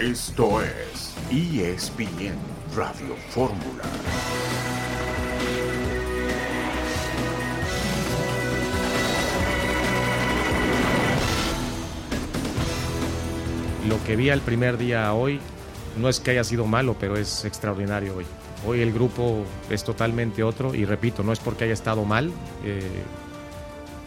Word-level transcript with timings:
Esto 0.00 0.62
es 0.62 1.14
ESPN 1.30 2.34
Radio 2.74 3.14
Fórmula. 3.28 3.84
Lo 13.86 14.02
que 14.04 14.16
vi 14.16 14.30
al 14.30 14.40
primer 14.40 14.78
día 14.78 15.12
hoy 15.12 15.38
no 15.98 16.08
es 16.08 16.18
que 16.18 16.30
haya 16.30 16.44
sido 16.44 16.64
malo, 16.64 16.96
pero 16.98 17.18
es 17.18 17.44
extraordinario 17.44 18.16
hoy. 18.16 18.24
Hoy 18.66 18.80
el 18.80 18.94
grupo 18.94 19.44
es 19.68 19.84
totalmente 19.84 20.42
otro 20.42 20.74
y 20.74 20.86
repito, 20.86 21.22
no 21.22 21.30
es 21.30 21.40
porque 21.40 21.64
haya 21.64 21.74
estado 21.74 22.06
mal, 22.06 22.32
eh, 22.64 22.80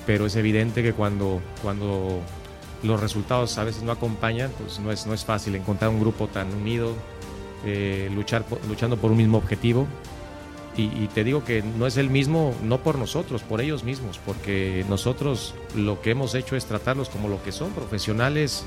pero 0.08 0.26
es 0.26 0.36
evidente 0.38 0.82
que 0.82 0.94
cuando, 0.94 1.40
cuando 1.62 2.20
los 2.84 3.00
resultados 3.00 3.58
a 3.58 3.64
veces 3.64 3.84
no 3.84 3.92
acompañan, 3.92 4.52
pues 4.60 4.80
no 4.80 4.92
es, 4.92 5.08
no 5.08 5.14
es 5.14 5.26
fácil 5.26 5.56
encontrar 5.56 5.90
un 5.90 6.00
grupo 6.00 6.28
tan 6.28 6.54
unido, 6.54 6.94
eh, 7.66 8.10
luchar, 8.14 8.46
luchando 8.68 8.98
por 8.98 9.12
un 9.12 9.18
mismo 9.18 9.38
objetivo. 9.38 9.88
Y, 10.76 11.08
te 11.14 11.24
digo 11.24 11.44
que 11.44 11.62
no 11.62 11.86
es 11.86 11.98
el 11.98 12.10
mismo, 12.10 12.56
no 12.64 12.80
por 12.80 12.98
nosotros, 12.98 13.44
por 13.44 13.62
ellos 13.62 13.84
mismos, 13.84 14.20
porque 14.26 14.84
nosotros 14.90 15.54
lo 15.76 16.02
que 16.02 16.10
hemos 16.10 16.34
hecho 16.34 16.56
es 16.56 16.66
tratarlos 16.66 17.10
como 17.10 17.28
lo 17.28 17.44
que 17.44 17.52
son, 17.52 17.74
profesionales, 17.74 18.64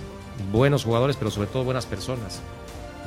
buenos 0.52 0.84
jugadores, 0.84 1.16
pero 1.16 1.32
sobre 1.32 1.48
todo 1.48 1.64
buenas 1.64 1.84
personas. 1.84 2.42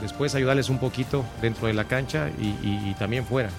Después 0.01 0.35
ayudarles 0.35 0.67
un 0.67 0.79
poquito 0.79 1.23
dentro 1.41 1.67
de 1.67 1.75
la 1.75 1.85
cancha 1.85 2.29
y, 2.41 2.93
también 2.95 3.25
fuera. 3.25 3.51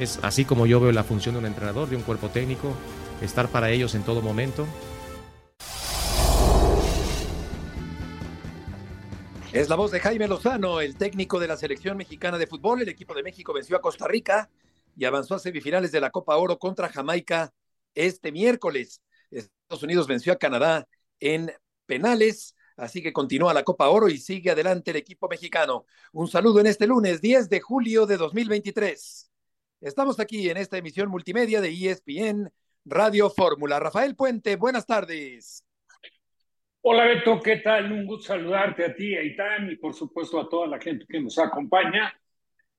Es 0.00 0.18
así 0.22 0.44
como 0.44 0.66
yo 0.66 0.80
veo 0.80 0.90
la 0.90 1.04
función 1.04 1.36
de 1.36 1.38
un 1.38 1.46
entrenador, 1.46 1.88
de 1.88 1.94
un 1.94 2.02
cuerpo 2.02 2.28
técnico, 2.28 2.74
estar 3.22 3.46
para 3.46 3.70
ellos 3.70 3.94
en 3.94 4.02
todo 4.02 4.20
momento. 4.20 4.66
Es 9.56 9.70
la 9.70 9.76
voz 9.76 9.90
de 9.90 10.00
Jaime 10.00 10.28
Lozano, 10.28 10.82
el 10.82 10.98
técnico 10.98 11.40
de 11.40 11.48
la 11.48 11.56
selección 11.56 11.96
mexicana 11.96 12.36
de 12.36 12.46
fútbol. 12.46 12.82
El 12.82 12.90
equipo 12.90 13.14
de 13.14 13.22
México 13.22 13.54
venció 13.54 13.74
a 13.78 13.80
Costa 13.80 14.06
Rica 14.06 14.50
y 14.94 15.06
avanzó 15.06 15.34
a 15.34 15.38
semifinales 15.38 15.90
de 15.92 15.98
la 16.02 16.10
Copa 16.10 16.36
Oro 16.36 16.58
contra 16.58 16.90
Jamaica 16.90 17.54
este 17.94 18.32
miércoles. 18.32 19.00
Estados 19.30 19.82
Unidos 19.82 20.06
venció 20.08 20.34
a 20.34 20.36
Canadá 20.36 20.86
en 21.20 21.50
penales, 21.86 22.54
así 22.76 23.02
que 23.02 23.14
continúa 23.14 23.54
la 23.54 23.64
Copa 23.64 23.88
Oro 23.88 24.10
y 24.10 24.18
sigue 24.18 24.50
adelante 24.50 24.90
el 24.90 24.98
equipo 24.98 25.26
mexicano. 25.26 25.86
Un 26.12 26.28
saludo 26.28 26.60
en 26.60 26.66
este 26.66 26.86
lunes 26.86 27.22
10 27.22 27.48
de 27.48 27.60
julio 27.62 28.04
de 28.04 28.18
2023. 28.18 29.30
Estamos 29.80 30.20
aquí 30.20 30.50
en 30.50 30.58
esta 30.58 30.76
emisión 30.76 31.08
multimedia 31.08 31.62
de 31.62 31.70
ESPN 31.70 32.52
Radio 32.84 33.30
Fórmula. 33.30 33.80
Rafael 33.80 34.16
Puente, 34.16 34.56
buenas 34.56 34.84
tardes. 34.84 35.65
Hola 36.88 37.04
Beto, 37.04 37.40
¿qué 37.42 37.56
tal? 37.56 37.90
Un 37.90 38.06
gusto 38.06 38.28
saludarte 38.28 38.84
a 38.84 38.94
ti, 38.94 39.16
a 39.16 39.20
Itán 39.20 39.68
y 39.68 39.74
por 39.74 39.92
supuesto 39.92 40.38
a 40.40 40.48
toda 40.48 40.68
la 40.68 40.78
gente 40.78 41.04
que 41.04 41.18
nos 41.20 41.36
acompaña. 41.36 42.14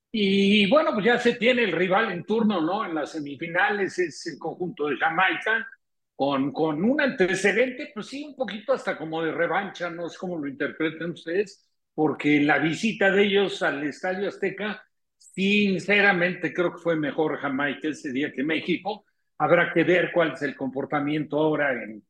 Y 0.09 0.69
bueno, 0.69 0.93
pues 0.93 1.05
ya 1.05 1.19
se 1.19 1.33
tiene 1.33 1.65
el 1.65 1.73
rival 1.73 2.13
en 2.13 2.23
turno, 2.23 2.61
¿no? 2.61 2.85
En 2.85 2.95
las 2.95 3.11
semifinales 3.11 3.99
es 3.99 4.25
el 4.27 4.39
conjunto 4.39 4.87
de 4.87 4.95
Jamaica, 4.95 5.67
con, 6.15 6.53
con 6.53 6.85
un 6.85 7.01
antecedente, 7.01 7.91
pues 7.93 8.07
sí, 8.07 8.23
un 8.23 8.37
poquito 8.37 8.71
hasta 8.71 8.97
como 8.97 9.21
de 9.21 9.33
revancha, 9.33 9.89
no 9.89 10.07
sé 10.07 10.17
cómo 10.17 10.37
lo 10.37 10.47
interpreten 10.47 11.11
ustedes, 11.11 11.67
porque 11.93 12.39
la 12.39 12.59
visita 12.59 13.11
de 13.11 13.23
ellos 13.23 13.61
al 13.61 13.83
Estadio 13.83 14.29
Azteca, 14.29 14.85
sinceramente 15.17 16.53
creo 16.53 16.71
que 16.71 16.81
fue 16.81 16.95
mejor 16.95 17.39
Jamaica 17.39 17.89
ese 17.89 18.13
día 18.13 18.31
que 18.31 18.45
México. 18.45 19.03
Habrá 19.37 19.73
que 19.73 19.83
ver 19.83 20.11
cuál 20.13 20.31
es 20.31 20.41
el 20.43 20.55
comportamiento 20.55 21.37
ahora 21.37 21.73
en, 21.73 22.01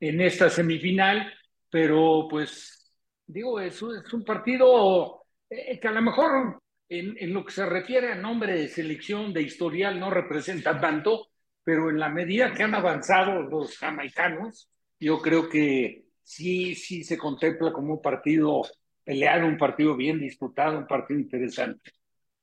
en 0.00 0.20
esta 0.22 0.48
semifinal 0.48 1.30
pero 1.72 2.28
pues 2.28 2.92
digo, 3.26 3.58
es 3.58 3.76
es 3.76 4.12
un 4.12 4.24
partido 4.24 5.24
eh, 5.48 5.80
que 5.80 5.88
a 5.88 5.92
lo 5.92 6.02
mejor 6.02 6.60
en, 6.86 7.16
en, 7.18 7.32
lo 7.32 7.46
que 7.46 7.52
se 7.52 7.64
refiere 7.64 8.12
a 8.12 8.14
nombre 8.14 8.52
de 8.52 8.68
selección, 8.68 9.32
de 9.32 9.40
historial, 9.40 9.98
no 9.98 10.10
representa 10.10 10.78
tanto, 10.78 11.28
pero 11.64 11.88
en 11.88 11.98
la 11.98 12.10
medida 12.10 12.52
que 12.52 12.62
han 12.62 12.74
avanzado 12.74 13.40
los 13.40 13.78
jamaicanos, 13.78 14.68
yo 15.00 15.22
creo 15.22 15.48
que 15.48 16.04
sí, 16.22 16.74
sí 16.74 17.04
se 17.04 17.16
contempla 17.16 17.72
como 17.72 17.94
un 17.94 18.02
partido 18.02 18.60
peleado, 19.02 19.46
un 19.46 19.56
partido 19.56 19.96
bien 19.96 20.20
disputado, 20.20 20.76
un 20.76 20.86
partido 20.86 21.20
interesante. 21.20 21.90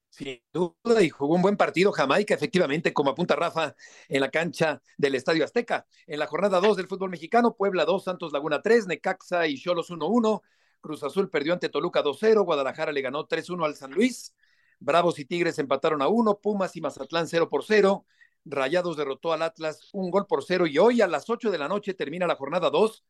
Sin 0.09 0.41
duda, 0.51 1.01
y 1.01 1.09
jugó 1.09 1.35
un 1.35 1.41
buen 1.41 1.55
partido 1.55 1.91
Jamaica, 1.91 2.33
efectivamente, 2.33 2.93
como 2.93 3.11
apunta 3.11 3.35
Rafa, 3.35 3.75
en 4.07 4.21
la 4.21 4.29
cancha 4.29 4.81
del 4.97 5.15
Estadio 5.15 5.43
Azteca. 5.43 5.85
En 6.07 6.19
la 6.19 6.27
jornada 6.27 6.59
2 6.59 6.77
del 6.77 6.87
fútbol 6.87 7.11
mexicano, 7.11 7.55
Puebla 7.55 7.85
2, 7.85 8.03
Santos 8.03 8.33
Laguna 8.33 8.61
3, 8.61 8.87
Necaxa 8.87 9.47
y 9.47 9.57
Cholos 9.57 9.91
1-1. 9.91 10.41
Cruz 10.81 11.03
Azul 11.03 11.29
perdió 11.29 11.53
ante 11.53 11.69
Toluca 11.69 12.03
2-0, 12.03 12.43
Guadalajara 12.43 12.91
le 12.91 13.01
ganó 13.01 13.27
3-1 13.27 13.65
al 13.65 13.75
San 13.75 13.91
Luis. 13.91 14.33
Bravos 14.79 15.19
y 15.19 15.25
Tigres 15.25 15.59
empataron 15.59 16.01
a 16.01 16.07
1, 16.07 16.39
Pumas 16.39 16.75
y 16.75 16.81
Mazatlán 16.81 17.27
0 17.27 17.49
por 17.49 17.63
0. 17.63 18.05
Rayados 18.45 18.97
derrotó 18.97 19.31
al 19.31 19.43
Atlas 19.43 19.89
un 19.93 20.09
gol 20.09 20.25
por 20.25 20.43
0 20.43 20.65
y 20.67 20.79
hoy 20.79 21.01
a 21.01 21.07
las 21.07 21.29
8 21.29 21.51
de 21.51 21.57
la 21.57 21.67
noche 21.67 21.93
termina 21.93 22.25
la 22.25 22.35
jornada 22.35 22.69
2 22.69 23.03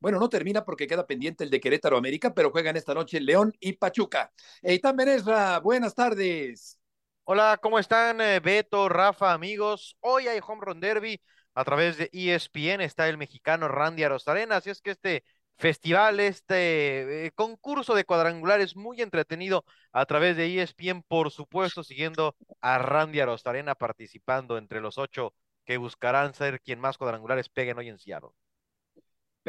bueno, 0.00 0.18
no 0.18 0.28
termina 0.28 0.64
porque 0.64 0.86
queda 0.86 1.06
pendiente 1.06 1.44
el 1.44 1.50
de 1.50 1.60
Querétaro 1.60 1.96
América, 1.96 2.34
pero 2.34 2.50
juegan 2.50 2.76
esta 2.76 2.94
noche 2.94 3.20
León 3.20 3.52
y 3.60 3.72
Pachuca. 3.74 4.32
Eitan 4.62 4.96
Benesra, 4.96 5.58
buenas 5.60 5.94
tardes. 5.94 6.78
Hola, 7.24 7.58
¿cómo 7.60 7.78
están 7.78 8.20
eh, 8.20 8.40
Beto, 8.40 8.88
Rafa, 8.88 9.32
amigos? 9.32 9.96
Hoy 10.00 10.28
hay 10.28 10.40
Home 10.46 10.62
Run 10.64 10.80
Derby 10.80 11.20
a 11.54 11.64
través 11.64 11.98
de 11.98 12.08
ESPN, 12.12 12.80
está 12.82 13.08
el 13.08 13.18
mexicano 13.18 13.68
Randy 13.68 14.04
Arostarena, 14.04 14.56
así 14.56 14.70
es 14.70 14.80
que 14.80 14.92
este 14.92 15.24
festival, 15.56 16.20
este 16.20 17.26
eh, 17.26 17.32
concurso 17.32 17.94
de 17.94 18.04
cuadrangulares 18.04 18.76
muy 18.76 19.02
entretenido 19.02 19.64
a 19.92 20.06
través 20.06 20.36
de 20.36 20.62
ESPN, 20.62 21.02
por 21.02 21.30
supuesto, 21.32 21.82
siguiendo 21.82 22.36
a 22.60 22.78
Randy 22.78 23.20
Arostarena 23.20 23.74
participando 23.74 24.56
entre 24.56 24.80
los 24.80 24.98
ocho 24.98 25.34
que 25.64 25.76
buscarán 25.76 26.34
ser 26.34 26.60
quien 26.60 26.80
más 26.80 26.96
cuadrangulares 26.96 27.48
peguen 27.48 27.78
hoy 27.78 27.88
en 27.88 27.98
Seattle. 27.98 28.30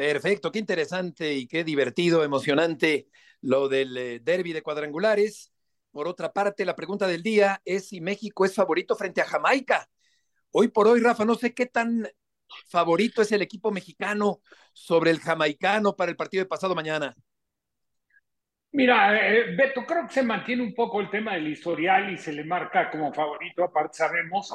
Perfecto, 0.00 0.50
qué 0.50 0.58
interesante 0.58 1.34
y 1.34 1.46
qué 1.46 1.62
divertido, 1.62 2.24
emocionante 2.24 3.08
lo 3.42 3.68
del 3.68 3.94
eh, 3.98 4.18
derby 4.18 4.54
de 4.54 4.62
cuadrangulares. 4.62 5.52
Por 5.90 6.08
otra 6.08 6.32
parte, 6.32 6.64
la 6.64 6.74
pregunta 6.74 7.06
del 7.06 7.22
día 7.22 7.60
es 7.66 7.88
si 7.88 8.00
México 8.00 8.46
es 8.46 8.54
favorito 8.54 8.96
frente 8.96 9.20
a 9.20 9.26
Jamaica. 9.26 9.90
Hoy 10.52 10.68
por 10.68 10.88
hoy, 10.88 11.02
Rafa, 11.02 11.26
no 11.26 11.34
sé 11.34 11.52
qué 11.52 11.66
tan 11.66 12.08
favorito 12.66 13.20
es 13.20 13.30
el 13.32 13.42
equipo 13.42 13.70
mexicano 13.72 14.40
sobre 14.72 15.10
el 15.10 15.20
jamaicano 15.20 15.94
para 15.94 16.10
el 16.10 16.16
partido 16.16 16.44
de 16.44 16.48
pasado 16.48 16.74
mañana. 16.74 17.14
Mira, 18.72 19.18
eh, 19.20 19.54
Beto, 19.54 19.84
creo 19.84 20.06
que 20.06 20.14
se 20.14 20.22
mantiene 20.22 20.62
un 20.62 20.72
poco 20.72 21.02
el 21.02 21.10
tema 21.10 21.34
del 21.34 21.48
historial 21.48 22.10
y 22.10 22.16
se 22.16 22.32
le 22.32 22.44
marca 22.44 22.90
como 22.90 23.12
favorito. 23.12 23.64
Aparte, 23.64 23.98
sabemos 23.98 24.50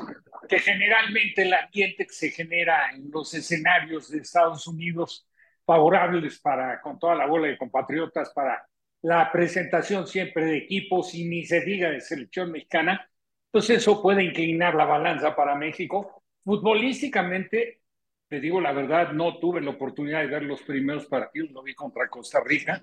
que 0.49 0.57
generalmente 0.57 1.43
el 1.43 1.53
ambiente 1.53 2.07
que 2.07 2.13
se 2.13 2.31
genera 2.31 2.89
en 2.95 3.11
los 3.11 3.31
escenarios 3.35 4.09
de 4.09 4.17
Estados 4.17 4.65
Unidos 4.65 5.27
favorables 5.65 6.39
para, 6.39 6.79
con 6.81 6.99
toda 6.99 7.15
la 7.15 7.25
bola 7.25 7.47
de 7.47 7.57
compatriotas, 7.57 8.31
para 8.33 8.67
la 9.01 9.31
presentación 9.31 10.07
siempre 10.07 10.45
de 10.45 10.57
equipos 10.57 11.13
y 11.13 11.25
ni 11.25 11.45
se 11.45 11.61
diga 11.61 11.89
de 11.89 12.01
selección 12.01 12.51
mexicana, 12.51 13.07
pues 13.51 13.69
eso 13.69 14.01
puede 14.01 14.23
inclinar 14.23 14.75
la 14.75 14.85
balanza 14.85 15.35
para 15.35 15.55
México. 15.55 16.23
Futbolísticamente, 16.43 17.81
te 18.27 18.39
digo 18.39 18.59
la 18.59 18.73
verdad, 18.73 19.11
no 19.11 19.37
tuve 19.39 19.61
la 19.61 19.71
oportunidad 19.71 20.21
de 20.21 20.27
ver 20.27 20.43
los 20.43 20.61
primeros 20.63 21.05
partidos, 21.05 21.51
lo 21.51 21.63
vi 21.63 21.73
contra 21.73 22.09
Costa 22.09 22.41
Rica, 22.43 22.81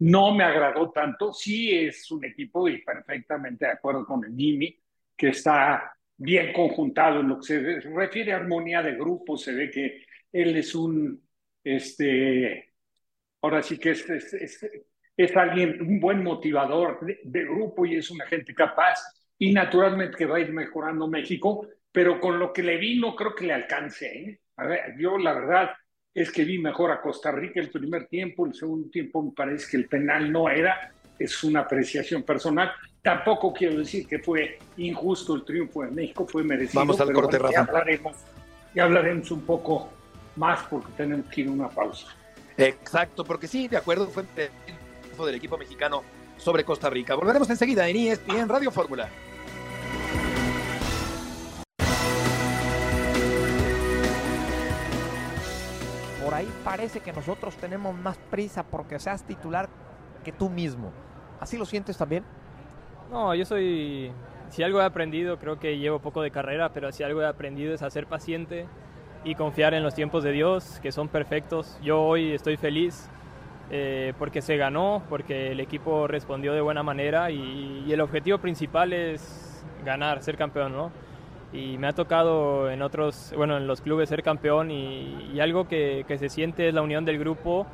no 0.00 0.34
me 0.34 0.44
agradó 0.44 0.90
tanto, 0.90 1.32
sí 1.32 1.70
es 1.72 2.10
un 2.10 2.24
equipo 2.24 2.68
y 2.68 2.82
perfectamente 2.82 3.66
de 3.66 3.72
acuerdo 3.72 4.04
con 4.04 4.24
el 4.24 4.34
Jimmy, 4.34 4.76
que 5.16 5.28
está 5.28 5.92
bien 6.16 6.52
conjuntado 6.52 7.20
en 7.20 7.28
lo 7.28 7.36
que 7.38 7.46
se 7.46 7.80
refiere 7.80 8.32
a 8.32 8.36
armonía 8.36 8.82
de 8.82 8.96
grupo, 8.96 9.36
se 9.36 9.52
ve 9.52 9.70
que 9.70 10.04
él 10.32 10.56
es 10.56 10.74
un 10.74 11.29
este, 11.64 12.72
ahora 13.42 13.62
sí 13.62 13.78
que 13.78 13.90
es, 13.90 14.08
es, 14.08 14.34
es, 14.34 14.70
es 15.16 15.36
alguien, 15.36 15.80
un 15.80 16.00
buen 16.00 16.22
motivador 16.22 17.04
de, 17.04 17.20
de, 17.22 17.44
grupo 17.44 17.84
y 17.86 17.96
es 17.96 18.10
una 18.10 18.26
gente 18.26 18.54
capaz 18.54 18.98
y 19.38 19.52
naturalmente 19.52 20.16
que 20.16 20.26
va 20.26 20.36
a 20.36 20.40
ir 20.40 20.52
mejorando 20.52 21.08
México, 21.08 21.66
pero 21.92 22.20
con 22.20 22.38
lo 22.38 22.52
que 22.52 22.62
le 22.62 22.76
vi 22.76 22.98
no 22.98 23.16
creo 23.16 23.34
que 23.34 23.46
le 23.46 23.54
alcance. 23.54 24.06
¿eh? 24.06 24.40
A 24.56 24.66
ver, 24.66 24.94
yo 24.98 25.18
la 25.18 25.32
verdad 25.32 25.70
es 26.14 26.30
que 26.30 26.44
vi 26.44 26.58
mejor 26.58 26.90
a 26.90 27.00
Costa 27.00 27.30
Rica 27.30 27.60
el 27.60 27.70
primer 27.70 28.06
tiempo, 28.06 28.46
el 28.46 28.54
segundo 28.54 28.90
tiempo 28.90 29.22
me 29.22 29.32
parece 29.32 29.70
que 29.70 29.76
el 29.76 29.88
penal 29.88 30.30
no 30.30 30.48
era, 30.48 30.92
es 31.18 31.44
una 31.44 31.60
apreciación 31.60 32.22
personal. 32.22 32.72
Tampoco 33.02 33.52
quiero 33.52 33.78
decir 33.78 34.06
que 34.06 34.18
fue 34.18 34.58
injusto 34.76 35.34
el 35.34 35.44
triunfo 35.44 35.82
de 35.82 35.90
México, 35.90 36.26
fue 36.26 36.42
merecido. 36.42 36.80
Vamos 36.80 37.00
al 37.00 37.08
pero 37.08 37.20
corte, 37.20 37.38
bueno, 37.38 37.52
Rafa. 37.52 37.64
Ya 37.64 37.68
hablaremos, 37.68 38.16
ya 38.74 38.84
hablaremos 38.84 39.30
un 39.30 39.42
poco 39.42 39.90
más 40.36 40.60
porque 40.68 40.88
tenemos 40.96 41.26
que 41.26 41.42
ir 41.42 41.48
a 41.48 41.50
una 41.50 41.68
pausa. 41.68 42.06
Exacto, 42.56 43.24
porque 43.24 43.46
sí, 43.46 43.68
de 43.68 43.76
acuerdo, 43.76 44.06
fue 44.08 44.22
el 44.22 44.50
triunfo 44.98 45.26
del 45.26 45.34
equipo 45.34 45.56
mexicano 45.56 46.02
sobre 46.36 46.64
Costa 46.64 46.90
Rica. 46.90 47.14
Volveremos 47.14 47.48
enseguida 47.50 47.88
en 47.88 47.96
ESPN 47.96 48.48
Radio 48.48 48.70
Fórmula. 48.70 49.08
Por 56.24 56.34
ahí 56.34 56.48
parece 56.64 57.00
que 57.00 57.12
nosotros 57.12 57.56
tenemos 57.56 57.94
más 57.94 58.18
prisa 58.30 58.62
porque 58.62 58.98
seas 58.98 59.24
titular 59.24 59.68
que 60.22 60.32
tú 60.32 60.48
mismo. 60.48 60.92
¿Así 61.40 61.56
lo 61.56 61.64
sientes 61.64 61.96
también? 61.96 62.24
No, 63.10 63.34
yo 63.34 63.44
soy, 63.44 64.12
si 64.50 64.62
algo 64.62 64.80
he 64.80 64.84
aprendido, 64.84 65.38
creo 65.38 65.58
que 65.58 65.78
llevo 65.78 65.98
poco 65.98 66.22
de 66.22 66.30
carrera, 66.30 66.72
pero 66.72 66.92
si 66.92 67.02
algo 67.02 67.22
he 67.22 67.26
aprendido 67.26 67.74
es 67.74 67.82
a 67.82 67.90
ser 67.90 68.06
paciente 68.06 68.66
y 69.24 69.34
confiar 69.34 69.74
en 69.74 69.82
los 69.82 69.94
tiempos 69.94 70.24
de 70.24 70.32
Dios, 70.32 70.80
que 70.82 70.92
son 70.92 71.08
perfectos. 71.08 71.78
Yo 71.82 72.02
hoy 72.02 72.32
estoy 72.32 72.56
feliz 72.56 73.08
eh, 73.70 74.14
porque 74.18 74.42
se 74.42 74.56
ganó, 74.56 75.02
porque 75.08 75.52
el 75.52 75.60
equipo 75.60 76.06
respondió 76.06 76.52
de 76.54 76.60
buena 76.60 76.82
manera 76.82 77.30
y, 77.30 77.92
el 77.92 78.00
objetivo 78.00 78.38
principal 78.38 78.92
es 78.92 79.64
ganar, 79.84 80.22
ser 80.22 80.36
campeón, 80.36 80.72
¿no? 80.72 80.90
Y 81.52 81.78
me 81.78 81.88
ha 81.88 81.92
tocado 81.92 82.70
en 82.70 82.82
otros, 82.82 83.32
bueno, 83.36 83.56
en 83.56 83.66
los 83.66 83.80
clubes 83.80 84.08
ser 84.08 84.22
campeón 84.22 84.70
y, 84.70 85.38
algo 85.40 85.68
que, 85.68 86.04
que 86.06 86.18
se 86.18 86.28
siente 86.28 86.68
es 86.68 86.74
la 86.74 86.82
unión 86.82 87.04
del 87.04 87.18
grupo 87.18 87.66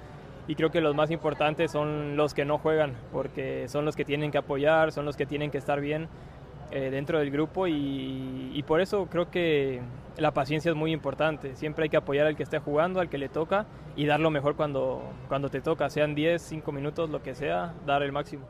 y 0.48 0.54
creo 0.54 0.70
que 0.70 0.81
los 0.81 0.94
más 0.94 1.10
importantes 1.10 1.70
son 1.70 2.16
los 2.16 2.32
que 2.32 2.44
no 2.44 2.58
juegan, 2.58 2.94
porque 3.12 3.69
son 3.69 3.84
los 3.84 3.96
que 3.96 4.04
tienen 4.04 4.31
que 4.31 4.38
apoyar, 4.38 4.93
son 4.93 5.04
los 5.04 5.16
que 5.16 5.26
tienen 5.26 5.50
que 5.50 5.58
estar 5.58 5.81
bien 5.81 6.08
eh, 6.71 6.91
dentro 6.91 7.19
del 7.19 7.31
grupo 7.31 7.67
y, 7.69 8.63
por 8.67 8.81
eso 8.81 9.07
creo 9.07 9.31
que 9.31 9.81
la 10.17 10.33
paciencia 10.33 10.71
es 10.71 10.77
muy 10.77 10.93
importante. 10.93 11.55
Siempre 11.55 11.85
hay 11.85 11.89
que 11.89 11.97
apoyar 11.97 12.27
al 12.27 12.37
que 12.37 12.43
esté 12.43 12.59
jugando, 12.59 13.01
al 13.01 13.09
que 13.09 13.19
le 13.19 13.29
toca 13.29 13.67
y 13.95 14.07
dar 14.07 14.19
lo 14.19 14.31
mejor 14.31 14.57
cuando, 14.57 15.03
cuando 15.29 15.49
te 15.49 15.61
toca, 15.61 15.89
sean 15.91 16.15
10, 16.15 16.43
5 16.43 16.73
minutos, 16.73 17.11
lo 17.11 17.23
que 17.23 17.35
sea, 17.35 17.75
dar 17.87 18.03
el 18.03 18.13
máximo. 18.13 18.49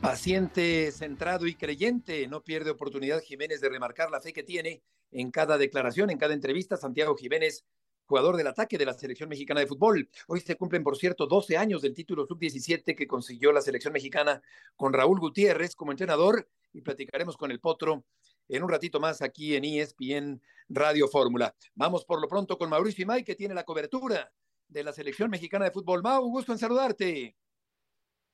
Paciente, 0.00 0.92
centrado 0.92 1.48
y 1.48 1.54
creyente, 1.56 2.28
no 2.28 2.42
pierde 2.42 2.70
oportunidad 2.70 3.20
Jiménez 3.20 3.60
de 3.60 3.68
remarcar 3.68 4.10
la 4.10 4.20
fe 4.20 4.32
que 4.32 4.44
tiene 4.44 4.82
en 5.10 5.32
cada 5.32 5.58
declaración, 5.58 6.10
en 6.10 6.18
cada 6.18 6.34
entrevista. 6.34 6.76
Santiago 6.76 7.16
Jiménez 7.16 7.64
jugador 8.06 8.36
del 8.36 8.46
ataque 8.46 8.78
de 8.78 8.86
la 8.86 8.94
selección 8.94 9.28
mexicana 9.28 9.60
de 9.60 9.66
fútbol. 9.66 10.08
Hoy 10.28 10.40
se 10.40 10.56
cumplen, 10.56 10.82
por 10.82 10.96
cierto, 10.96 11.26
12 11.26 11.56
años 11.56 11.82
del 11.82 11.94
título 11.94 12.26
sub-17 12.26 12.96
que 12.96 13.06
consiguió 13.06 13.52
la 13.52 13.60
selección 13.60 13.92
mexicana 13.92 14.42
con 14.76 14.92
Raúl 14.92 15.20
Gutiérrez 15.20 15.74
como 15.74 15.90
entrenador 15.90 16.48
y 16.72 16.82
platicaremos 16.82 17.36
con 17.36 17.50
el 17.50 17.60
Potro 17.60 18.04
en 18.48 18.62
un 18.62 18.70
ratito 18.70 19.00
más 19.00 19.22
aquí 19.22 19.56
en 19.56 19.64
ESPN 19.64 20.40
Radio 20.68 21.08
Fórmula. 21.08 21.54
Vamos 21.74 22.04
por 22.04 22.20
lo 22.20 22.28
pronto 22.28 22.56
con 22.58 22.70
Mauricio 22.70 23.02
Imay 23.02 23.24
que 23.24 23.34
tiene 23.34 23.54
la 23.54 23.64
cobertura 23.64 24.32
de 24.68 24.84
la 24.84 24.92
selección 24.92 25.30
mexicana 25.30 25.64
de 25.64 25.70
fútbol. 25.72 26.02
Mau, 26.02 26.24
un 26.24 26.32
gusto 26.32 26.52
en 26.52 26.58
saludarte. 26.58 27.36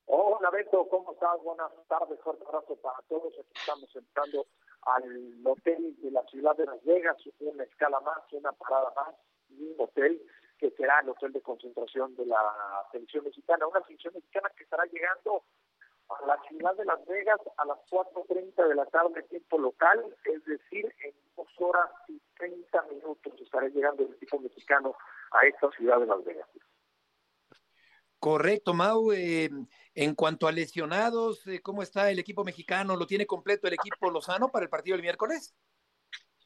Hola 0.07 0.51
Beto, 0.51 0.87
¿cómo 0.91 1.13
estás? 1.13 1.41
Buenas 1.43 1.71
tardes, 1.89 2.19
fuerte 2.23 2.45
abrazo 2.47 2.77
para 2.77 2.99
todos. 3.09 3.33
Aquí 3.39 3.53
estamos 3.55 3.89
entrando 3.95 4.47
al 4.83 5.47
hotel 5.47 5.97
de 6.03 6.11
la 6.11 6.23
ciudad 6.25 6.57
de 6.57 6.67
Las 6.67 6.85
Vegas, 6.85 7.17
una 7.41 7.63
escala 7.65 8.01
más, 8.01 8.21
una 8.33 8.53
parada 8.53 8.93
más 8.97 9.15
un 9.59 9.75
hotel 9.79 10.21
que 10.59 10.71
será 10.71 11.01
el 11.01 11.09
hotel 11.09 11.33
de 11.33 11.41
concentración 11.41 12.15
de 12.17 12.27
la 12.27 12.41
selección 12.93 13.25
mexicana, 13.25 13.67
una 13.67 13.83
selección 13.83 14.15
mexicana 14.15 14.51
que 14.57 14.65
estará 14.65 14.85
llegando 14.85 15.45
a 16.09 16.27
la 16.27 16.41
ciudad 16.49 16.77
de 16.77 16.85
Las 16.85 17.05
Vegas 17.07 17.41
a 17.57 17.65
las 17.65 17.79
4.30 17.91 18.69
de 18.69 18.75
la 18.75 18.87
tarde 18.87 19.23
tiempo 19.25 19.59
local, 19.59 20.05
es 20.25 20.45
decir, 20.45 20.95
en 21.05 21.15
dos 21.37 21.49
horas 21.59 21.91
y 22.09 22.21
30 22.37 22.83
minutos 22.83 23.33
estará 23.41 23.69
llegando 23.69 24.05
el 24.05 24.15
equipo 24.15 24.39
mexicano 24.39 24.95
a 25.33 25.47
esta 25.47 25.71
ciudad 25.73 25.99
de 26.01 26.07
Las 26.07 26.25
Vegas. 26.25 26.49
Correcto, 28.19 28.73
Mau. 28.73 29.11
Eh, 29.11 29.51
en 29.97 30.15
cuanto 30.15 30.47
a 30.47 30.53
lesionados, 30.53 31.45
eh, 31.49 31.61
¿cómo 31.61 31.83
está 31.83 32.09
el 32.09 32.21
equipo 32.21 32.45
mexicano? 32.45 32.97
¿Lo 32.97 33.07
tiene 33.07 33.27
completo 33.27 33.67
el 33.67 33.75
equipo 33.75 34.11
Lozano 34.11 34.49
para 34.49 34.63
el 34.63 34.71
partido 34.71 34.95
del 34.95 35.03
miércoles? 35.03 35.57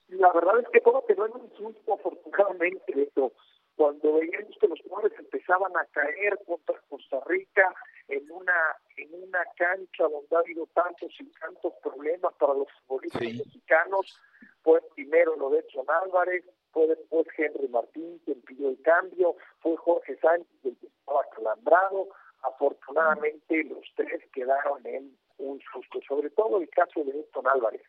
La 0.08 0.32
verdad 0.32 0.60
es 0.60 0.68
que 0.68 0.80
todo 0.80 1.04
quedó 1.06 1.26
en 1.26 1.32
un 1.32 1.50
susto, 1.56 1.94
afortunadamente, 1.94 3.02
esto. 3.02 3.32
Cuando 3.76 4.14
veíamos 4.14 4.56
que 4.58 4.68
los 4.68 4.80
jugadores 4.82 5.18
empezaban 5.18 5.76
a 5.76 5.84
caer 5.86 6.38
contra 6.46 6.80
Costa 6.88 7.20
Rica 7.26 7.74
en 8.08 8.30
una 8.30 8.76
en 8.96 9.22
una 9.22 9.40
cancha 9.56 10.04
donde 10.04 10.34
ha 10.34 10.38
habido 10.38 10.66
tantos 10.72 11.12
y 11.20 11.24
tantos 11.38 11.74
problemas 11.82 12.32
para 12.34 12.54
los 12.54 12.68
futbolistas 12.86 13.20
mexicanos, 13.20 14.18
fue 14.62 14.80
primero 14.94 15.36
lo 15.36 15.50
de 15.50 15.58
Edson 15.58 15.84
Álvarez, 15.88 16.44
fue 16.72 16.86
después 16.86 17.26
Henry 17.36 17.68
Martín 17.68 18.18
quien 18.24 18.40
pidió 18.42 18.70
el 18.70 18.80
cambio, 18.80 19.36
fue 19.60 19.76
Jorge 19.76 20.16
Sánchez 20.20 20.64
el 20.64 20.76
que 20.78 20.86
estaba 20.86 21.28
calambrado, 21.34 22.08
afortunadamente 22.44 23.62
los 23.64 23.84
tres 23.94 24.22
quedaron 24.32 24.86
en 24.86 25.14
un 25.36 25.60
susto, 25.70 26.00
sobre 26.08 26.30
todo 26.30 26.62
el 26.62 26.70
caso 26.70 27.04
de 27.04 27.10
Edson 27.20 27.46
Álvarez 27.46 27.82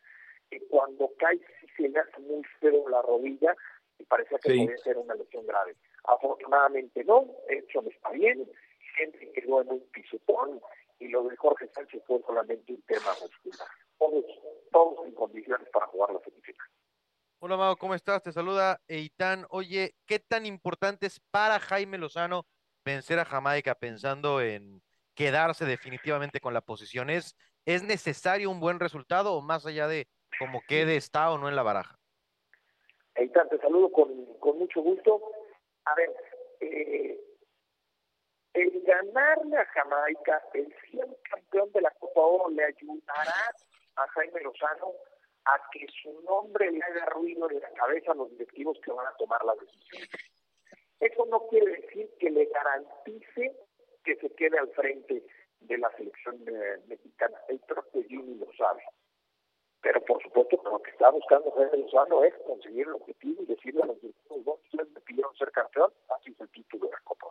que 0.50 0.60
cuando 0.68 1.10
cae 1.18 1.40
se 1.76 1.88
le 1.88 1.98
hace 1.98 2.20
muy 2.20 2.42
feo 2.60 2.88
la 2.88 3.02
rodilla 3.02 3.54
y 3.98 4.04
parecía 4.04 4.38
que 4.38 4.50
podía 4.50 4.78
ser 4.78 4.96
una 4.98 5.14
lesión 5.14 5.46
grave. 5.46 5.76
Afortunadamente 6.04 7.04
no, 7.04 7.26
hecho 7.48 7.82
está 7.88 8.10
bien, 8.10 8.48
gente 8.96 9.32
quedó 9.32 9.62
en 9.62 9.70
un 9.70 9.80
pisotón 9.90 10.60
y 10.98 11.08
lo 11.08 11.24
de 11.24 11.36
Jorge 11.36 11.68
Sánchez 11.68 12.02
fue 12.06 12.20
solamente 12.26 12.72
un 12.72 12.82
tema 12.82 13.10
muscular. 13.20 13.68
Todos, 13.98 14.24
todos 14.72 15.06
en 15.06 15.14
condiciones 15.14 15.68
para 15.70 15.86
jugar 15.86 16.12
la 16.12 16.20
semifinal. 16.20 16.66
Hola 17.40 17.56
Mago, 17.56 17.76
¿cómo 17.76 17.94
estás? 17.94 18.22
Te 18.22 18.32
saluda 18.32 18.80
Eitan. 18.88 19.46
Oye, 19.50 19.94
¿qué 20.06 20.18
tan 20.18 20.44
importante 20.46 21.06
es 21.06 21.20
para 21.30 21.60
Jaime 21.60 21.98
Lozano 21.98 22.46
vencer 22.84 23.20
a 23.20 23.24
Jamaica 23.24 23.76
pensando 23.76 24.40
en 24.40 24.82
quedarse 25.14 25.64
definitivamente 25.64 26.40
con 26.40 26.52
la 26.52 26.62
posición? 26.62 27.10
¿Es, 27.10 27.36
¿Es 27.64 27.82
necesario 27.82 28.50
un 28.50 28.58
buen 28.58 28.80
resultado 28.80 29.34
o 29.34 29.40
más 29.40 29.66
allá 29.66 29.86
de 29.86 30.08
como 30.38 30.60
quede 30.66 30.96
está 30.96 31.30
o 31.30 31.38
no 31.38 31.48
en 31.48 31.56
la 31.56 31.62
baraja. 31.62 31.98
Eitan, 33.14 33.48
te 33.48 33.58
saludo 33.58 33.90
con, 33.90 34.38
con 34.38 34.58
mucho 34.58 34.80
gusto. 34.80 35.20
A 35.84 35.94
ver, 35.94 36.14
eh, 36.60 37.18
el 38.54 38.82
ganarle 38.82 39.56
a 39.56 39.64
Jamaica, 39.66 40.42
el 40.54 40.72
ser 40.90 41.08
campeón 41.30 41.70
de 41.72 41.80
la 41.80 41.90
Copa 41.98 42.20
Oro, 42.20 42.50
le 42.50 42.64
ayudará 42.64 43.54
a 43.96 44.08
Jaime 44.08 44.40
Lozano 44.42 44.92
a 45.44 45.60
que 45.72 45.86
su 46.02 46.20
nombre 46.22 46.70
le 46.70 46.82
haga 46.82 47.06
ruido 47.06 47.50
en 47.50 47.60
la 47.60 47.70
cabeza 47.70 48.12
a 48.12 48.14
los 48.14 48.30
directivos 48.30 48.78
que 48.84 48.92
van 48.92 49.06
a 49.06 49.16
tomar 49.16 49.44
la 49.44 49.54
decisión. 49.54 50.02
Eso 51.00 51.26
no 51.26 51.46
quiere 51.48 51.80
decir 51.80 52.10
que 52.18 52.30
le 52.30 52.46
garantice 52.46 53.56
que 54.04 54.16
se 54.16 54.30
quede 54.34 54.58
al 54.58 54.68
frente 54.70 55.24
de 55.60 55.78
la 55.78 55.90
selección 55.96 56.36
eh, 56.46 56.78
mexicana. 56.86 57.38
El 57.48 57.60
propio 57.60 58.02
Jimmy 58.04 58.34
lo 58.34 58.52
sabe. 58.54 58.82
Pero 59.80 60.04
por 60.04 60.22
supuesto 60.22 60.60
que 60.60 60.70
lo 60.70 60.82
que 60.82 60.90
está 60.90 61.10
buscando 61.10 61.50
Jaime 61.52 61.78
Lozano 61.78 62.24
es 62.24 62.34
conseguir 62.46 62.86
el 62.88 62.94
objetivo 62.94 63.42
y 63.42 63.46
decirle 63.46 63.82
a 63.82 63.86
los 63.86 64.00
directivos, 64.00 64.44
no, 64.44 64.52
ustedes 64.64 64.90
me 64.92 65.00
pidieron 65.00 65.34
ser 65.36 65.52
campeón, 65.52 65.92
así 66.16 66.32
es 66.32 66.40
el 66.40 66.48
título 66.50 66.86
de 66.86 66.92
la 66.92 67.00
Copa. 67.04 67.26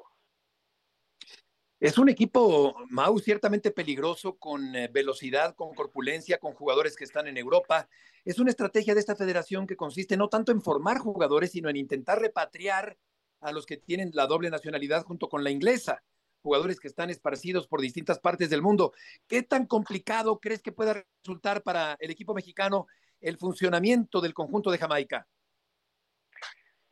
Es 1.80 1.98
un 2.00 2.10
equipo, 2.10 2.75
Mau, 2.89 3.20
ciertamente 3.20 3.70
peligroso, 3.70 4.38
con 4.39 4.75
eh, 4.75 4.88
velocidad, 4.92 5.56
con 5.56 5.75
corpulencia, 5.75 6.39
con 6.39 6.54
jugadores 6.54 6.96
que 6.96 7.04
están 7.04 7.27
en 7.27 7.38
Europa. 7.38 7.88
Es 8.25 8.39
una 8.39 8.50
estrategia 8.50 8.96
de 8.96 9.00
esta 9.00 9.16
federación 9.16 9.68
que 9.68 9.75
consiste 9.75 10.18
no 10.18 10.27
tanto 10.27 10.51
en 10.51 10.62
formar 10.62 10.98
jugadores, 10.98 11.51
sino 11.51 11.70
en 11.70 11.75
intentar 11.75 12.20
repatriar 12.20 12.98
a 13.42 13.51
los 13.51 13.68
que 13.68 13.77
tienen 13.77 14.10
la 14.13 14.25
doble 14.25 14.50
nacionalidad 14.50 15.04
junto 15.04 15.30
con 15.30 15.44
la 15.44 15.51
inglesa 15.51 16.04
jugadores 16.41 16.79
que 16.79 16.88
están 16.88 17.10
esparcidos 17.10 17.67
por 17.67 17.82
distintas 17.82 18.20
partes 18.20 18.50
del 18.50 18.62
mundo. 18.62 18.94
¿Qué 19.27 19.44
tan 19.44 19.65
complicado 19.65 20.39
crees 20.39 20.62
que 20.62 20.72
pueda 20.72 21.03
resultar 21.24 21.63
para 21.63 21.98
el 22.00 22.12
equipo 22.12 22.34
mexicano 22.34 22.88
el 23.22 23.38
funcionamiento 23.38 24.22
del 24.22 24.34
conjunto 24.34 24.72
de 24.72 24.77
Jamaica? 24.77 25.27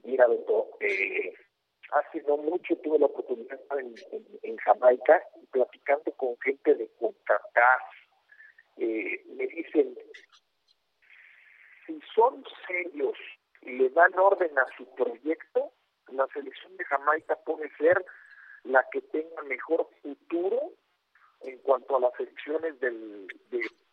Mira, 0.03 0.27
Beto, 0.27 0.69
eh, 0.81 1.33
hace 1.91 2.21
no 2.27 2.37
mucho 2.37 2.75
tuve 2.77 2.99
la 2.99 3.07
oportunidad 3.07 3.59
en, 3.79 3.95
en, 4.43 4.57
Jamaica 4.57 5.21
platicando 5.51 6.11
con 6.13 6.37
gente 6.39 6.75
de 6.75 6.89
CONCACAF. 6.99 7.81
Eh, 8.77 9.23
me 9.35 9.47
dicen, 9.47 9.97
si 11.85 11.99
son 12.13 12.43
serios 12.67 13.17
y 13.61 13.71
le 13.71 13.89
dan 13.89 14.17
orden 14.17 14.57
a 14.59 14.65
su 14.77 14.85
proyecto, 14.95 15.71
la 16.11 16.27
selección 16.33 16.75
de 16.77 16.85
Jamaica 16.85 17.35
puede 17.45 17.69
ser 17.77 18.05
la 18.65 18.86
que 18.91 19.01
tenga 19.01 19.41
mejor 19.43 19.88
futuro 20.01 20.72
en 21.41 21.57
cuanto 21.60 21.98
a 21.98 22.00
las 22.00 22.19
elecciones 22.19 22.79
del, 22.79 23.27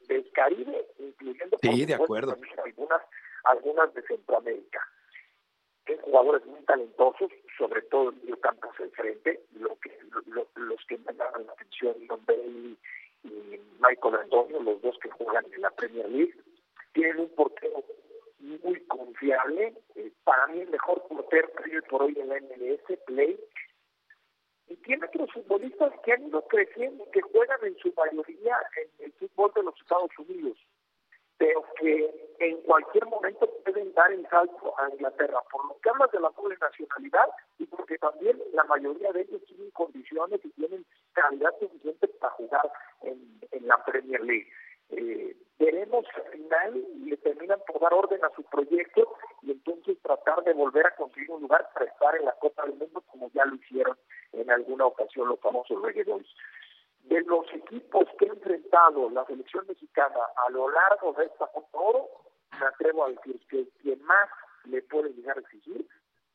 del 0.08 0.32
Caribe, 0.32 0.86
incluyendo 0.98 1.58
sí, 1.60 1.84
de 1.84 1.94
acuerdo. 1.94 2.36
algunas, 2.64 3.02
algunas 3.44 3.94
de 3.94 4.02
Centroamérica. 4.02 4.86
Hay 5.86 5.98
jugadores 6.02 6.46
muy 6.46 6.60
talentosos, 6.62 7.30
sobre 7.58 7.82
todo 7.82 8.10
en 8.10 8.20
medio 8.20 8.40
campo 8.40 8.70
hacia 8.70 8.84
el 8.86 8.92
frente, 8.92 9.44
lo 9.54 9.76
que, 9.80 9.90
los 10.56 10.84
que 10.86 10.96
me 10.98 11.12
dan 11.12 11.46
la 11.46 11.52
atención, 11.52 12.06
Don 12.06 12.20
y, 12.28 12.78
y 13.24 13.60
Michael 13.80 14.14
Antonio, 14.14 14.60
los 14.60 14.80
dos 14.80 14.96
que 15.02 15.10
juegan 15.10 15.44
en 15.52 15.60
la 15.60 15.70
Premier 15.70 16.08
League, 16.08 16.34
tienen 16.92 17.20
un 17.20 17.28
portero 17.30 17.82
muy 18.38 18.80
confiable, 18.86 19.74
eh, 19.96 20.12
para 20.24 20.46
mí 20.48 20.60
el 20.60 20.68
mejor 20.68 21.02
portero 21.08 21.48
que 21.52 21.82
por 21.82 22.02
hoy 22.02 22.16
en 22.18 22.28
la 22.28 22.40
MLS, 22.40 22.98
Play, 23.06 23.38
y 24.68 24.76
tiene 24.76 25.06
otros 25.06 25.30
futbolistas 25.32 25.92
que 26.04 26.12
han 26.12 26.26
ido 26.26 26.42
creciendo, 26.48 27.04
que 27.10 27.20
juegan 27.20 27.58
en 27.64 27.76
su 27.78 27.92
mayoría 27.96 28.56
en 28.76 29.06
el 29.06 29.12
fútbol 29.12 29.52
de 29.54 29.62
los 29.64 29.80
Estados 29.80 30.10
Unidos. 30.18 30.58
pero 31.38 31.64
que 31.80 32.36
en 32.38 32.60
cualquier 32.62 33.04
momento 33.06 33.50
pueden 33.64 33.92
dar 33.94 34.12
el 34.12 34.24
salto 34.28 34.78
a 34.78 34.88
Inglaterra, 34.90 35.40
por 35.50 35.64
lo 35.66 35.76
que 35.80 35.90
hablas 35.90 36.12
de 36.12 36.20
la 36.20 36.30
doble 36.30 36.56
nacionalidad 36.60 37.28
y 37.58 37.66
porque 37.66 37.98
también 37.98 38.40
la 38.52 38.62
mayoría 38.64 39.10
de 39.10 39.22
ellos 39.22 39.42
tienen 39.46 39.70
condiciones 39.72 40.40
y 40.44 40.50
tienen 40.50 40.86
calidad 41.14 41.52
suficiente 41.58 42.06
para 42.06 42.32
jugar 42.34 42.70
en, 43.02 43.66
la 43.66 43.84
Premier 43.84 44.20
League. 44.20 44.48
Eh, 44.90 45.36
veremos 45.58 46.04
al 46.14 46.30
final 46.30 46.84
le 47.04 47.16
terminan 47.16 47.60
por 47.66 47.80
dar 47.80 47.94
orden 47.94 48.24
a 48.24 48.30
su 48.36 48.42
proyecto 48.44 49.16
y 49.42 49.52
entonces 49.52 49.98
tratar 50.02 50.42
de 50.44 50.52
volver 50.52 50.86
a 50.86 50.94
conseguir 50.94 51.30
un 51.30 51.42
lugar 51.42 51.68
para 51.72 51.86
estar 51.86 52.14
en 52.16 52.24
la 52.24 52.32
Copa 52.32 52.64
del 52.66 52.74
Mundo 52.74 53.00
como 53.06 53.30
ya 53.32 53.44
lo 53.44 53.54
hicieron 53.56 53.96
en 54.32 54.50
alguna 54.50 54.86
ocasión 54.86 55.28
los 55.28 55.40
famosos 55.40 55.80
Reggae 55.82 56.04
Boys. 56.04 56.28
De 57.04 57.20
los 57.22 57.46
equipos 57.52 58.04
que 58.18 58.26
ha 58.26 58.32
enfrentado 58.32 59.10
la 59.10 59.24
selección 59.26 59.66
mexicana 59.66 60.20
a 60.46 60.50
lo 60.50 60.70
largo 60.70 61.12
de 61.14 61.24
esta 61.24 61.50
Oro, 61.72 62.08
me 62.58 62.66
atrevo 62.66 63.04
a 63.04 63.10
decir 63.10 63.40
que 63.48 63.68
quien 63.80 64.02
más 64.02 64.28
le 64.64 64.82
puede 64.82 65.12
llegar 65.12 65.36
a 65.36 65.40
exigir 65.40 65.88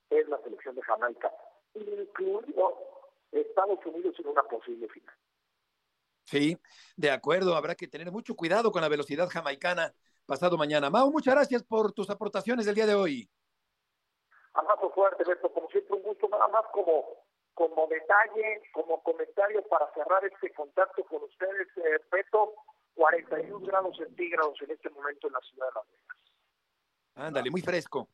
es 0.10 0.28
la 0.28 0.38
selección 0.40 0.76
de 0.76 0.82
Jamaica, 0.82 1.32
incluido 1.74 2.78
Estados 3.32 3.80
Unidos 3.86 4.16
en 4.20 4.28
una 4.28 4.44
posible 4.44 4.88
final. 4.90 5.16
Sí, 6.26 6.58
de 6.98 7.12
acuerdo, 7.12 7.56
habrá 7.56 7.76
que 7.76 7.88
tener 7.88 8.12
mucho 8.12 8.36
cuidado 8.36 8.72
con 8.72 8.82
la 8.82 8.90
velocidad 8.90 9.30
jamaicana 9.30 9.94
pasado 10.26 10.58
mañana. 10.58 10.90
Mau, 10.90 11.10
muchas 11.10 11.34
gracias 11.36 11.64
por 11.64 11.94
tus 11.94 12.10
aportaciones 12.10 12.66
del 12.66 12.76
día 12.76 12.86
de 12.86 12.96
hoy. 12.96 13.30
Abrazo 14.54 14.90
fuerte, 14.90 15.24
Beto, 15.24 15.52
como 15.54 15.70
siempre 15.70 15.96
un 15.96 16.04
gusto, 16.04 16.28
nada 16.28 16.48
más 16.50 16.66
como, 16.74 17.06
como 17.58 17.88
detalle, 17.88 18.62
como 18.72 19.02
comentario 19.02 19.68
para 19.68 19.92
cerrar 19.92 20.24
este 20.26 20.54
contacto 20.54 21.04
con 21.06 21.24
ustedes, 21.24 21.68
eh, 21.78 22.00
Beto, 22.12 22.54
41 22.94 23.66
grados 23.66 23.98
centígrados 23.98 24.62
en 24.62 24.70
este 24.70 24.92
momento 24.92 25.26
en 25.26 25.34
la 25.34 25.40
ciudad 25.40 25.66
de 25.66 25.74
Las 25.74 25.88
Vegas. 25.88 26.18
Ándale, 27.16 27.50
muy 27.50 27.62
fresco. 27.62 28.10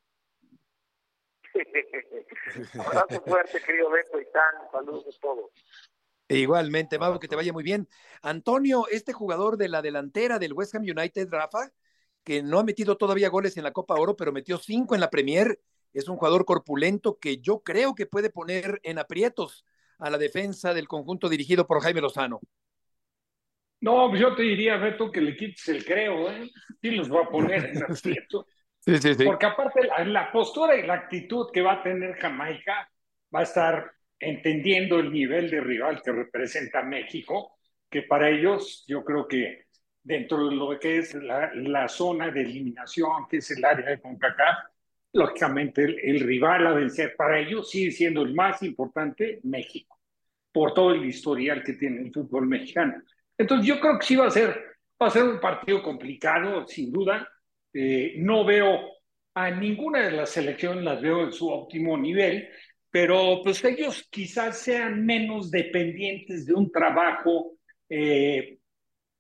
Abrazo 2.88 3.22
fuerte, 3.22 3.62
querido 3.62 3.90
Beto 3.90 4.22
y 4.22 4.26
Tan, 4.32 4.72
saludos 4.72 5.14
a 5.14 5.20
todos. 5.20 5.52
Igualmente, 6.30 6.98
Mau, 6.98 7.20
que 7.20 7.28
te 7.28 7.36
vaya 7.36 7.52
muy 7.52 7.64
bien. 7.64 7.90
Antonio, 8.22 8.88
este 8.90 9.12
jugador 9.12 9.58
de 9.58 9.68
la 9.68 9.82
delantera 9.82 10.40
del 10.40 10.54
West 10.54 10.74
Ham 10.74 10.84
United, 10.84 11.28
Rafa, 11.30 11.70
que 12.24 12.42
no 12.42 12.60
ha 12.60 12.64
metido 12.64 12.96
todavía 12.96 13.28
goles 13.28 13.58
en 13.58 13.64
la 13.64 13.74
Copa 13.74 13.96
Oro, 13.96 14.16
pero 14.16 14.32
metió 14.32 14.58
cinco 14.58 14.96
en 14.96 15.02
la 15.02 15.10
Premier, 15.10 15.60
es 15.94 16.08
un 16.08 16.18
jugador 16.18 16.46
corpulento 16.46 17.18
que 17.20 17.38
yo 17.38 17.62
creo 17.62 17.96
que 17.96 18.06
puede 18.06 18.30
poner 18.30 18.80
en 18.84 19.00
aprietos 19.00 19.66
a 20.00 20.10
la 20.10 20.18
defensa 20.18 20.74
del 20.74 20.88
conjunto 20.88 21.30
dirigido 21.30 21.68
por 21.68 21.82
Jaime 21.82 22.02
Lozano. 22.02 22.42
No, 23.82 24.10
pues 24.10 24.22
yo 24.22 24.36
te 24.36 24.44
diría, 24.44 24.78
Beto, 24.78 25.12
que 25.12 25.22
le 25.22 25.36
quites 25.36 25.68
el 25.68 25.84
creo, 25.84 26.32
¿eh? 26.32 26.50
Sí 26.82 26.92
los 26.92 27.12
va 27.12 27.24
a 27.24 27.30
poner 27.30 27.66
en 27.66 27.84
aprietos. 27.84 28.46
Sí, 28.80 28.98
sí, 28.98 29.14
sí. 29.14 29.24
Porque 29.26 29.46
aparte 29.46 29.88
la, 29.88 30.04
la 30.06 30.32
postura 30.32 30.76
y 30.76 30.86
la 30.86 30.94
actitud 30.96 31.48
que 31.52 31.62
va 31.62 31.74
a 31.74 31.84
tener 31.84 32.16
Jamaica 32.16 32.90
va 33.34 33.42
a 33.42 33.44
estar 33.44 33.92
entendiendo 34.20 35.00
el 35.00 35.12
nivel 35.12 35.50
de 35.50 35.62
rival 35.62 36.02
que 36.02 36.12
representa 36.12 36.82
México, 36.82 37.58
que 37.90 38.04
para 38.04 38.30
ellos 38.30 38.86
yo 38.88 39.04
creo 39.04 39.28
que 39.28 39.66
dentro 40.02 40.48
de 40.48 40.56
lo 40.56 40.80
que 40.80 41.00
es 41.00 41.14
la, 41.14 41.52
la 41.54 41.88
zona 41.88 42.32
de 42.32 42.42
eliminación, 42.42 43.28
que 43.30 43.38
es 43.38 43.52
el 43.52 43.64
área 43.64 43.90
de 43.90 44.02
CONCACAF, 44.02 44.58
lógicamente 45.14 45.84
el, 45.84 46.20
rival 46.20 46.68
a 46.68 46.74
vencer 46.74 47.16
para 47.16 47.40
ellos 47.40 47.70
sigue 47.70 47.92
siendo 47.92 48.24
el 48.24 48.34
más 48.34 48.62
importante, 48.64 49.40
México, 49.44 50.00
por 50.52 50.74
todo 50.74 50.92
el 50.92 51.06
historial 51.06 51.64
que 51.64 51.74
tiene 51.74 52.02
el 52.02 52.12
fútbol 52.12 52.48
mexicano. 52.48 53.02
Entonces 53.38 53.68
yo 53.68 53.80
creo 53.80 54.00
que 54.00 54.06
sí 54.06 54.16
va 54.16 54.28
a 54.28 54.32
ser, 54.32 54.50
va 55.02 55.08
a 55.08 55.12
ser 55.12 55.24
un 55.24 55.40
partido 55.40 55.82
complicado, 55.82 56.68
sin 56.68 56.92
duda. 56.92 57.28
Eh, 57.74 58.16
no 58.18 58.44
veo 58.44 58.80
a 59.36 59.52
ninguna 59.52 60.06
de 60.06 60.12
las 60.12 60.30
selecciones, 60.30 60.84
las 60.84 61.02
veo 61.02 61.24
en 61.24 61.32
su 61.32 61.50
óptimo 61.50 61.98
nivel, 61.98 62.50
pero 62.90 63.42
pues 63.44 63.64
ellos 63.64 64.08
quizás 64.12 64.60
sean 64.60 65.06
menos 65.06 65.50
dependientes 65.50 66.46
de 66.46 66.54
un 66.54 66.72
trabajo 66.72 67.54
eh, 67.90 68.60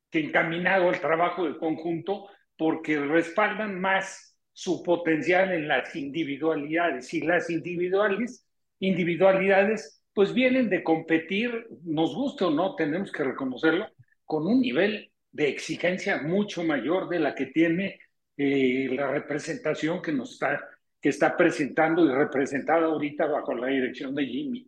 que 0.10 0.20
encaminado 0.20 0.90
al 0.90 1.00
trabajo 1.00 1.46
de 1.46 1.58
conjunto, 1.58 2.28
porque 2.56 3.00
respaldan 3.00 3.80
más 3.80 4.33
su 4.54 4.82
potencial 4.84 5.52
en 5.52 5.68
las 5.68 5.96
individualidades. 5.96 7.14
Y 7.14 7.22
las 7.22 7.50
individuales, 7.50 8.48
individualidades, 8.80 10.02
pues 10.14 10.34
vienen 10.34 10.70
de 10.70 10.84
competir, 10.84 11.68
nos 11.84 12.16
guste 12.16 12.46
o 12.46 12.52
no, 12.52 12.76
tenemos 12.76 13.12
que 13.12 13.24
reconocerlo, 13.24 13.88
con 14.26 14.48
un 14.48 14.62
nivel 14.62 15.12
de 15.32 15.50
exigencia 15.50 16.22
mucho 16.22 16.64
mayor 16.64 17.10
de 17.10 17.20
la 17.20 17.34
que 17.34 17.48
tiene 17.48 18.00
eh, 18.38 18.90
la 18.92 19.12
representación 19.12 20.02
que 20.02 20.12
nos 20.12 20.34
está 20.34 20.60
que 21.04 21.10
está 21.10 21.36
presentando 21.36 22.06
y 22.06 22.14
representada 22.14 22.86
ahorita 22.86 23.26
bajo 23.26 23.54
la 23.54 23.68
dirección 23.68 24.16
de 24.16 24.26
Jimmy, 24.26 24.66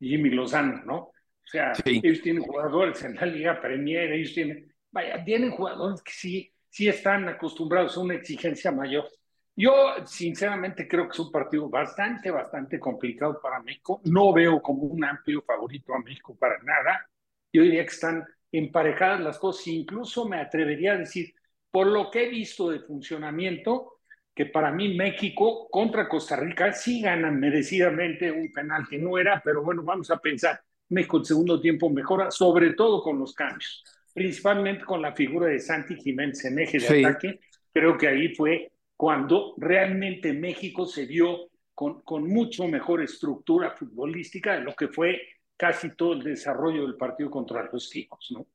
Jimmy 0.00 0.30
Lozano, 0.30 0.82
¿no? 0.86 0.96
O 0.96 1.12
sea, 1.44 1.74
sí. 1.74 2.00
ellos 2.02 2.22
tienen 2.22 2.42
jugadores 2.42 3.04
en 3.04 3.16
la 3.16 3.26
Liga 3.26 3.60
Premier, 3.60 4.10
ellos 4.10 4.32
tienen, 4.32 4.72
vaya, 4.90 5.22
tienen 5.22 5.50
jugadores 5.50 6.00
que 6.00 6.12
sí, 6.12 6.50
sí 6.70 6.88
están 6.88 7.28
acostumbrados 7.28 7.98
a 7.98 8.00
una 8.00 8.14
exigencia 8.14 8.72
mayor. 8.72 9.06
Yo, 9.56 9.72
sinceramente, 10.04 10.88
creo 10.88 11.06
que 11.06 11.12
es 11.12 11.18
un 11.20 11.30
partido 11.30 11.68
bastante, 11.68 12.30
bastante 12.30 12.80
complicado 12.80 13.40
para 13.40 13.62
México. 13.62 14.00
No 14.04 14.32
veo 14.32 14.60
como 14.60 14.82
un 14.82 15.04
amplio 15.04 15.42
favorito 15.42 15.94
a 15.94 16.02
México 16.02 16.36
para 16.36 16.58
nada. 16.62 17.08
Yo 17.52 17.62
diría 17.62 17.84
que 17.84 17.92
están 17.92 18.24
emparejadas 18.50 19.20
las 19.20 19.38
cosas. 19.38 19.68
Incluso 19.68 20.28
me 20.28 20.40
atrevería 20.40 20.94
a 20.94 20.98
decir, 20.98 21.32
por 21.70 21.86
lo 21.86 22.10
que 22.10 22.24
he 22.24 22.28
visto 22.28 22.70
de 22.70 22.80
funcionamiento, 22.80 24.00
que 24.34 24.46
para 24.46 24.72
mí 24.72 24.96
México 24.96 25.68
contra 25.70 26.08
Costa 26.08 26.34
Rica 26.34 26.72
sí 26.72 27.00
ganan 27.00 27.38
merecidamente 27.38 28.32
un 28.32 28.52
penal 28.52 28.86
que 28.88 28.98
no 28.98 29.16
era, 29.16 29.40
pero 29.44 29.62
bueno, 29.62 29.84
vamos 29.84 30.10
a 30.10 30.18
pensar, 30.18 30.60
México 30.88 31.18
el 31.18 31.24
segundo 31.24 31.60
tiempo 31.60 31.88
mejora, 31.88 32.32
sobre 32.32 32.74
todo 32.74 33.00
con 33.00 33.18
los 33.20 33.32
cambios, 33.32 33.84
principalmente 34.12 34.84
con 34.84 35.00
la 35.00 35.12
figura 35.12 35.46
de 35.46 35.60
Santi 35.60 35.94
Jiménez 35.94 36.44
en 36.44 36.58
eje 36.58 36.78
de 36.78 36.86
sí. 36.86 37.04
ataque. 37.04 37.40
Creo 37.72 37.96
que 37.96 38.08
ahí 38.08 38.34
fue 38.34 38.72
cuando 38.96 39.54
realmente 39.56 40.32
México 40.32 40.86
se 40.86 41.06
vio 41.06 41.50
con, 41.74 42.02
con 42.02 42.28
mucho 42.28 42.66
mejor 42.68 43.02
estructura 43.02 43.72
futbolística 43.72 44.54
de 44.54 44.60
lo 44.60 44.74
que 44.74 44.88
fue 44.88 45.20
casi 45.56 45.94
todo 45.96 46.12
el 46.14 46.22
desarrollo 46.22 46.82
del 46.82 46.96
partido 46.96 47.30
contra 47.30 47.68
los 47.72 47.90
chicos, 47.90 48.28
¿no? 48.32 48.46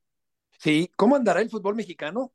Sí, 0.58 0.90
¿cómo 0.96 1.16
andará 1.16 1.40
el 1.40 1.50
fútbol 1.50 1.74
mexicano? 1.74 2.32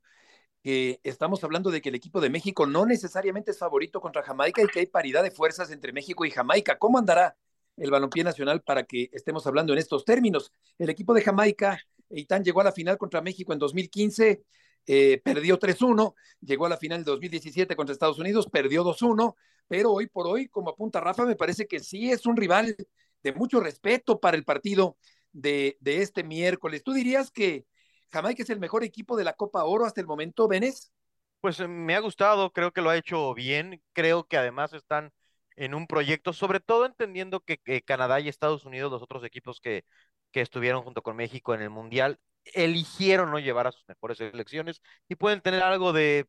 que 0.66 0.98
estamos 1.04 1.44
hablando 1.44 1.70
de 1.70 1.80
que 1.80 1.90
el 1.90 1.94
equipo 1.94 2.20
de 2.20 2.28
México 2.28 2.66
no 2.66 2.86
necesariamente 2.86 3.52
es 3.52 3.58
favorito 3.60 4.00
contra 4.00 4.24
Jamaica 4.24 4.60
y 4.60 4.66
que 4.66 4.80
hay 4.80 4.86
paridad 4.86 5.22
de 5.22 5.30
fuerzas 5.30 5.70
entre 5.70 5.92
México 5.92 6.24
y 6.24 6.32
Jamaica. 6.32 6.76
¿Cómo 6.76 6.98
andará 6.98 7.36
el 7.76 7.88
balompié 7.88 8.24
nacional 8.24 8.62
para 8.62 8.82
que 8.82 9.08
estemos 9.12 9.46
hablando 9.46 9.72
en 9.72 9.78
estos 9.78 10.04
términos? 10.04 10.52
El 10.76 10.90
equipo 10.90 11.14
de 11.14 11.22
Jamaica, 11.22 11.78
Eitan 12.10 12.42
llegó 12.42 12.62
a 12.62 12.64
la 12.64 12.72
final 12.72 12.98
contra 12.98 13.20
México 13.20 13.52
en 13.52 13.60
2015, 13.60 14.42
eh, 14.86 15.20
perdió 15.24 15.58
3-1, 15.58 16.14
llegó 16.40 16.66
a 16.66 16.68
la 16.68 16.76
final 16.76 17.00
en 17.00 17.04
2017 17.04 17.76
contra 17.76 17.92
Estados 17.92 18.18
Unidos, 18.18 18.48
perdió 18.50 18.84
2-1, 18.84 19.36
pero 19.68 19.92
hoy 19.92 20.06
por 20.06 20.26
hoy, 20.26 20.48
como 20.48 20.70
apunta 20.70 21.00
Rafa, 21.00 21.24
me 21.24 21.36
parece 21.36 21.66
que 21.66 21.80
sí 21.80 22.10
es 22.10 22.26
un 22.26 22.36
rival 22.36 22.76
de 23.22 23.32
mucho 23.32 23.60
respeto 23.60 24.20
para 24.20 24.36
el 24.36 24.44
partido 24.44 24.96
de, 25.32 25.76
de 25.80 26.02
este 26.02 26.22
miércoles. 26.22 26.84
¿Tú 26.84 26.92
dirías 26.92 27.30
que 27.30 27.66
Jamaica 28.10 28.42
es 28.42 28.50
el 28.50 28.60
mejor 28.60 28.84
equipo 28.84 29.16
de 29.16 29.24
la 29.24 29.34
Copa 29.34 29.64
Oro 29.64 29.84
hasta 29.84 30.00
el 30.00 30.06
momento, 30.06 30.48
Benes. 30.48 30.92
Pues 31.40 31.60
eh, 31.60 31.68
me 31.68 31.94
ha 31.94 32.00
gustado, 32.00 32.52
creo 32.52 32.72
que 32.72 32.80
lo 32.80 32.90
ha 32.90 32.96
hecho 32.96 33.34
bien, 33.34 33.82
creo 33.92 34.24
que 34.24 34.36
además 34.36 34.72
están 34.72 35.12
en 35.56 35.74
un 35.74 35.86
proyecto, 35.86 36.32
sobre 36.32 36.60
todo 36.60 36.86
entendiendo 36.86 37.40
que, 37.40 37.58
Canadá 37.82 38.20
y 38.20 38.28
Estados 38.28 38.64
Unidos, 38.64 38.92
los 38.92 39.02
otros 39.02 39.24
equipos 39.24 39.60
que 39.60 39.84
estuvieron 40.32 40.82
junto 40.82 41.02
con 41.02 41.16
México 41.16 41.54
en 41.54 41.62
el 41.62 41.70
Mundial, 41.70 42.18
eligieron 42.54 43.30
no 43.30 43.38
llevar 43.38 43.66
a 43.66 43.72
sus 43.72 43.86
mejores 43.88 44.18
selecciones 44.18 44.80
y 45.08 45.16
pueden 45.16 45.40
tener 45.40 45.62
algo 45.62 45.92
de 45.92 46.26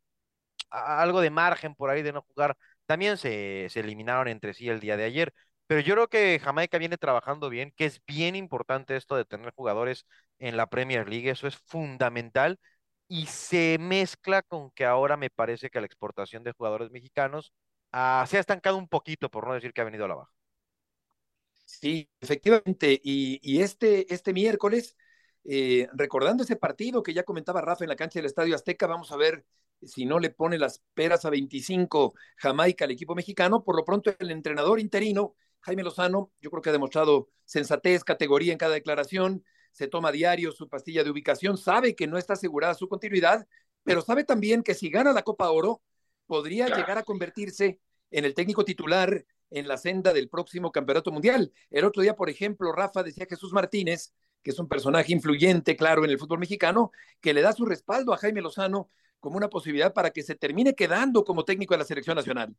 algo 0.69 1.21
de 1.21 1.29
margen 1.29 1.75
por 1.75 1.89
ahí 1.89 2.01
de 2.01 2.13
no 2.13 2.21
jugar. 2.23 2.57
También 2.85 3.17
se, 3.17 3.67
se 3.69 3.79
eliminaron 3.81 4.27
entre 4.27 4.53
sí 4.53 4.69
el 4.69 4.79
día 4.79 4.97
de 4.97 5.05
ayer, 5.05 5.33
pero 5.67 5.81
yo 5.81 5.93
creo 5.95 6.07
que 6.09 6.39
Jamaica 6.39 6.77
viene 6.77 6.97
trabajando 6.97 7.49
bien, 7.49 7.71
que 7.75 7.85
es 7.85 8.01
bien 8.05 8.35
importante 8.35 8.95
esto 8.95 9.15
de 9.15 9.25
tener 9.25 9.53
jugadores 9.55 10.05
en 10.39 10.57
la 10.57 10.67
Premier 10.67 11.07
League, 11.09 11.29
eso 11.29 11.47
es 11.47 11.57
fundamental 11.57 12.59
y 13.07 13.25
se 13.27 13.77
mezcla 13.79 14.41
con 14.43 14.71
que 14.71 14.85
ahora 14.85 15.17
me 15.17 15.29
parece 15.29 15.69
que 15.69 15.79
la 15.79 15.85
exportación 15.85 16.43
de 16.43 16.51
jugadores 16.53 16.91
mexicanos 16.91 17.53
uh, 17.93 18.25
se 18.27 18.37
ha 18.37 18.39
estancado 18.39 18.77
un 18.77 18.87
poquito, 18.87 19.29
por 19.29 19.47
no 19.47 19.53
decir 19.53 19.73
que 19.73 19.81
ha 19.81 19.85
venido 19.85 20.05
a 20.05 20.07
la 20.09 20.15
baja. 20.15 20.31
Sí, 21.65 22.09
efectivamente, 22.21 22.99
y, 23.03 23.39
y 23.43 23.61
este, 23.61 24.11
este 24.13 24.33
miércoles, 24.33 24.95
eh, 25.49 25.87
recordando 25.93 26.43
ese 26.43 26.57
partido 26.57 27.01
que 27.01 27.13
ya 27.13 27.23
comentaba 27.23 27.61
Rafa 27.61 27.85
en 27.85 27.89
la 27.89 27.95
cancha 27.95 28.19
del 28.19 28.25
Estadio 28.25 28.53
Azteca, 28.53 28.85
vamos 28.85 29.13
a 29.13 29.17
ver 29.17 29.45
si 29.81 30.05
no 30.05 30.19
le 30.19 30.29
pone 30.29 30.57
las 30.57 30.83
peras 30.93 31.23
a 31.23 31.29
25 31.29 32.13
Jamaica 32.35 32.83
al 32.83 32.91
equipo 32.91 33.15
mexicano, 33.15 33.63
por 33.63 33.77
lo 33.77 33.85
pronto 33.85 34.13
el 34.19 34.31
entrenador 34.31 34.79
interino 34.79 35.35
Jaime 35.61 35.83
Lozano, 35.83 36.31
yo 36.41 36.49
creo 36.49 36.61
que 36.61 36.69
ha 36.69 36.73
demostrado 36.73 37.29
sensatez, 37.45 38.03
categoría 38.03 38.51
en 38.51 38.57
cada 38.57 38.73
declaración, 38.73 39.45
se 39.71 39.87
toma 39.87 40.09
a 40.09 40.11
diario 40.11 40.51
su 40.51 40.67
pastilla 40.67 41.03
de 41.03 41.11
ubicación, 41.11 41.57
sabe 41.57 41.95
que 41.95 42.07
no 42.07 42.17
está 42.17 42.33
asegurada 42.33 42.73
su 42.73 42.89
continuidad, 42.89 43.47
pero 43.83 44.01
sabe 44.01 44.25
también 44.25 44.63
que 44.63 44.73
si 44.73 44.89
gana 44.89 45.13
la 45.13 45.23
Copa 45.23 45.49
Oro, 45.49 45.81
podría 46.25 46.67
llegar 46.67 46.97
a 46.97 47.03
convertirse 47.03 47.79
en 48.11 48.25
el 48.25 48.33
técnico 48.33 48.65
titular 48.65 49.25
en 49.49 49.67
la 49.67 49.77
senda 49.77 50.11
del 50.11 50.27
próximo 50.27 50.73
campeonato 50.73 51.11
mundial. 51.11 51.53
El 51.69 51.85
otro 51.85 52.01
día, 52.01 52.15
por 52.15 52.29
ejemplo, 52.29 52.73
Rafa 52.73 53.01
decía 53.01 53.27
Jesús 53.29 53.53
Martínez, 53.53 54.13
que 54.47 54.51
es 54.51 54.59
un 54.59 54.69
personaje 54.69 55.11
influyente, 55.11 55.75
claro, 55.75 56.05
en 56.05 56.09
el 56.09 56.17
fútbol 56.17 56.39
mexicano, 56.39 56.93
que 57.19 57.33
le 57.33 57.41
da 57.41 57.51
su 57.51 57.65
respaldo 57.65 58.13
a 58.13 58.17
Jaime 58.17 58.39
Lozano 58.41 58.89
como 59.19 59.35
una 59.35 59.49
posibilidad 59.49 59.93
para 59.93 60.11
que 60.11 60.23
se 60.23 60.35
termine 60.35 60.73
quedando 60.73 61.25
como 61.25 61.43
técnico 61.43 61.73
de 61.73 61.79
la 61.79 61.83
selección 61.83 62.15
nacional. 62.15 62.55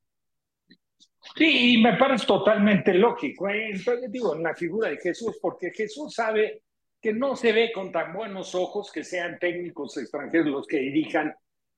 Sí, 1.35 1.81
me 1.83 1.97
parece 1.97 2.27
totalmente 2.27 2.93
lógico. 2.93 3.49
¿eh? 3.49 3.71
Entonces 3.71 4.13
digo, 4.13 4.37
en 4.37 4.43
la 4.43 4.55
figura 4.55 4.91
de 4.91 4.99
Jesús, 4.99 5.39
porque 5.41 5.71
Jesús 5.71 6.13
sabe 6.13 6.63
que 7.01 7.15
no 7.15 7.35
se 7.37 7.53
ve 7.53 7.73
con 7.73 7.91
tan 7.91 8.13
buenos 8.13 8.55
ojos 8.55 8.93
que 8.93 9.03
sean 9.03 9.39
técnicos 9.39 9.97
extranjeros 9.97 10.49
los 10.49 10.67
que 10.67 10.81
dirijan 10.81 11.35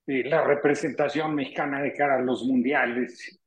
eh, 0.08 0.24
la 0.24 0.42
representación 0.42 1.36
mexicana 1.36 1.80
de 1.80 1.92
cara 1.92 2.16
a 2.16 2.20
los 2.20 2.42
mundiales. 2.42 3.40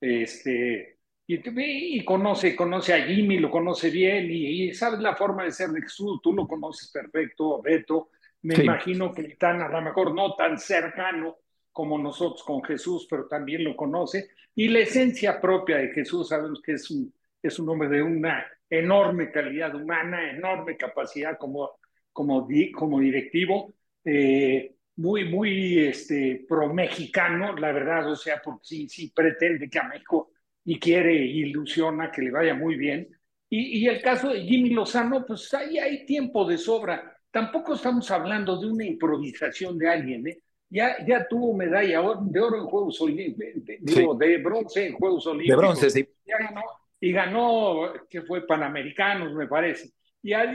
Este, 0.00 0.97
y, 1.30 1.98
y, 1.98 2.04
conoce, 2.06 2.56
conoce 2.56 2.94
a 2.94 3.04
Jimmy, 3.04 3.38
lo 3.38 3.50
conoce 3.50 3.90
bien 3.90 4.28
y, 4.30 4.72
sabes 4.72 4.98
la 5.00 5.14
forma 5.14 5.44
de 5.44 5.50
ser 5.50 5.68
de 5.68 5.82
Jesús, 5.82 6.20
tú 6.22 6.32
lo 6.32 6.48
conoces 6.48 6.90
perfecto, 6.90 7.60
Beto. 7.60 8.08
Me 8.42 8.54
imagino 8.54 9.12
que 9.12 9.22
están 9.22 9.60
a 9.60 9.68
lo 9.68 9.82
mejor 9.82 10.14
no 10.14 10.34
tan 10.34 10.58
cercano 10.58 11.36
como 11.70 11.98
nosotros 11.98 12.42
con 12.42 12.62
Jesús, 12.64 13.06
pero 13.10 13.26
también 13.26 13.62
lo 13.62 13.76
conoce. 13.76 14.30
Y 14.54 14.68
la 14.68 14.78
esencia 14.78 15.38
propia 15.38 15.76
de 15.76 15.88
Jesús, 15.88 16.28
sabemos 16.28 16.62
que 16.62 16.72
es 16.72 16.90
un, 16.90 17.12
es 17.42 17.58
un 17.58 17.68
hombre 17.68 17.90
de 17.90 18.02
una 18.02 18.46
enorme 18.70 19.30
calidad 19.30 19.74
humana, 19.74 20.30
enorme 20.30 20.78
capacidad 20.78 21.36
como, 21.36 21.72
como, 22.10 22.48
como 22.74 23.00
directivo, 23.00 23.74
eh, 24.02 24.76
muy, 24.96 25.28
muy 25.28 25.80
este, 25.80 26.46
pro-mexicano, 26.48 27.54
la 27.54 27.70
verdad, 27.70 28.10
o 28.10 28.16
sea, 28.16 28.40
porque 28.42 28.64
sí, 28.64 28.88
sí 28.88 29.12
pretende 29.14 29.68
que 29.68 29.78
a 29.78 29.84
México 29.88 30.30
y 30.68 30.78
quiere, 30.78 31.14
ilusiona 31.14 32.10
que 32.10 32.20
le 32.20 32.30
vaya 32.30 32.54
muy 32.54 32.76
bien. 32.76 33.08
Y, 33.48 33.78
y 33.78 33.86
el 33.88 34.02
caso 34.02 34.28
de 34.28 34.42
Jimmy 34.42 34.68
Lozano, 34.68 35.24
pues 35.24 35.52
ahí 35.54 35.78
hay 35.78 36.04
tiempo 36.04 36.44
de 36.44 36.58
sobra. 36.58 37.16
Tampoco 37.30 37.72
estamos 37.72 38.10
hablando 38.10 38.60
de 38.60 38.66
una 38.66 38.84
improvisación 38.84 39.78
de 39.78 39.88
alguien, 39.88 40.26
¿eh? 40.26 40.42
Ya, 40.68 40.96
ya 41.06 41.26
tuvo 41.26 41.56
medalla 41.56 42.02
de 42.20 42.40
oro 42.40 42.58
en 42.58 42.66
Juegos 42.66 43.00
Olímpicos, 43.00 43.64
de, 43.64 44.26
de, 44.26 44.36
bronce 44.36 44.88
en 44.88 44.92
Juegos 44.92 45.26
Olímpicos. 45.26 45.56
De 45.56 45.66
bronce, 45.66 45.88
sí. 45.88 46.06
Ya 46.26 46.36
ganó, 46.36 46.62
y 47.00 47.12
ganó, 47.12 47.92
que 48.10 48.20
fue 48.20 48.46
Panamericanos, 48.46 49.32
me 49.32 49.46
parece. 49.46 49.92
Y 50.22 50.34
ha, 50.34 50.54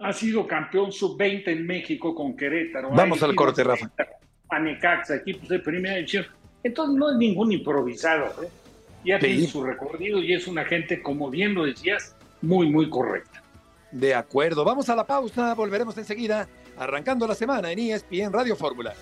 ha 0.00 0.12
sido 0.12 0.48
campeón 0.48 0.90
sub-20 0.90 1.46
en 1.46 1.64
México 1.64 2.12
con 2.12 2.36
Querétaro. 2.36 2.90
Vamos 2.90 3.22
al 3.22 3.36
corte, 3.36 3.62
Rafa. 3.62 3.88
A 4.48 4.58
Necaxa, 4.58 5.14
equipos 5.14 5.48
de 5.48 5.60
primera 5.60 5.96
edición. 5.96 6.26
Entonces 6.64 6.96
no 6.96 7.12
es 7.12 7.16
ningún 7.18 7.52
improvisado. 7.52 8.26
¿eh? 8.42 8.48
Ya 9.04 9.18
tiene 9.18 9.46
su 9.46 9.62
recorrido 9.64 10.22
y 10.22 10.32
es 10.32 10.46
una 10.46 10.64
gente, 10.64 11.02
como 11.02 11.28
bien 11.28 11.54
lo 11.54 11.64
decías, 11.64 12.14
muy, 12.40 12.70
muy 12.70 12.88
correcta. 12.88 13.42
De 13.90 14.14
acuerdo. 14.14 14.64
Vamos 14.64 14.88
a 14.88 14.96
la 14.96 15.06
pausa. 15.06 15.54
Volveremos 15.54 15.96
enseguida, 15.98 16.48
arrancando 16.76 17.26
la 17.26 17.34
semana 17.34 17.72
en 17.72 17.78
ESPN 17.78 18.32
Radio 18.32 18.56
Fórmula. 18.56 18.94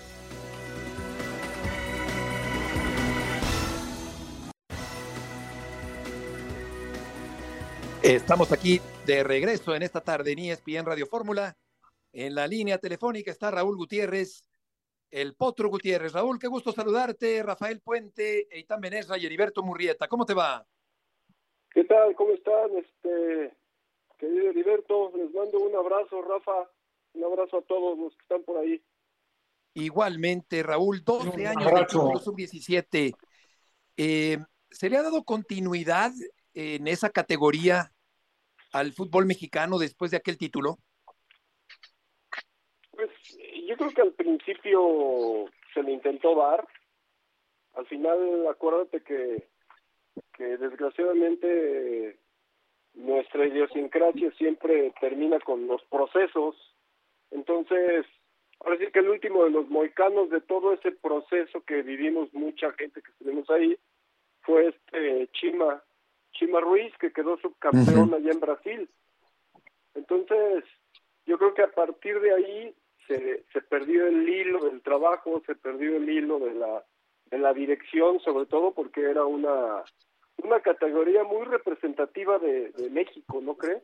Estamos 8.01 8.51
aquí 8.51 8.81
de 9.05 9.23
regreso 9.23 9.75
en 9.75 9.83
esta 9.83 10.01
tarde 10.01 10.31
en 10.31 10.39
ESPN 10.39 10.85
Radio 10.85 11.05
Fórmula. 11.05 11.55
En 12.11 12.35
la 12.35 12.47
línea 12.47 12.79
telefónica 12.79 13.31
está 13.31 13.51
Raúl 13.51 13.77
Gutiérrez, 13.77 14.43
el 15.11 15.35
Potro 15.35 15.69
Gutiérrez. 15.69 16.13
Raúl, 16.13 16.39
qué 16.39 16.47
gusto 16.47 16.71
saludarte. 16.71 17.43
Rafael 17.43 17.81
Puente, 17.81 18.47
Eitan 18.49 18.81
Benesra 18.81 19.17
y 19.17 19.25
Heriberto 19.25 19.61
Murrieta. 19.61 20.07
¿Cómo 20.07 20.25
te 20.25 20.33
va? 20.33 20.65
¿Qué 21.69 21.83
tal? 21.83 22.15
¿Cómo 22.15 22.31
están? 22.31 22.69
Este, 22.77 23.55
querido 24.17 24.49
Heriberto, 24.49 25.11
les 25.15 25.33
mando 25.33 25.59
un 25.59 25.75
abrazo, 25.75 26.21
Rafa. 26.21 26.69
Un 27.13 27.23
abrazo 27.25 27.57
a 27.57 27.61
todos 27.63 27.97
los 27.97 28.15
que 28.15 28.21
están 28.21 28.43
por 28.43 28.57
ahí. 28.57 28.81
Igualmente, 29.73 30.63
Raúl, 30.63 31.03
12 31.03 31.47
años 31.47 31.71
de 31.71 31.87
sub-17. 32.19 33.13
Eh, 33.97 34.37
¿Se 34.69 34.89
le 34.89 34.97
ha 34.97 35.03
dado 35.03 35.23
continuidad 35.23 36.11
en 36.53 36.87
esa 36.87 37.09
categoría 37.09 37.93
al 38.71 38.93
fútbol 38.93 39.25
mexicano 39.25 39.77
después 39.77 40.11
de 40.11 40.17
aquel 40.17 40.37
título? 40.37 40.79
Yo 43.71 43.77
creo 43.77 43.91
que 43.91 44.01
al 44.01 44.11
principio 44.11 45.45
se 45.73 45.81
le 45.81 45.93
intentó 45.93 46.35
dar. 46.35 46.67
Al 47.75 47.85
final, 47.85 48.45
acuérdate 48.49 48.99
que, 48.99 49.47
que 50.33 50.57
desgraciadamente 50.57 52.19
nuestra 52.95 53.47
idiosincrasia 53.47 54.29
siempre 54.31 54.93
termina 54.99 55.39
con 55.39 55.67
los 55.67 55.81
procesos. 55.83 56.57
Entonces, 57.31 58.05
ahora 58.59 58.77
sí 58.77 58.87
que 58.91 58.99
el 58.99 59.07
último 59.07 59.45
de 59.45 59.51
los 59.51 59.69
moicanos 59.69 60.29
de 60.31 60.41
todo 60.41 60.73
ese 60.73 60.91
proceso 60.91 61.61
que 61.61 61.81
vivimos 61.81 62.33
mucha 62.33 62.73
gente 62.73 63.01
que 63.01 63.11
estuvimos 63.11 63.49
ahí 63.49 63.77
fue 64.41 64.67
este 64.67 65.29
Chima, 65.31 65.81
Chima 66.33 66.59
Ruiz, 66.59 66.93
que 66.97 67.13
quedó 67.13 67.37
subcampeón 67.37 68.13
allá 68.15 68.31
en 68.31 68.39
Brasil. 68.41 68.89
Entonces, 69.95 70.65
yo 71.25 71.37
creo 71.37 71.53
que 71.53 71.63
a 71.63 71.71
partir 71.71 72.19
de 72.19 72.33
ahí 72.33 72.75
se, 73.07 73.45
se 73.51 73.61
perdió 73.61 74.07
el 74.07 74.27
hilo 74.27 74.65
del 74.65 74.81
trabajo, 74.81 75.41
se 75.45 75.55
perdió 75.55 75.97
el 75.97 76.09
hilo 76.09 76.39
de 76.39 76.53
la, 76.53 76.85
de 77.25 77.37
la 77.37 77.53
dirección, 77.53 78.19
sobre 78.19 78.45
todo 78.45 78.73
porque 78.73 79.01
era 79.01 79.25
una, 79.25 79.83
una 80.37 80.61
categoría 80.61 81.23
muy 81.23 81.45
representativa 81.45 82.39
de, 82.39 82.71
de 82.71 82.89
México, 82.89 83.39
¿no 83.41 83.55
cree? 83.55 83.81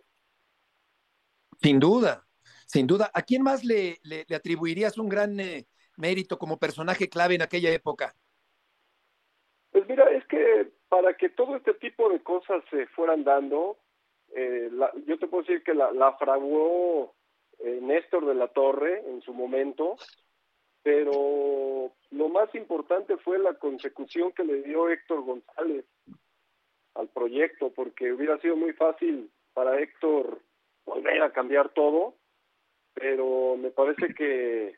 Sin 1.61 1.79
duda, 1.79 2.25
sin 2.65 2.85
duda. 2.87 3.09
¿A 3.13 3.21
quién 3.21 3.41
más 3.41 3.63
le, 3.63 3.97
le, 4.03 4.25
atribuirías 4.35 4.97
un 4.97 5.09
gran 5.09 5.39
eh, 5.39 5.65
mérito 5.97 6.37
como 6.37 6.57
personaje 6.57 7.09
clave 7.09 7.35
en 7.35 7.41
aquella 7.41 7.71
época? 7.71 8.13
Pues 9.71 9.87
mira, 9.87 10.09
es 10.11 10.25
que 10.27 10.71
para 10.87 11.15
que 11.15 11.29
todo 11.29 11.55
este 11.55 11.73
tipo 11.75 12.09
de 12.09 12.21
cosas 12.21 12.63
se 12.69 12.87
fueran 12.87 13.23
dando, 13.23 13.79
eh, 14.35 14.69
la, 14.71 14.91
yo 15.05 15.17
te 15.17 15.27
puedo 15.27 15.43
decir 15.43 15.63
que 15.63 15.73
la, 15.73 15.91
la 15.91 16.13
fraguó 16.17 17.15
eh, 17.59 17.79
Néstor 17.81 18.25
de 18.25 18.35
la 18.35 18.47
Torre 18.47 19.03
en 19.07 19.21
su 19.21 19.33
momento, 19.33 19.95
pero 20.83 21.91
lo 22.11 22.29
más 22.29 22.53
importante 22.55 23.17
fue 23.17 23.39
la 23.39 23.55
consecución 23.55 24.31
que 24.31 24.43
le 24.43 24.61
dio 24.61 24.89
Héctor 24.89 25.23
González 25.23 25.85
al 26.95 27.09
proyecto, 27.09 27.71
porque 27.71 28.11
hubiera 28.11 28.39
sido 28.39 28.55
muy 28.55 28.73
fácil 28.73 29.29
para 29.53 29.79
Héctor 29.79 30.41
volver 30.85 31.21
a 31.21 31.31
cambiar 31.31 31.69
todo, 31.73 32.15
pero 32.93 33.57
me 33.57 33.69
parece 33.69 34.13
que, 34.13 34.77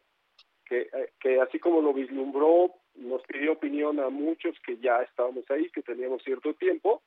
que, 0.65 0.89
que 1.19 1.39
así 1.39 1.59
como 1.59 1.81
lo 1.81 1.93
vislumbró, 1.93 2.73
nos 2.95 3.21
pidió 3.23 3.53
opinión 3.53 3.99
a 3.99 4.09
muchos 4.09 4.59
que 4.65 4.77
ya 4.77 5.01
estábamos 5.01 5.49
ahí, 5.49 5.69
que 5.69 5.81
teníamos 5.81 6.23
cierto 6.23 6.53
tiempo, 6.55 7.01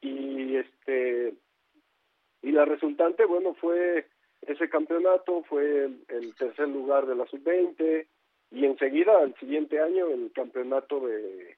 y 0.00 0.56
este 0.56 1.34
y 2.42 2.52
la 2.52 2.64
resultante, 2.64 3.24
bueno, 3.24 3.54
fue 3.54 4.06
ese 4.42 4.68
campeonato, 4.68 5.42
fue 5.44 5.90
el, 6.08 6.34
tercer 6.36 6.68
lugar 6.68 7.06
de 7.06 7.16
la 7.16 7.26
sub-20, 7.26 8.06
y 8.52 8.64
enseguida, 8.64 9.18
al 9.18 9.34
siguiente 9.36 9.80
año, 9.80 10.06
el 10.08 10.30
campeonato 10.32 11.00
de, 11.00 11.56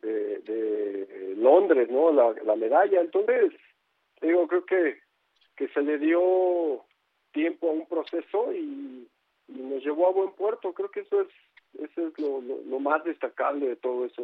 de, 0.00 1.34
Londres, 1.36 1.90
¿no? 1.90 2.12
La, 2.12 2.32
la, 2.44 2.56
medalla. 2.56 3.00
Entonces, 3.00 3.52
digo, 4.22 4.46
creo 4.48 4.64
que, 4.64 5.00
que 5.56 5.68
se 5.68 5.82
le 5.82 5.98
dio 5.98 6.84
tiempo 7.32 7.68
a 7.68 7.72
un 7.72 7.86
proceso 7.86 8.52
y, 8.52 9.06
y 9.48 9.52
nos 9.52 9.84
llevó 9.84 10.08
a 10.08 10.12
buen 10.12 10.30
puerto. 10.32 10.72
Creo 10.72 10.90
que 10.90 11.00
eso 11.00 11.20
es 11.20 11.28
eso 11.78 12.08
es 12.08 12.18
lo, 12.18 12.40
lo, 12.40 12.80
más 12.80 13.02
destacable 13.04 13.68
de 13.68 13.76
todo 13.76 14.04
eso. 14.04 14.22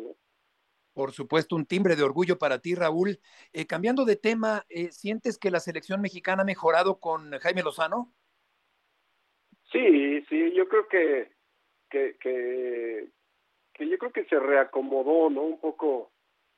Por 0.93 1.13
supuesto, 1.13 1.57
un 1.57 1.67
timbre 1.67 1.97
de 1.97 2.03
orgullo 2.03 2.39
para 2.39 2.59
ti, 2.59 2.75
Raúl. 2.75 3.19
Eh, 3.53 3.67
cambiando 3.67 4.05
de 4.05 4.17
tema, 4.17 4.65
eh, 4.69 4.91
¿sientes 4.93 5.39
que 5.39 5.51
la 5.51 5.61
selección 5.61 6.01
mexicana 6.01 6.43
ha 6.43 6.45
mejorado 6.45 6.99
con 6.99 7.31
Jaime 7.39 7.63
Lozano? 7.63 8.13
Sí, 9.71 10.23
sí, 10.29 10.53
yo 10.53 10.69
creo 10.69 10.89
que, 10.89 11.31
que, 11.89 13.09
yo 13.79 13.99
creo 13.99 14.13
que 14.13 14.25
se 14.25 14.39
reacomodó, 14.39 15.31
¿no? 15.31 15.43
Un 15.43 15.61
poco 15.61 16.11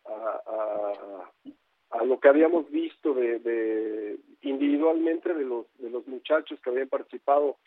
a, 0.06 1.30
a, 1.90 2.04
lo 2.04 2.18
que 2.18 2.28
habíamos 2.28 2.70
visto 2.70 3.12
de 3.14 4.18
individualmente 4.40 5.32
de 5.34 5.44
los, 5.44 5.66
de 5.78 5.90
los 5.90 6.06
muchachos 6.06 6.58
que 6.60 6.70
habían 6.70 6.88
participado 6.88 7.58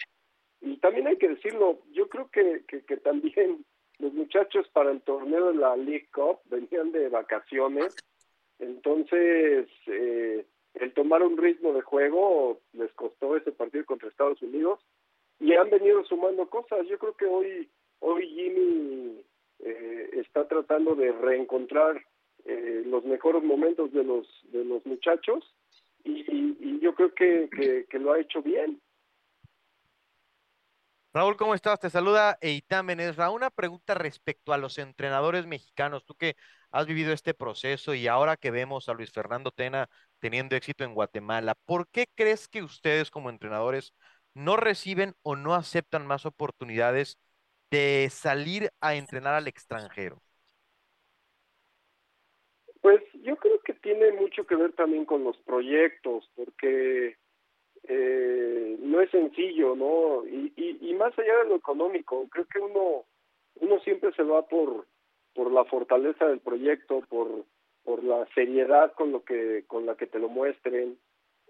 y 0.65 0.77
también 0.77 1.07
hay 1.07 1.17
que 1.17 1.29
decirlo, 1.29 1.79
yo 1.91 2.09
creo 2.09 2.29
que, 2.29 2.63
que, 2.67 2.97
también 2.97 3.63
los 3.99 4.13
muchachos 4.13 4.67
para 4.73 4.91
el 4.91 5.01
torneo 5.01 5.51
de 5.51 5.59
la 5.59 5.75
League 5.75 6.07
Cup 6.13 6.39
venían 6.45 6.91
de 6.91 7.09
vacaciones, 7.09 7.95
entonces 8.59 9.67
eh, 9.87 10.45
el 10.73 10.93
tomar 10.93 11.23
un 11.23 11.37
ritmo 11.37 11.73
de 11.73 11.81
juego 11.81 12.59
les 12.73 12.91
costó 12.93 13.35
ese 13.35 13.51
partido 13.51 13.85
contra 13.85 14.09
Estados 14.09 14.41
Unidos 14.41 14.79
y 15.39 15.53
han 15.53 15.69
venido 15.69 16.03
sumando 16.05 16.49
cosas. 16.49 16.87
Yo 16.87 16.97
creo 16.97 17.15
que 17.15 17.25
hoy 17.25 17.69
hoy 17.99 18.27
Jimmy 18.27 19.21
eh, 19.59 20.09
está 20.13 20.47
tratando 20.47 20.95
de 20.95 21.11
reencontrar 21.11 22.03
eh, 22.45 22.83
los 22.85 23.03
mejores 23.05 23.43
momentos 23.43 23.91
de 23.93 24.03
los 24.03 24.27
de 24.51 24.63
los 24.65 24.85
muchachos 24.85 25.43
y, 26.03 26.79
yo 26.79 26.93
creo 26.93 27.13
que, 27.15 27.49
que, 27.89 27.99
lo 27.99 28.13
ha 28.13 28.19
hecho 28.19 28.43
bien. 28.43 28.79
Raúl, 31.15 31.37
¿cómo 31.37 31.55
estás? 31.55 31.79
Te 31.79 31.89
saluda 31.89 32.37
Eitan 32.41 32.87
Benezra. 32.87 33.29
Una 33.29 33.49
pregunta 33.49 33.93
respecto 33.93 34.51
a 34.51 34.57
los 34.57 34.77
entrenadores 34.77 35.45
mexicanos. 35.45 36.03
Tú 36.03 36.13
que 36.13 36.35
has 36.71 36.85
vivido 36.87 37.13
este 37.13 37.33
proceso 37.33 37.93
y 37.93 38.07
ahora 38.07 38.35
que 38.35 38.51
vemos 38.51 38.89
a 38.89 38.93
Luis 38.93 39.13
Fernando 39.13 39.51
Tena 39.51 39.87
teniendo 40.19 40.57
éxito 40.57 40.83
en 40.83 40.93
Guatemala, 40.93 41.55
¿por 41.63 41.87
qué 41.87 42.07
crees 42.15 42.49
que 42.49 42.63
ustedes 42.63 43.11
como 43.11 43.29
entrenadores 43.29 43.93
no 44.33 44.57
reciben 44.57 45.13
o 45.21 45.37
no 45.37 45.55
aceptan 45.55 46.05
más 46.05 46.25
oportunidades 46.25 47.17
de 47.71 48.09
salir 48.11 48.71
a 48.81 48.95
entrenar 48.95 49.35
al 49.35 49.47
extranjero? 49.47 50.21
Pues 52.81 53.01
yo 53.23 53.37
creo 53.37 53.61
que 53.61 53.73
tiene 53.75 54.11
mucho 54.11 54.45
que 54.45 54.57
ver 54.57 54.73
también 54.73 55.05
con 55.05 55.23
los 55.23 55.37
proyectos, 55.37 56.29
porque 56.35 57.15
eh, 57.87 58.77
no 58.81 59.01
es 59.01 59.09
sencillo, 59.11 59.75
¿no? 59.75 60.25
Y, 60.27 60.53
y, 60.81 60.93
más 60.95 61.17
allá 61.17 61.37
de 61.43 61.49
lo 61.49 61.55
económico, 61.55 62.27
creo 62.29 62.45
que 62.45 62.59
uno 62.59 63.03
uno 63.61 63.79
siempre 63.81 64.11
se 64.13 64.23
va 64.23 64.47
por 64.47 64.85
por 65.33 65.51
la 65.51 65.65
fortaleza 65.65 66.27
del 66.27 66.39
proyecto, 66.39 67.01
por 67.09 67.45
por 67.83 68.03
la 68.03 68.25
seriedad 68.33 68.93
con 68.93 69.11
lo 69.11 69.23
que 69.23 69.65
con 69.67 69.85
la 69.85 69.95
que 69.95 70.07
te 70.07 70.19
lo 70.19 70.29
muestren. 70.29 70.97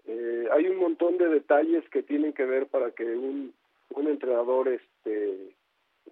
Eh, 0.06 0.48
hay 0.52 0.66
un 0.68 0.76
montón 0.76 1.18
de 1.18 1.28
detalles 1.28 1.88
que 1.90 2.02
tienen 2.02 2.32
que 2.32 2.44
ver 2.44 2.66
para 2.66 2.90
que 2.90 3.04
un 3.04 3.54
un 3.90 4.08
entrenador 4.08 4.68
este 4.68 5.54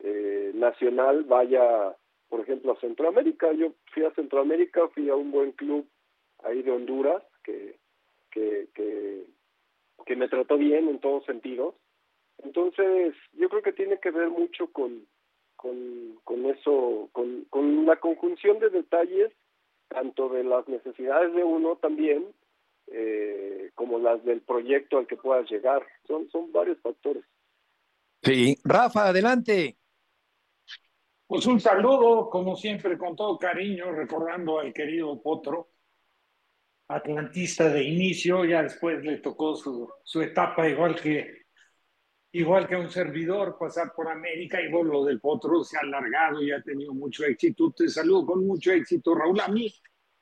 eh, 0.02 0.52
nacional 0.54 1.24
vaya 1.24 1.94
por 2.34 2.40
ejemplo, 2.40 2.72
a 2.72 2.80
Centroamérica. 2.80 3.52
Yo 3.52 3.74
fui 3.92 4.04
a 4.04 4.10
Centroamérica, 4.10 4.88
fui 4.88 5.08
a 5.08 5.14
un 5.14 5.30
buen 5.30 5.52
club 5.52 5.86
ahí 6.42 6.62
de 6.62 6.72
Honduras 6.72 7.22
que, 7.44 7.76
que, 8.32 8.66
que, 8.74 9.24
me 10.16 10.28
trató 10.28 10.56
bien 10.56 10.88
en 10.88 11.00
todos 11.00 11.24
sentidos. 11.24 11.74
Entonces, 12.38 13.14
yo 13.32 13.48
creo 13.48 13.62
que 13.62 13.72
tiene 13.72 13.98
que 14.00 14.10
ver 14.10 14.28
mucho 14.28 14.70
con, 14.72 15.06
con, 15.56 16.18
con 16.24 16.46
eso, 16.46 17.08
con, 17.12 17.44
con 17.50 17.86
la 17.86 17.96
conjunción 17.96 18.58
de 18.58 18.70
detalles, 18.70 19.32
tanto 19.88 20.28
de 20.28 20.44
las 20.44 20.66
necesidades 20.68 21.34
de 21.34 21.44
uno 21.44 21.76
también, 21.76 22.26
eh, 22.88 23.70
como 23.74 23.98
las 23.98 24.24
del 24.24 24.40
proyecto 24.42 24.98
al 24.98 25.06
que 25.06 25.16
puedas 25.16 25.50
llegar. 25.50 25.82
Son, 26.06 26.28
son 26.30 26.52
varios 26.52 26.80
factores. 26.80 27.24
Sí, 28.22 28.56
Rafa, 28.64 29.08
adelante. 29.08 29.76
Pues 31.26 31.46
un 31.46 31.58
saludo, 31.58 32.28
como 32.28 32.56
siempre, 32.56 32.98
con 32.98 33.16
todo 33.16 33.38
cariño, 33.38 33.92
recordando 33.92 34.60
al 34.60 34.72
querido 34.72 35.20
Potro, 35.22 35.68
atlantista 36.88 37.68
de 37.68 37.82
inicio, 37.84 38.44
ya 38.44 38.62
después 38.62 39.02
le 39.02 39.18
tocó 39.18 39.56
su, 39.56 39.88
su 40.02 40.22
etapa 40.22 40.68
igual 40.68 41.00
que 41.00 41.44
igual 42.32 42.66
que 42.66 42.74
un 42.74 42.90
servidor, 42.90 43.56
pasar 43.58 43.92
por 43.94 44.08
América, 44.08 44.60
y 44.60 44.68
bueno, 44.68 44.92
lo 44.92 45.04
del 45.04 45.20
Potro 45.20 45.62
se 45.62 45.76
ha 45.76 45.80
alargado 45.80 46.42
y 46.42 46.50
ha 46.50 46.60
tenido 46.60 46.92
mucho 46.92 47.24
éxito. 47.24 47.70
Te 47.70 47.88
saludo 47.88 48.26
con 48.26 48.44
mucho 48.44 48.72
éxito, 48.72 49.14
Raúl. 49.14 49.40
A 49.40 49.46
mí, 49.46 49.72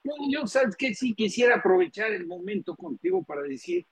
yo, 0.04 0.12
yo 0.30 0.46
sabes 0.46 0.76
que 0.76 0.94
sí 0.94 1.14
quisiera 1.14 1.56
aprovechar 1.56 2.12
el 2.12 2.26
momento 2.26 2.76
contigo 2.76 3.24
para 3.24 3.40
decir 3.42 3.86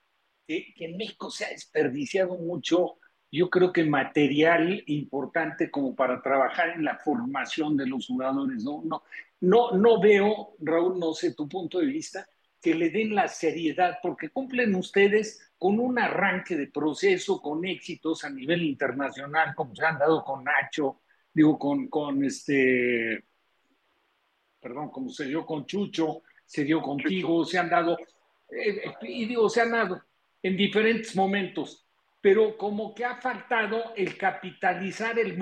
que, 0.47 0.75
que 0.77 0.89
México 0.89 1.31
se 1.31 1.47
ha 1.47 1.49
desperdiciado 1.49 2.37
mucho 2.37 2.99
yo 3.33 3.49
creo 3.49 3.73
que 3.73 3.85
material 3.85 4.83
importante 4.87 5.71
como 5.71 5.95
para 5.95 6.21
trabajar 6.21 6.71
en 6.71 6.85
la 6.85 6.99
formación 6.99 7.77
de 7.77 7.87
los 7.87 8.07
jugadores. 8.07 8.65
No, 8.65 8.83
no, 8.85 9.03
no, 9.41 9.71
no 9.73 10.01
veo, 10.01 10.57
Raúl, 10.59 10.99
no 10.99 11.15
sé 11.15 11.35
tu 11.35 11.49
punto 11.49 11.79
de 11.79 11.87
vista, 11.87 12.29
que 12.61 12.75
le 12.75 12.91
den 12.91 13.15
la 13.15 13.29
seriedad, 13.29 13.99
porque 14.03 14.31
cumplen 14.31 14.75
ustedes 14.75 15.53
con 15.59 15.79
un 15.79 15.99
arranque 15.99 16.57
de 16.57 16.69
proceso, 16.69 17.41
con 17.41 17.65
éxitos 17.65 18.25
a 18.25 18.31
nivel 18.31 18.63
internacional, 18.63 19.55
como 19.55 19.75
se 19.75 19.85
han 19.85 19.99
dado 19.99 20.25
con 20.25 20.45
Nacho, 20.45 21.01
digo, 21.33 21.59
con, 21.59 21.89
con 21.89 22.25
este, 22.25 23.25
perdón, 24.61 24.91
como 24.91 25.11
se 25.11 25.27
dio 25.27 25.45
con 25.47 25.67
Chucho, 25.67 26.23
se 26.45 26.65
dio 26.65 26.83
contigo, 26.83 27.45
se 27.45 27.59
han 27.59 27.71
dado, 27.71 27.97
eh, 28.51 28.83
y 29.03 29.27
digo, 29.27 29.49
se 29.49 29.61
han 29.61 29.71
dado 29.73 30.03
en 30.43 30.57
diferentes 30.57 31.15
momentos 31.15 31.87
pero 32.21 32.57
como 32.59 32.95
que 32.95 33.05
ha 33.05 33.17
faltado 33.17 33.95
el 33.97 34.17
capitalizar 34.17 35.19
el 35.19 35.39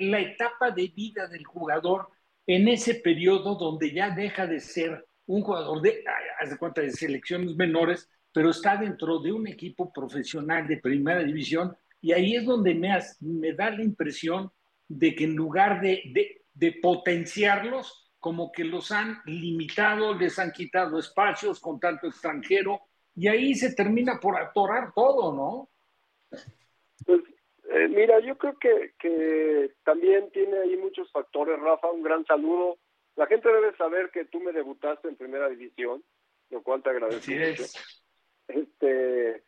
la, 0.00 0.20
etapa 0.20 0.70
de 0.70 0.88
vida 0.88 1.26
del 1.28 1.44
jugador 1.44 2.08
en 2.46 2.68
ese 2.68 2.94
periodo 2.96 3.56
donde 3.56 3.92
ya 3.92 4.10
deja 4.10 4.46
de 4.46 4.60
ser 4.60 5.06
un 5.32 5.42
jugador 5.42 5.80
de, 5.80 6.04
haz 6.40 6.56
cuenta, 6.58 6.82
de 6.82 6.90
selecciones 6.90 7.56
menores, 7.56 8.08
pero 8.34 8.50
está 8.50 8.76
dentro 8.76 9.18
de 9.18 9.32
un 9.32 9.46
equipo 9.46 9.90
profesional 9.90 10.66
de 10.66 10.76
primera 10.76 11.22
división 11.22 11.74
y 12.02 12.12
ahí 12.12 12.36
es 12.36 12.44
donde 12.44 12.74
me, 12.74 12.90
me 13.20 13.52
da 13.54 13.70
la 13.70 13.82
impresión 13.82 14.50
de 14.88 15.14
que 15.14 15.24
en 15.24 15.34
lugar 15.34 15.80
de, 15.80 16.42
potenciarlos, 16.82 18.10
como 18.18 18.52
que 18.52 18.62
los 18.62 18.92
han 18.92 19.20
limitado, 19.24 20.14
les 20.14 20.38
han 20.38 20.52
quitado 20.52 20.98
espacios 20.98 21.60
con 21.60 21.80
tanto 21.80 22.08
extranjero 22.08 22.82
y 23.16 23.28
ahí 23.28 23.54
se 23.54 23.74
termina 23.74 24.20
por 24.20 24.36
atorar 24.36 24.92
todo, 24.94 25.34
¿no? 25.34 25.68
Pues 27.06 27.22
eh, 27.70 27.88
mira, 27.88 28.20
yo 28.20 28.36
creo 28.36 28.58
que 28.58 29.72
también 29.82 30.30
tiene 30.30 30.58
ahí 30.58 30.76
muchos 30.76 31.10
factores, 31.10 31.58
Rafa, 31.58 31.90
un 31.90 32.02
gran 32.02 32.24
saludo. 32.26 32.76
La 33.16 33.26
gente 33.26 33.48
debe 33.52 33.76
saber 33.76 34.10
que 34.10 34.24
tú 34.24 34.40
me 34.40 34.52
debutaste 34.52 35.08
en 35.08 35.16
primera 35.16 35.48
división, 35.48 36.02
lo 36.50 36.62
cual 36.62 36.82
te 36.82 36.90
agradezco 36.90 37.32
mucho. 37.32 37.64
Este, 38.48 39.42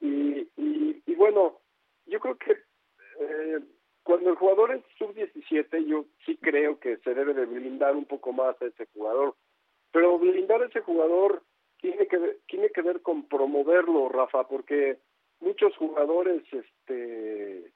y, 0.00 0.48
y, 0.56 1.14
bueno, 1.14 1.60
yo 2.06 2.20
creo 2.20 2.36
que 2.36 2.52
eh, 2.52 3.60
cuando 4.02 4.30
el 4.30 4.36
jugador 4.36 4.72
es 4.72 4.82
sub-17, 4.98 5.86
yo 5.86 6.04
sí 6.24 6.36
creo 6.36 6.78
que 6.78 6.98
se 6.98 7.14
debe 7.14 7.34
de 7.34 7.46
blindar 7.46 7.96
un 7.96 8.04
poco 8.04 8.32
más 8.32 8.60
a 8.60 8.66
ese 8.66 8.86
jugador. 8.92 9.34
Pero 9.92 10.18
blindar 10.18 10.62
a 10.62 10.66
ese 10.66 10.80
jugador 10.80 11.42
tiene 11.80 12.06
que, 12.06 12.38
tiene 12.46 12.70
que 12.70 12.82
ver 12.82 13.02
con 13.02 13.26
promoverlo, 13.28 14.08
Rafa, 14.08 14.46
porque 14.46 14.98
muchos 15.40 15.76
jugadores 15.76 16.42
este 16.52 17.72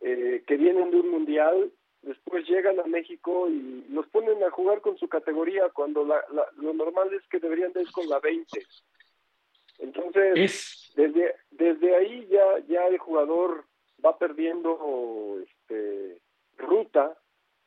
eh, 0.00 0.44
que 0.46 0.56
vienen 0.56 0.90
de 0.90 1.00
un 1.00 1.10
mundial 1.10 1.72
después 2.04 2.46
llegan 2.48 2.78
a 2.80 2.84
México 2.84 3.48
y 3.48 3.84
los 3.90 4.06
ponen 4.08 4.42
a 4.44 4.50
jugar 4.50 4.80
con 4.80 4.96
su 4.98 5.08
categoría 5.08 5.68
cuando 5.70 6.04
la, 6.04 6.22
lo 6.56 6.72
normal 6.74 7.12
es 7.12 7.26
que 7.28 7.40
deberían 7.40 7.72
de 7.72 7.82
ir 7.82 7.90
con 7.90 8.08
la 8.08 8.20
20 8.20 8.60
entonces 9.78 10.92
desde 10.94 11.34
desde 11.50 11.96
ahí 11.96 12.26
ya 12.30 12.58
ya 12.68 12.86
el 12.86 12.98
jugador 12.98 13.64
va 14.04 14.18
perdiendo 14.18 15.38
este 15.42 16.20
ruta 16.58 17.16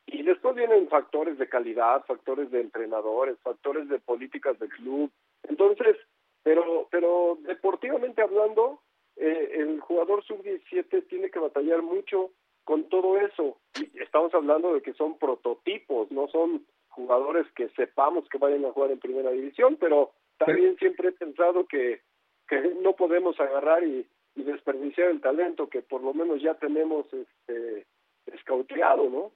y 0.06 0.23
después 0.23 0.56
vienen 0.56 0.88
factores 0.88 1.38
de 1.38 1.50
calidad 1.50 2.06
factores 2.06 2.50
de 2.52 2.62
entrenadores 2.62 3.38
factores 3.39 3.89
de 3.89 4.00
políticas 4.00 4.58
del 4.60 4.69
club. 4.69 5.12
Entonces 5.43 5.97
pero 6.43 6.88
pero 6.91 7.38
deportivamente 7.41 8.21
hablando 8.21 8.82
eh, 9.17 9.52
el 9.56 9.80
jugador 9.80 10.23
sub-17 10.23 11.08
tiene 11.08 11.30
que 11.30 11.39
batallar 11.39 11.82
mucho 11.82 12.32
con 12.67 12.89
todo 12.89 13.17
eso. 13.17 13.58
Y 13.80 14.01
estamos 14.01 14.34
hablando 14.34 14.73
de 14.73 14.82
que 14.82 14.93
son 14.93 15.17
prototipos, 15.17 16.12
no 16.12 16.27
son 16.27 16.65
jugadores 16.89 17.47
que 17.56 17.69
sepamos 17.69 18.27
que 18.27 18.38
vayan 18.38 18.65
a 18.65 18.73
jugar 18.73 18.91
en 18.91 18.99
primera 18.99 19.32
división, 19.32 19.77
pero 19.80 20.12
también 20.38 20.75
siempre 20.77 21.08
he 21.08 21.12
pensado 21.13 21.65
que, 21.65 22.01
que 22.45 22.60
no 22.82 22.93
podemos 22.93 23.39
agarrar 23.39 23.84
y, 23.86 24.06
desperdiciar 24.36 25.10
el 25.10 25.19
talento 25.19 25.67
que 25.67 25.82
por 25.82 26.03
lo 26.03 26.13
menos 26.13 26.39
ya 26.39 26.53
tenemos 26.53 27.08
este 27.12 27.88
escauteado, 28.27 29.10
¿no? 29.10 29.32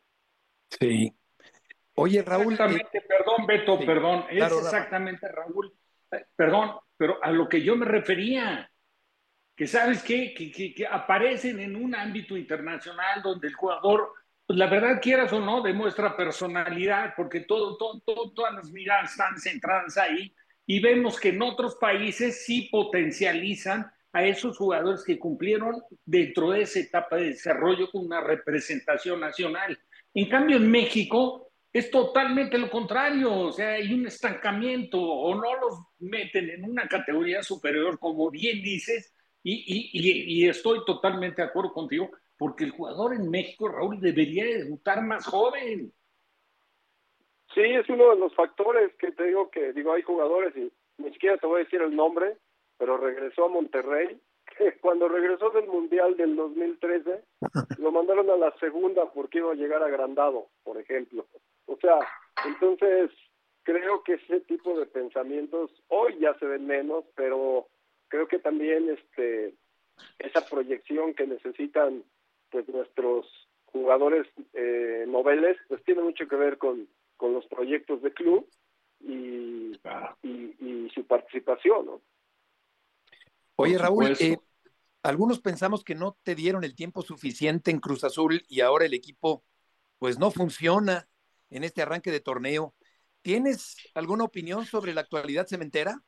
Sí. 0.70 1.12
Oye, 1.96 2.22
Raúl. 2.22 2.54
Exactamente, 2.54 2.98
eh, 3.00 3.04
perdón, 3.08 3.48
Beto, 3.48 3.80
perdón. 3.80 4.26
es 4.30 4.44
exactamente, 4.44 5.28
Raúl. 5.28 5.74
Eh, 6.12 6.26
perdón, 6.36 6.74
pero 6.98 7.17
a 7.24 7.32
lo 7.32 7.50
que 7.50 7.63
yo 7.63 7.76
me 7.76 7.86
refería 7.86 8.71
que 9.62 9.67
sabes 9.67 10.02
qué? 10.02 10.34
Que, 10.34 10.74
que, 10.74 10.88
aparecen 10.88 11.60
en 11.60 11.76
un 11.76 11.93
ámbito 11.93 12.36
internacional 12.36 13.21
donde 13.21 13.47
el 13.47 13.54
jugador, 13.54 14.12
pues 14.47 14.58
la 14.58 14.65
verdad 14.65 15.00
quieras 15.00 15.32
o 15.34 15.39
no, 15.39 15.62
demuestra 15.62 16.17
personalidad, 16.17 17.13
porque 17.15 17.41
todo, 17.41 17.78
todo, 17.78 18.32
todas 18.32 18.56
las 18.56 18.71
miradas 18.71 19.12
están 19.12 19.38
centradas 19.38 20.00
ahí 20.00 20.34
y 20.65 20.80
vemos 20.80 21.19
que 21.19 21.30
en 21.30 21.43
otros 21.43 21.76
países 21.76 22.43
sí 22.43 22.69
potencializan 22.71 23.86
a 24.12 24.24
esos 24.24 24.58
jugadores 24.58 25.04
que 25.06 25.19
cumplieron 25.19 25.76
dentro 26.06 26.50
de 26.50 26.63
esa 26.63 26.80
etapa 26.80 27.17
de 27.17 27.26
desarrollo 27.26 27.91
con 27.91 28.08
una 28.08 28.19
representación 28.19 29.19
nacional. 29.19 29.78
En 30.15 30.28
cambio, 30.28 30.58
en 30.58 30.71
México 30.71 31.52
es 31.71 31.91
totalmente 31.91 32.58
lo 32.58 32.71
contrario, 32.71 33.32
o 33.32 33.52
sea, 33.52 33.74
hay 33.74 33.93
un 33.93 34.08
estancamiento 34.08 35.00
o 35.00 35.36
no 35.36 35.54
los 35.60 35.86
meten 36.00 36.50
en 36.50 36.63
una 36.63 36.88
categoría 36.88 37.43
superior, 37.43 38.00
como 38.00 38.32
bien 38.32 38.63
dices, 38.63 39.13
y, 39.43 39.54
y, 39.54 40.43
y, 40.43 40.49
estoy 40.49 40.84
totalmente 40.86 41.41
de 41.41 41.47
acuerdo 41.47 41.73
contigo, 41.73 42.12
porque 42.38 42.63
el 42.63 42.71
jugador 42.71 43.13
en 43.13 43.30
México, 43.30 43.67
Raúl, 43.67 43.99
debería 43.99 44.45
debutar 44.45 45.01
más 45.01 45.25
joven. 45.25 45.91
Sí, 47.54 47.62
es 47.62 47.89
uno 47.89 48.12
de 48.12 48.17
los 48.17 48.34
factores 48.36 48.95
que 48.95 49.12
te 49.12 49.25
digo 49.25 49.49
que, 49.49 49.73
digo, 49.73 49.93
hay 49.93 50.04
jugadores 50.04 50.56
y 50.56 50.71
ni 50.97 51.12
siquiera 51.12 51.38
te 51.38 51.47
voy 51.47 51.62
a 51.62 51.63
decir 51.63 51.82
el 51.82 51.95
nombre, 51.95 52.38
pero 52.77 52.97
regresó 52.97 53.45
a 53.45 53.49
Monterrey. 53.49 54.19
Cuando 54.82 55.08
regresó 55.08 55.49
del 55.49 55.67
Mundial 55.67 56.15
del 56.17 56.36
2013, 56.36 57.23
lo 57.80 57.91
mandaron 57.91 58.30
a 58.30 58.38
la 58.38 58.51
segunda 58.60 59.12
porque 59.12 59.39
iba 59.39 59.51
a 59.51 59.56
llegar 59.56 59.84
agrandado, 59.84 60.47
por 60.63 60.77
ejemplo. 60.77 61.25
O 61.65 61.77
sea, 61.77 61.99
entonces 62.45 63.12
creo 63.63 64.04
que 64.04 64.13
ese 64.13 64.41
tipo 64.41 64.77
de 64.77 64.86
pensamientos 64.86 65.71
hoy 65.88 66.17
ya 66.19 66.38
se 66.39 66.45
ven 66.45 66.65
menos, 66.65 67.06
pero 67.15 67.67
creo 68.12 68.28
que 68.28 68.39
también 68.39 68.89
este 68.89 69.56
esa 70.19 70.45
proyección 70.47 71.15
que 71.15 71.26
necesitan 71.26 72.04
pues 72.50 72.67
nuestros 72.67 73.26
jugadores 73.65 74.28
eh, 74.54 75.06
noveles 75.08 75.58
pues 75.69 75.84
tiene 75.84 76.02
mucho 76.02 76.28
que 76.28 76.36
ver 76.36 76.58
con, 76.58 76.88
con 77.15 77.34
los 77.34 77.45
proyectos 77.47 78.02
de 78.02 78.13
club 78.13 78.47
y, 79.00 79.71
y, 80.21 80.89
su 80.93 81.08
participación 81.08 81.86
¿no? 81.86 82.02
oye 83.56 83.78
Raúl 83.78 84.13
eh, 84.19 84.38
algunos 85.04 85.39
pensamos 85.39 85.84
que 85.84 85.95
no 85.95 86.17
te 86.21 86.36
dieron 86.36 86.65
el 86.65 86.76
tiempo 86.76 87.02
suficiente 87.02 87.71
en 87.71 87.80
Cruz 87.80 88.04
Azul 88.04 88.43
y 88.50 88.60
ahora 88.60 88.86
el 88.86 88.93
equipo 88.93 89.43
pues 90.00 90.19
no 90.19 90.32
funciona 90.32 91.08
en 91.50 91.63
este 91.63 91.82
arranque 91.82 92.12
de 92.12 92.19
torneo 92.19 92.76
¿tienes 93.21 93.78
alguna 93.95 94.26
opinión 94.26 94.65
sobre 94.65 94.93
la 94.93 95.02
actualidad 95.02 95.47
cementera? 95.47 96.04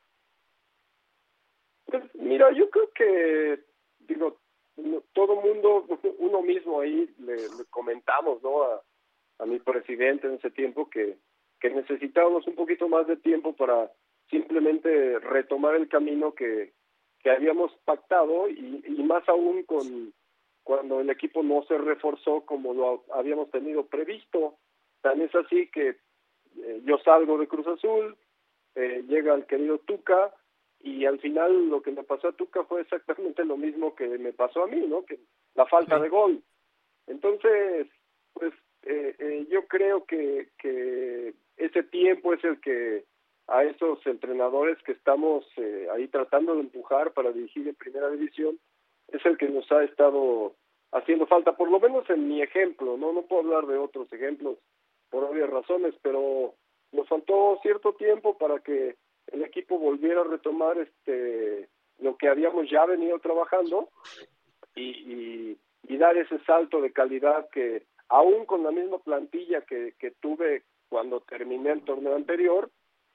Pues 1.86 2.04
mira, 2.16 2.52
yo 2.54 2.70
creo 2.70 2.83
que 2.94 3.60
digo 4.00 4.38
todo 5.14 5.42
mundo, 5.42 5.86
uno 6.20 6.42
mismo 6.42 6.82
ahí 6.82 7.10
le, 7.20 7.36
comentamos, 7.70 8.42
¿no? 8.44 8.64
A, 8.64 8.82
mi 9.46 9.60
presidente 9.60 10.28
en 10.28 10.36
ese 10.36 10.52
tiempo 10.52 10.90
que, 10.90 11.18
que 11.60 11.70
necesitábamos 11.70 12.48
un 12.48 12.56
poquito 12.56 12.88
más 12.88 13.08
de 13.08 13.18
tiempo 13.18 13.54
para 13.54 13.92
simplemente 14.30 15.20
retomar 15.20 15.76
el 15.76 15.90
camino 15.90 16.34
que, 16.34 16.72
que 17.20 17.30
habíamos 17.30 17.74
pactado 17.84 18.48
y, 18.48 18.82
y 18.88 19.04
más 19.04 19.28
aún 19.28 19.64
con 19.64 20.14
cuando 20.64 21.02
el 21.02 21.10
equipo 21.10 21.44
no 21.44 21.64
se 21.64 21.78
reforzó 21.78 22.42
como 22.46 22.74
lo 22.74 23.04
habíamos 23.14 23.52
tenido 23.52 23.86
previsto. 23.86 24.58
Tan 25.02 25.22
es 25.22 25.36
así 25.36 25.70
que 25.70 25.98
eh, 26.58 26.82
yo 26.86 26.98
salgo 27.00 27.38
de 27.38 27.48
Cruz 27.48 27.68
Azul, 27.68 28.18
eh, 28.76 29.04
llega 29.08 29.36
el 29.36 29.46
querido 29.46 29.80
Tuca, 29.80 30.34
y 30.84 31.06
al 31.06 31.18
final 31.20 31.70
lo 31.70 31.82
que 31.82 31.92
me 31.92 32.04
pasó 32.04 32.28
a 32.28 32.34
Tuca 32.34 32.66
fue 32.66 32.82
exactamente 32.82 33.46
lo 33.46 33.56
mismo 33.56 33.96
que 33.96 34.06
me 34.20 34.34
pasó 34.34 34.64
a 34.64 34.68
mí, 34.68 34.86
¿no? 34.86 35.06
Que 35.06 35.18
la 35.56 35.66
falta 35.66 35.98
de 35.98 36.10
gol. 36.10 36.44
Entonces, 37.08 37.88
pues 38.34 38.54
eh, 38.84 39.16
eh, 39.18 39.48
yo 39.50 39.66
creo 39.68 40.06
que, 40.06 40.50
que 40.58 41.34
ese 41.56 41.84
tiempo 41.84 42.34
es 42.34 42.44
el 42.44 42.60
que 42.60 43.06
a 43.48 43.64
esos 43.64 44.06
entrenadores 44.06 44.78
que 44.84 44.92
estamos 44.92 45.46
eh, 45.56 45.88
ahí 45.94 46.10
tratando 46.10 46.56
de 46.56 46.62
empujar 46.62 47.14
para 47.14 47.32
dirigir 47.32 47.66
en 47.68 47.76
primera 47.76 48.10
división 48.10 48.60
es 49.08 49.26
el 49.26 49.38
que 49.38 49.48
nos 49.48 49.70
ha 49.72 49.84
estado 49.86 50.54
haciendo 50.92 51.28
falta, 51.28 51.56
por 51.56 51.72
lo 51.72 51.80
menos 51.80 52.10
en 52.10 52.28
mi 52.28 52.42
ejemplo, 52.42 52.98
no 52.98 53.14
no 53.14 53.24
puedo 53.24 53.42
hablar 53.42 53.68
de 53.68 53.78
otros 53.78 54.12
ejemplos 54.12 54.58
por 55.10 55.24
obvias 55.24 55.50
razones, 55.50 55.96
pero 56.02 56.56
nos 56.92 57.08
faltó 57.08 57.60
cierto 57.62 57.94
tiempo 57.94 58.38
para 58.38 58.60
que 58.60 58.96
el 59.28 59.44
equipo 59.44 59.78
volviera 59.78 60.22
a 60.22 60.26
retomar 60.26 60.78
este 60.78 61.70
lo 62.00 62.18
que 62.18 62.28
habíamos 62.28 62.70
ya 62.70 62.86
venido 62.86 63.20
trabajando 63.20 63.90
y, 64.76 65.58
y, 65.88 65.98
dar 65.98 66.18
ese 66.18 66.40
salto 66.40 66.82
de 66.82 66.92
calidad 66.92 67.48
que 67.50 67.86
aún 68.10 68.46
con 68.46 68.64
la 68.64 68.72
misma 68.72 68.98
plantilla 68.98 69.62
que, 69.62 69.94
que 70.00 70.12
tuve 70.12 70.64
cuando 70.90 71.22
terminé 71.22 71.72
el 71.72 71.86
torneo 71.86 72.16
anterior, 72.16 72.70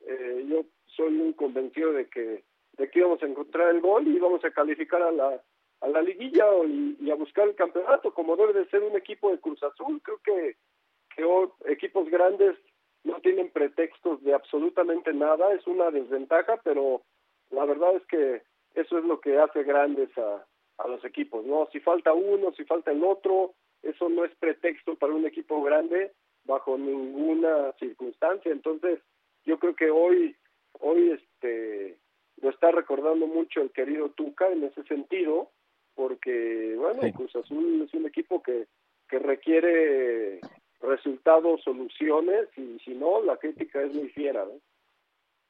eh, 0.07 0.47
yo 0.49 0.65
soy 0.87 1.21
un 1.21 1.33
convencido 1.35 1.93
de 1.93 2.09
que 2.09 2.45
de 2.79 2.89
que 2.89 3.01
íbamos 3.01 3.23
a 3.23 3.27
encontrar 3.27 3.75
el 3.75 3.81
gol 3.81 4.07
y 4.07 4.17
íbamos 4.17 4.43
a 4.45 4.53
calificar 4.53 5.03
a 5.03 5.11
la 5.11 5.43
a 5.81 5.89
la 5.89 6.01
liguilla 6.01 6.47
y, 6.67 6.97
y, 7.01 7.11
a 7.11 7.17
buscar 7.17 7.49
el 7.49 7.57
campeonato 7.57 8.15
como 8.15 8.37
debe 8.37 8.53
de 8.53 8.69
ser 8.71 8.83
un 8.83 8.97
equipo 8.97 9.31
de 9.31 9.39
Cruz 9.39 9.63
Azul. 9.63 10.01
Creo 10.03 10.19
que 10.25 10.57
que 11.15 11.73
equipos 11.73 12.09
grandes 12.09 12.57
no 13.09 13.21
tienen 13.21 13.51
pretextos 13.51 14.23
de 14.23 14.35
absolutamente 14.35 15.13
nada, 15.15 15.53
es 15.55 15.67
una 15.67 15.91
desventaja, 15.91 16.61
pero 16.63 17.03
la 17.51 17.65
verdad 17.65 17.97
es 17.97 18.07
que 18.07 18.43
eso 18.75 18.99
es 18.99 19.05
lo 19.05 19.21
que 19.21 19.39
hace 19.39 19.63
grandes 19.65 20.11
a, 20.19 20.45
a 20.77 20.89
los 20.89 21.03
equipos, 21.05 21.45
¿no? 21.47 21.67
Si 21.73 21.81
falta 21.81 22.13
uno, 22.13 22.53
si 22.53 22.65
falta 22.65 22.93
el 22.93 23.03
otro, 23.03 23.55
eso 23.83 24.09
no 24.11 24.25
es 24.25 24.35
pretexto 24.37 24.95
para 24.97 25.15
un 25.15 25.27
equipo 25.27 25.63
grande 25.63 26.13
bajo 26.45 26.77
ninguna 26.77 27.73
circunstancia. 27.79 28.53
Entonces, 28.53 29.01
yo 29.45 29.59
creo 29.59 29.75
que 29.75 29.91
hoy, 29.91 30.37
hoy 30.81 31.13
este, 31.13 31.97
lo 32.43 32.51
está 32.51 32.71
recordando 32.73 33.27
mucho 33.27 33.63
el 33.63 33.71
querido 33.71 34.11
Tuca 34.11 34.49
en 34.49 34.65
ese 34.65 34.83
sentido, 34.85 35.51
porque, 35.95 36.75
bueno, 36.77 37.01
Cruz 37.17 37.35
Azul 37.37 37.83
es 37.83 37.95
un 37.95 38.07
equipo 38.07 38.43
que, 38.43 38.67
que 39.09 39.19
requiere 39.19 40.41
resultados, 40.81 41.63
soluciones, 41.63 42.49
y 42.57 42.79
si 42.85 42.95
no, 42.95 43.23
la 43.23 43.37
crítica 43.37 43.83
es 43.83 43.93
muy 43.93 44.09
fiera. 44.11 44.45
¿no? 44.45 44.61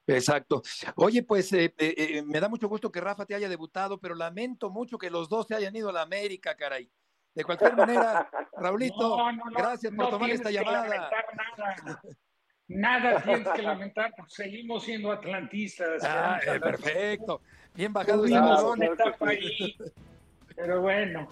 Exacto. 0.08 0.62
Oye, 0.96 1.22
pues 1.22 1.52
eh, 1.52 1.74
eh, 1.78 1.94
eh, 1.96 2.22
me 2.22 2.40
da 2.40 2.48
mucho 2.48 2.68
gusto 2.68 2.90
que 2.90 3.00
Rafa 3.00 3.26
te 3.26 3.34
haya 3.34 3.48
debutado, 3.48 3.98
pero 4.00 4.14
lamento 4.14 4.70
mucho 4.70 4.98
que 4.98 5.10
los 5.10 5.28
dos 5.28 5.46
se 5.46 5.54
hayan 5.54 5.76
ido 5.76 5.90
a 5.90 5.92
la 5.92 6.02
América, 6.02 6.56
caray. 6.56 6.90
De 7.34 7.44
cualquier 7.44 7.76
manera, 7.76 8.28
Raulito, 8.56 9.18
gracias 9.54 9.92
por 9.94 10.10
tomar 10.10 10.30
esta 10.30 10.50
llamada. 10.50 11.10
Nada. 11.36 12.00
nada 12.68 13.22
tienes 13.22 13.48
que 13.48 13.62
lamentar, 13.62 14.14
porque 14.16 14.34
seguimos 14.34 14.84
siendo 14.84 15.12
atlantistas. 15.12 16.02
Ah, 16.02 16.40
perfecto. 16.42 17.42
Bien 17.74 17.92
bajado 17.92 18.24
etapa 18.26 19.28
ahí. 19.28 19.76
Pero 20.56 20.80
bueno, 20.80 21.28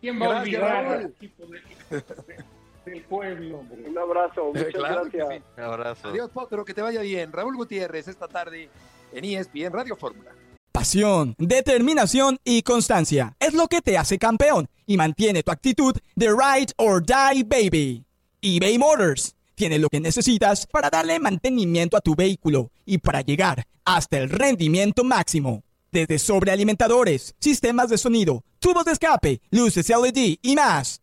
¿quién 0.00 0.20
va 0.20 0.26
a 0.26 0.42
olvidar 0.42 0.86
al 0.86 1.06
equipo 1.06 1.46
de 1.46 1.60
del 2.84 3.02
pueblo. 3.04 3.64
Un 3.86 3.98
abrazo, 3.98 4.46
muchas 4.54 4.72
gracias. 4.72 5.28
Un 5.56 5.62
abrazo. 5.62 6.08
Adiós, 6.08 6.30
Potro, 6.30 6.64
que 6.64 6.74
te 6.74 6.82
vaya 6.82 7.00
bien. 7.00 7.32
Raúl 7.32 7.56
Gutiérrez, 7.56 8.08
esta 8.08 8.28
tarde 8.28 8.68
en 9.12 9.24
ESPN 9.24 9.72
Radio 9.72 9.96
Fórmula. 9.96 10.32
Pasión, 10.72 11.34
determinación 11.36 12.38
y 12.44 12.62
constancia 12.62 13.34
es 13.40 13.54
lo 13.54 13.66
que 13.66 13.80
te 13.80 13.98
hace 13.98 14.18
campeón 14.18 14.68
y 14.86 14.96
mantiene 14.96 15.42
tu 15.42 15.50
actitud 15.50 15.96
de 16.14 16.28
ride 16.28 16.72
or 16.76 17.04
die 17.04 17.42
baby. 17.42 18.04
eBay 18.40 18.78
Motors 18.78 19.34
tiene 19.56 19.78
lo 19.78 19.88
que 19.88 20.00
necesitas 20.00 20.66
para 20.66 20.88
darle 20.88 21.18
mantenimiento 21.18 21.96
a 21.96 22.00
tu 22.00 22.14
vehículo 22.14 22.70
y 22.86 22.98
para 22.98 23.20
llegar 23.20 23.66
hasta 23.84 24.18
el 24.18 24.30
rendimiento 24.30 25.04
máximo. 25.04 25.64
Desde 25.92 26.18
sobrealimentadores, 26.18 27.34
sistemas 27.40 27.90
de 27.90 27.98
sonido, 27.98 28.44
tubos 28.60 28.84
de 28.84 28.92
escape, 28.92 29.40
luces 29.50 29.88
LED 29.88 30.38
y 30.40 30.54
más. 30.54 31.02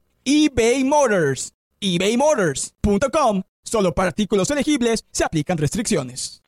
eBay 0.23 0.83
Motors. 0.83 1.53
ebaymotors.com. 1.79 3.43
Solo 3.63 3.93
para 3.93 4.09
artículos 4.09 4.51
elegibles 4.51 5.05
se 5.11 5.23
aplican 5.23 5.57
restricciones. 5.57 6.43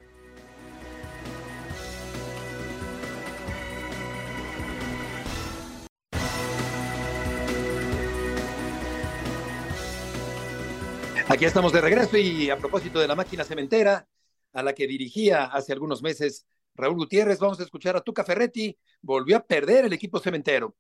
Aquí 11.30 11.46
estamos 11.46 11.72
de 11.74 11.82
regreso 11.82 12.18
y 12.18 12.50
a 12.50 12.58
propósito 12.58 13.00
de 13.00 13.08
la 13.08 13.16
máquina 13.16 13.44
cementera 13.44 14.08
a 14.52 14.62
la 14.62 14.74
que 14.74 14.86
dirigía 14.86 15.46
hace 15.46 15.74
algunos 15.74 16.04
meses 16.04 16.46
Raúl 16.76 16.96
Gutiérrez, 16.96 17.40
vamos 17.40 17.60
a 17.60 17.64
escuchar 17.64 17.96
a 17.96 18.02
Tuca 18.02 18.24
Ferretti. 18.24 18.78
Volvió 19.02 19.38
a 19.38 19.44
perder 19.44 19.86
el 19.86 19.94
equipo 19.94 20.20
cementero. 20.20 20.76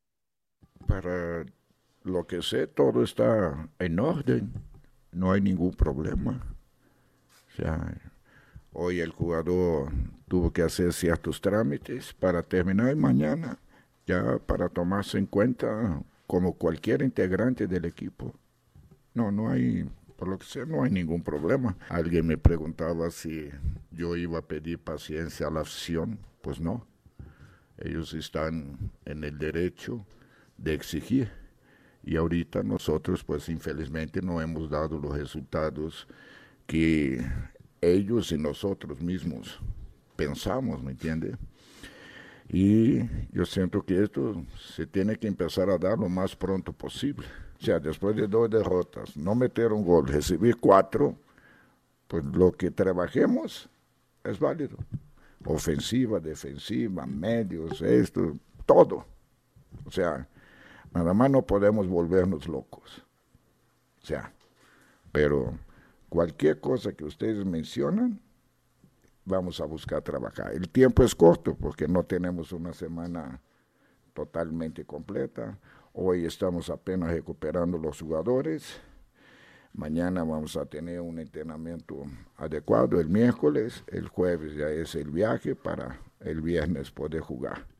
Para 0.87 1.45
lo 2.03 2.27
que 2.27 2.41
sé, 2.41 2.67
todo 2.67 3.03
está 3.03 3.69
en 3.79 3.99
orden, 3.99 4.53
no 5.11 5.31
hay 5.31 5.41
ningún 5.41 5.71
problema. 5.71 6.41
O 7.49 7.55
sea, 7.55 8.01
hoy 8.71 8.99
el 8.99 9.11
jugador 9.11 9.91
tuvo 10.27 10.51
que 10.51 10.63
hacer 10.63 10.93
ciertos 10.93 11.39
trámites 11.41 12.13
para 12.13 12.43
terminar 12.43 12.91
y 12.91 12.95
mañana, 12.95 13.59
ya 14.05 14.37
para 14.39 14.69
tomarse 14.69 15.17
en 15.17 15.27
cuenta, 15.27 16.01
como 16.27 16.53
cualquier 16.53 17.01
integrante 17.01 17.67
del 17.67 17.85
equipo. 17.85 18.33
No, 19.13 19.31
no 19.31 19.49
hay, 19.49 19.87
por 20.17 20.27
lo 20.27 20.39
que 20.39 20.45
sea, 20.45 20.65
no 20.65 20.83
hay 20.83 20.91
ningún 20.91 21.21
problema. 21.21 21.77
Alguien 21.89 22.25
me 22.25 22.37
preguntaba 22.37 23.11
si 23.11 23.49
yo 23.91 24.15
iba 24.15 24.39
a 24.39 24.47
pedir 24.47 24.79
paciencia 24.79 25.47
a 25.47 25.51
la 25.51 25.61
afición. 25.61 26.17
Pues 26.41 26.59
no. 26.59 26.87
Ellos 27.77 28.13
están 28.13 28.91
en 29.05 29.23
el 29.23 29.37
derecho 29.37 30.05
de 30.57 30.73
exigir. 30.73 31.42
Y 32.03 32.17
ahorita 32.17 32.63
nosotros, 32.63 33.23
pues 33.23 33.47
infelizmente, 33.49 34.21
no 34.21 34.41
hemos 34.41 34.69
dado 34.69 34.99
los 34.99 35.17
resultados 35.17 36.07
que 36.67 37.25
ellos 37.81 38.31
y 38.31 38.37
nosotros 38.37 39.01
mismos 39.01 39.59
pensamos, 40.15 40.81
¿me 40.83 40.91
entiende? 40.91 41.35
Y 42.49 42.99
yo 43.31 43.45
siento 43.45 43.83
que 43.83 44.03
esto 44.03 44.43
se 44.75 44.85
tiene 44.85 45.15
que 45.17 45.27
empezar 45.27 45.69
a 45.69 45.77
dar 45.77 45.97
lo 45.97 46.09
más 46.09 46.35
pronto 46.35 46.73
posible. 46.73 47.25
O 47.59 47.63
sea, 47.63 47.79
después 47.79 48.15
de 48.15 48.27
dos 48.27 48.49
derrotas, 48.49 49.15
no 49.15 49.35
meter 49.35 49.71
un 49.71 49.85
gol, 49.85 50.07
recibir 50.07 50.57
cuatro, 50.57 51.17
pues 52.07 52.23
lo 52.25 52.51
que 52.51 52.69
trabajemos 52.69 53.69
es 54.23 54.37
válido. 54.37 54.77
Ofensiva, 55.45 56.19
defensiva, 56.19 57.05
medios, 57.05 57.81
esto, 57.81 58.37
todo. 58.65 59.05
O 59.85 59.91
sea, 59.91 60.27
nada 60.93 61.13
más 61.13 61.29
no 61.29 61.41
podemos 61.41 61.87
volvernos 61.87 62.47
locos. 62.47 63.03
O 64.01 64.05
sea, 64.05 64.33
pero 65.11 65.57
cualquier 66.09 66.59
cosa 66.59 66.93
que 66.93 67.05
ustedes 67.05 67.45
mencionan, 67.45 68.19
vamos 69.25 69.61
a 69.61 69.65
buscar 69.65 70.01
trabajar. 70.01 70.53
El 70.53 70.69
tiempo 70.69 71.03
es 71.03 71.15
corto 71.15 71.55
porque 71.55 71.87
no 71.87 72.03
tenemos 72.03 72.51
una 72.51 72.73
semana 72.73 73.41
totalmente 74.13 74.85
completa. 74.85 75.57
Hoy 75.93 76.25
estamos 76.25 76.69
apenas 76.69 77.11
recuperando 77.11 77.77
los 77.77 78.01
jugadores. 78.01 78.79
Mañana 79.73 80.23
vamos 80.23 80.55
a 80.55 80.65
tener 80.65 81.01
un 81.01 81.17
entrenamiento 81.19 82.03
adecuado 82.37 82.99
el 82.99 83.09
miércoles. 83.09 83.83
El 83.87 84.07
jueves 84.07 84.55
ya 84.55 84.69
es 84.69 84.95
el 84.95 85.09
viaje 85.09 85.55
para 85.55 85.99
el 86.19 86.41
viernes 86.41 86.91
poder 86.91 87.21
jugar. 87.21 87.72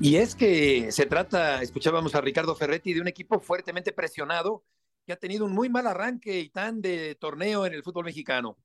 Y 0.00 0.16
es 0.16 0.36
que 0.36 0.92
se 0.92 1.06
trata, 1.06 1.60
escuchábamos 1.60 2.14
a 2.14 2.20
Ricardo 2.20 2.54
Ferretti, 2.54 2.94
de 2.94 3.00
un 3.00 3.08
equipo 3.08 3.40
fuertemente 3.40 3.92
presionado 3.92 4.64
que 5.04 5.12
ha 5.12 5.16
tenido 5.16 5.44
un 5.44 5.52
muy 5.52 5.68
mal 5.68 5.88
arranque 5.88 6.38
y 6.38 6.50
tan 6.50 6.80
de 6.80 7.16
torneo 7.16 7.66
en 7.66 7.74
el 7.74 7.82
fútbol 7.82 8.04
mexicano. 8.04 8.56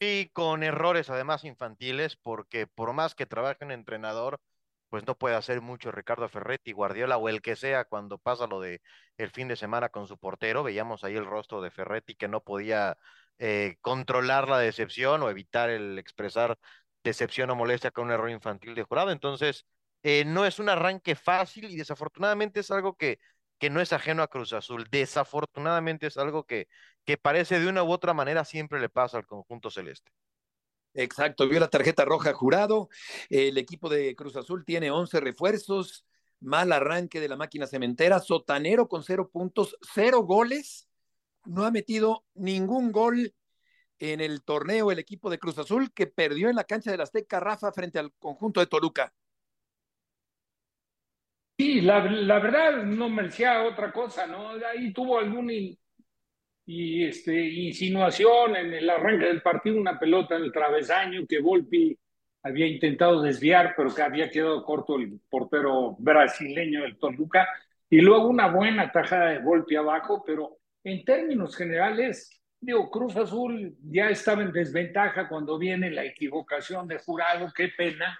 Y 0.00 0.30
con 0.30 0.64
errores 0.64 1.08
además 1.08 1.44
infantiles, 1.44 2.16
porque 2.16 2.66
por 2.66 2.92
más 2.92 3.14
que 3.14 3.26
trabaje 3.26 3.64
un 3.64 3.70
entrenador, 3.70 4.40
pues 4.88 5.06
no 5.06 5.16
puede 5.16 5.36
hacer 5.36 5.60
mucho 5.60 5.92
Ricardo 5.92 6.28
Ferretti, 6.28 6.72
Guardiola 6.72 7.18
o 7.18 7.28
el 7.28 7.40
que 7.42 7.54
sea 7.54 7.84
cuando 7.84 8.18
pasa 8.18 8.48
lo 8.48 8.60
de 8.60 8.80
el 9.16 9.30
fin 9.30 9.46
de 9.46 9.56
semana 9.56 9.90
con 9.90 10.08
su 10.08 10.18
portero. 10.18 10.64
Veíamos 10.64 11.04
ahí 11.04 11.14
el 11.16 11.26
rostro 11.26 11.62
de 11.62 11.70
Ferretti 11.70 12.16
que 12.16 12.28
no 12.28 12.42
podía 12.42 12.98
eh, 13.38 13.76
controlar 13.80 14.48
la 14.48 14.58
decepción 14.58 15.22
o 15.22 15.30
evitar 15.30 15.70
el 15.70 15.98
expresar 15.98 16.58
decepción 17.04 17.50
o 17.50 17.54
molestia 17.56 17.92
con 17.92 18.06
un 18.06 18.12
error 18.12 18.30
infantil 18.30 18.74
de 18.74 18.82
jurado. 18.82 19.10
Entonces, 19.12 19.66
eh, 20.02 20.24
no 20.24 20.46
es 20.46 20.58
un 20.58 20.68
arranque 20.68 21.14
fácil 21.14 21.70
y 21.70 21.76
desafortunadamente 21.76 22.60
es 22.60 22.70
algo 22.70 22.96
que 22.96 23.18
que 23.60 23.70
no 23.70 23.80
es 23.80 23.92
ajeno 23.92 24.22
a 24.22 24.28
Cruz 24.28 24.54
Azul. 24.54 24.88
Desafortunadamente 24.90 26.06
es 26.06 26.16
algo 26.16 26.44
que, 26.44 26.66
que 27.04 27.18
parece 27.18 27.60
de 27.60 27.68
una 27.68 27.84
u 27.84 27.92
otra 27.92 28.14
manera 28.14 28.44
siempre 28.44 28.80
le 28.80 28.88
pasa 28.88 29.18
al 29.18 29.26
conjunto 29.26 29.70
celeste. 29.70 30.10
Exacto, 30.94 31.46
vio 31.46 31.60
la 31.60 31.68
tarjeta 31.68 32.06
roja 32.06 32.32
jurado. 32.32 32.88
El 33.28 33.58
equipo 33.58 33.90
de 33.90 34.16
Cruz 34.16 34.34
Azul 34.34 34.64
tiene 34.64 34.90
11 34.90 35.20
refuerzos. 35.20 36.06
Mal 36.40 36.72
arranque 36.72 37.20
de 37.20 37.28
la 37.28 37.36
máquina 37.36 37.66
cementera. 37.66 38.18
Sotanero 38.18 38.88
con 38.88 39.04
cero 39.04 39.28
puntos, 39.30 39.76
cero 39.92 40.22
goles. 40.22 40.88
No 41.44 41.66
ha 41.66 41.70
metido 41.70 42.24
ningún 42.34 42.90
gol 42.92 43.34
en 43.98 44.22
el 44.22 44.42
torneo 44.42 44.90
el 44.90 44.98
equipo 44.98 45.28
de 45.28 45.38
Cruz 45.38 45.58
Azul 45.58 45.92
que 45.92 46.06
perdió 46.06 46.48
en 46.48 46.56
la 46.56 46.64
cancha 46.64 46.90
de 46.90 46.96
la 46.96 47.02
Azteca 47.02 47.40
Rafa 47.40 47.72
frente 47.72 47.98
al 47.98 48.10
conjunto 48.14 48.60
de 48.60 48.66
Toluca. 48.66 49.12
Sí, 51.60 51.82
la, 51.82 52.00
verdad 52.00 52.84
no 52.84 53.10
merecía 53.10 53.64
otra 53.64 53.92
cosa, 53.92 54.26
¿no? 54.26 54.52
Ahí 54.66 54.94
tuvo 54.94 55.18
alguna 55.18 55.52
y 56.64 57.04
este, 57.04 57.38
insinuación 57.38 58.56
en 58.56 58.72
el 58.72 58.88
arranque 58.88 59.26
del 59.26 59.42
partido, 59.42 59.78
una 59.78 59.98
pelota 59.98 60.36
en 60.36 60.44
el 60.44 60.52
travesaño 60.52 61.26
que 61.28 61.38
Volpi 61.38 61.98
había 62.44 62.66
intentado 62.66 63.20
desviar, 63.20 63.74
pero 63.76 63.94
que 63.94 64.00
había 64.00 64.30
quedado 64.30 64.64
corto 64.64 64.96
el 64.96 65.20
portero 65.28 65.96
brasileño 65.98 66.80
del 66.80 66.96
Toluca, 66.96 67.46
y 67.90 68.00
luego 68.00 68.28
una 68.28 68.48
buena 68.48 68.90
tajada 68.90 69.28
de 69.28 69.40
Volpi 69.40 69.76
abajo, 69.76 70.24
pero 70.24 70.60
en 70.82 71.04
términos 71.04 71.54
generales, 71.54 72.40
digo, 72.58 72.90
Cruz 72.90 73.16
Azul 73.16 73.76
ya 73.82 74.08
estaba 74.08 74.40
en 74.40 74.52
desventaja 74.52 75.28
cuando 75.28 75.58
viene 75.58 75.90
la 75.90 76.06
equivocación 76.06 76.88
de 76.88 77.00
jurado, 77.00 77.52
qué 77.54 77.68
pena, 77.76 78.18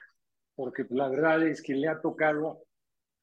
porque 0.54 0.84
la 0.90 1.08
verdad 1.08 1.42
es 1.46 1.62
que 1.62 1.74
le 1.74 1.88
ha 1.88 2.02
tocado 2.02 2.64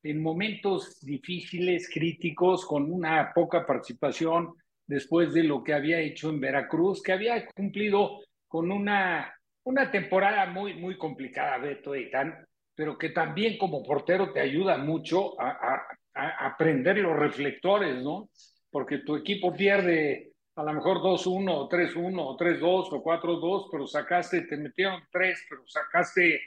en 0.04 0.22
momentos 0.22 1.00
difíciles, 1.02 1.90
críticos, 1.92 2.66
con 2.66 2.92
una 2.92 3.32
poca 3.34 3.66
participación 3.66 4.54
después 4.86 5.34
de 5.34 5.44
lo 5.44 5.64
que 5.64 5.74
había 5.74 6.00
hecho 6.00 6.30
en 6.30 6.40
Veracruz, 6.40 7.02
que 7.02 7.12
había 7.12 7.46
cumplido 7.48 8.22
con 8.48 8.72
una, 8.72 9.34
una 9.64 9.92
temporada 9.92 10.46
muy, 10.46 10.76
muy 10.76 10.98
complicada, 10.98 11.58
Beto 11.58 11.94
Eitan, 11.94 12.48
pero 12.74 12.98
que 12.98 13.10
también 13.10 13.58
como 13.58 13.84
portero 13.84 14.32
te 14.32 14.40
ayuda 14.40 14.78
mucho 14.78 15.40
a, 15.42 15.84
a, 16.14 16.56
prender 16.58 17.00
los 17.00 17.16
reflectores, 17.16 18.02
¿no? 18.02 18.30
Porque 18.70 19.00
tu 19.00 19.16
equipo 19.16 19.54
pierde 19.54 20.32
a 20.56 20.64
lo 20.64 20.74
mejor 20.74 20.98
2-1 20.98 21.52
o 21.54 21.70
3-1 21.70 22.20
o 22.20 22.38
3-2 22.38 22.88
o 22.92 23.04
4-2, 23.04 23.68
pero 23.72 23.88
sacaste, 23.88 24.42
te 24.42 24.58
metieron 24.58 25.02
3, 25.12 25.46
pero 25.50 25.62
sacaste 25.68 26.40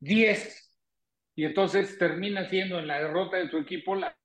10 0.00 0.73
y 1.36 1.44
entonces 1.44 1.98
termina 1.98 2.48
siendo 2.48 2.78
en 2.78 2.86
la 2.86 3.00
derrota 3.00 3.36
de 3.36 3.48
tu 3.48 3.58
equipo 3.58 3.94
la, 3.94 4.16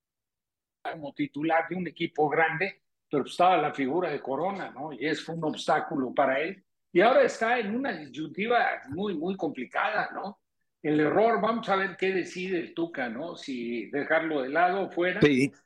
como 0.81 1.13
titular 1.13 1.67
de 1.69 1.75
un 1.75 1.87
equipo 1.87 2.29
grande, 2.29 2.83
pero 3.09 3.25
estaba 3.25 3.57
la 3.57 3.73
figura 3.73 4.11
de 4.11 4.19
Corona, 4.19 4.69
¿no? 4.71 4.93
Y 4.93 5.05
es 5.05 5.27
un 5.27 5.43
obstáculo 5.43 6.13
para 6.13 6.39
él. 6.39 6.63
Y 6.91 7.01
ahora 7.01 7.23
está 7.23 7.59
en 7.59 7.75
una 7.75 7.93
disyuntiva 7.93 8.81
muy, 8.89 9.15
muy 9.15 9.35
complicada, 9.35 10.09
¿no? 10.13 10.39
El 10.81 10.99
error, 10.99 11.41
vamos 11.41 11.67
a 11.69 11.75
ver 11.75 11.97
qué 11.97 12.13
decide 12.13 12.59
el 12.59 12.73
Tuca, 12.73 13.09
¿no? 13.09 13.35
Si 13.35 13.89
dejarlo 13.89 14.41
de 14.41 14.49
lado 14.49 14.89
fuera 14.89 15.19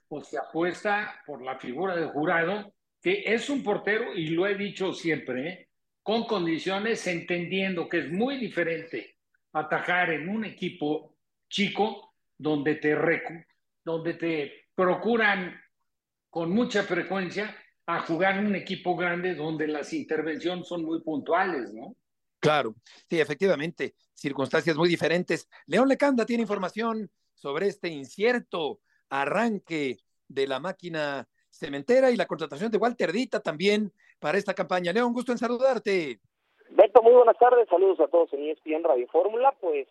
o 0.07 0.23
si 0.23 0.37
apuesta 0.37 1.21
por 1.25 1.43
la 1.43 1.59
figura 1.59 1.95
de 1.95 2.07
jurado, 2.07 2.73
que 3.01 3.23
es 3.25 3.49
un 3.49 3.63
portero, 3.63 4.13
y 4.15 4.27
lo 4.27 4.47
he 4.47 4.55
dicho 4.55 4.93
siempre, 4.93 5.47
¿eh? 5.47 5.69
con 6.01 6.23
condiciones, 6.25 7.05
entendiendo 7.07 7.87
que 7.87 7.99
es 7.99 8.11
muy 8.11 8.37
diferente 8.37 9.17
atajar 9.51 10.11
en 10.11 10.29
un 10.29 10.45
equipo 10.45 11.12
chico 11.53 12.15
donde 12.35 12.75
te, 12.75 12.97
donde 13.85 14.13
te 14.15 14.51
procuran 14.73 15.55
con 16.29 16.49
mucha 16.49 16.81
frecuencia 16.81 17.55
a 17.85 18.01
jugar 18.01 18.37
en 18.37 18.47
un 18.47 18.55
equipo 18.55 18.95
grande 18.95 19.35
donde 19.35 19.67
las 19.67 19.93
intervenciones 19.93 20.67
son 20.67 20.83
muy 20.83 21.01
puntuales, 21.01 21.71
¿no? 21.73 21.95
Claro, 22.39 22.73
sí, 23.07 23.21
efectivamente, 23.21 23.93
circunstancias 24.13 24.75
muy 24.75 24.89
diferentes. 24.89 25.47
León 25.67 25.87
Lecanda 25.87 26.25
tiene 26.25 26.41
información 26.41 27.09
sobre 27.35 27.67
este 27.67 27.87
incierto 27.89 28.79
arranque 29.09 29.97
de 30.27 30.47
la 30.47 30.59
máquina 30.59 31.27
cementera 31.51 32.09
y 32.09 32.17
la 32.17 32.25
contratación 32.25 32.71
de 32.71 32.79
Walter 32.79 33.11
Dita 33.11 33.39
también 33.39 33.93
para 34.19 34.39
esta 34.39 34.55
campaña. 34.55 34.91
León, 34.91 35.13
gusto 35.13 35.31
en 35.31 35.37
saludarte. 35.37 36.19
Beto, 36.71 37.03
muy 37.03 37.13
buenas 37.13 37.37
tardes, 37.37 37.69
saludos 37.69 37.99
a 37.99 38.07
todos 38.07 38.33
en 38.33 38.49
ESPN 38.49 38.83
Radio 38.83 39.07
Fórmula. 39.07 39.53
Pues 39.61 39.87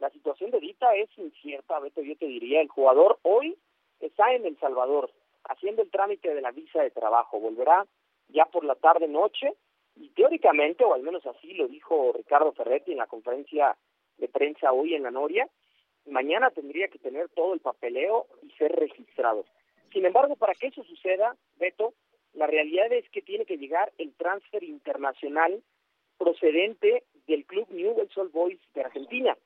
la 0.00 0.10
situación 0.10 0.50
de 0.50 0.60
Dita 0.60 0.94
es 0.96 1.10
incierta, 1.18 1.78
Beto, 1.78 2.00
yo 2.00 2.16
te 2.16 2.26
diría, 2.26 2.62
el 2.62 2.68
jugador 2.68 3.18
hoy 3.22 3.56
está 4.00 4.32
en 4.32 4.46
El 4.46 4.58
Salvador 4.58 5.12
haciendo 5.44 5.82
el 5.82 5.90
trámite 5.90 6.34
de 6.34 6.40
la 6.40 6.52
visa 6.52 6.82
de 6.82 6.90
trabajo, 6.90 7.38
volverá 7.38 7.86
ya 8.28 8.46
por 8.46 8.64
la 8.64 8.76
tarde 8.76 9.08
noche 9.08 9.52
y 9.96 10.08
teóricamente, 10.10 10.84
o 10.84 10.94
al 10.94 11.02
menos 11.02 11.26
así 11.26 11.52
lo 11.52 11.68
dijo 11.68 12.12
Ricardo 12.14 12.52
Ferretti 12.52 12.92
en 12.92 12.98
la 12.98 13.06
conferencia 13.06 13.76
de 14.16 14.28
prensa 14.28 14.72
hoy 14.72 14.94
en 14.94 15.02
la 15.02 15.10
Noria, 15.10 15.48
mañana 16.06 16.50
tendría 16.50 16.88
que 16.88 16.98
tener 16.98 17.28
todo 17.30 17.52
el 17.52 17.60
papeleo 17.60 18.26
y 18.42 18.50
ser 18.52 18.72
registrado. 18.72 19.44
Sin 19.92 20.06
embargo, 20.06 20.34
para 20.36 20.54
que 20.54 20.68
eso 20.68 20.82
suceda, 20.84 21.36
Beto, 21.58 21.92
la 22.32 22.46
realidad 22.46 22.90
es 22.90 23.08
que 23.10 23.20
tiene 23.20 23.44
que 23.44 23.58
llegar 23.58 23.92
el 23.98 24.14
transfer 24.14 24.64
internacional 24.64 25.62
procedente 26.16 27.04
del 27.26 27.44
club 27.44 27.66
Newell's 27.70 28.16
Old 28.16 28.32
Boys 28.32 28.60
de 28.72 28.82
Argentina 28.82 29.36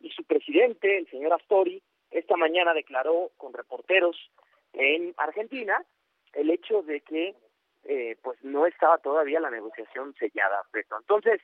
y 0.00 0.10
su 0.10 0.24
presidente, 0.24 0.98
el 0.98 1.10
señor 1.10 1.34
Astori, 1.34 1.82
esta 2.10 2.36
mañana 2.36 2.74
declaró 2.74 3.30
con 3.36 3.52
reporteros 3.52 4.16
en 4.72 5.14
Argentina 5.16 5.84
el 6.32 6.50
hecho 6.50 6.82
de 6.82 7.00
que 7.02 7.36
eh, 7.84 8.16
pues 8.22 8.38
no 8.42 8.66
estaba 8.66 8.98
todavía 8.98 9.40
la 9.40 9.50
negociación 9.50 10.14
sellada. 10.18 10.62
Entonces, 10.72 11.40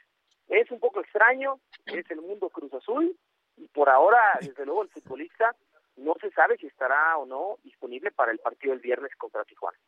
es 0.49 0.71
un 0.71 0.81
poco 0.81 1.01
extraño, 1.01 1.61
es 1.87 2.11
el 2.11 2.21
mundo 2.21 2.51
Cruz 2.51 2.73
Azul, 2.75 3.17
Y 3.57 3.69
por 3.69 3.89
ahora, 3.89 4.39
desde 4.41 4.67
luego, 4.67 4.83
el 4.83 4.91
futbolista 4.91 5.57
no 5.97 6.15
se 6.21 6.31
sabe 6.31 6.59
si 6.59 6.67
estará 6.67 7.17
o 7.17 7.25
no 7.25 7.59
disponible 7.63 8.11
para 8.11 8.33
el 8.33 8.39
partido 8.39 8.75
el 8.75 8.81
viernes 8.81 9.15
contra 9.17 9.45
Tijuana. 9.45 9.79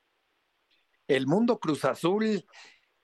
El 1.06 1.26
mundo 1.26 1.58
Cruz 1.58 1.84
Azul, 1.84 2.44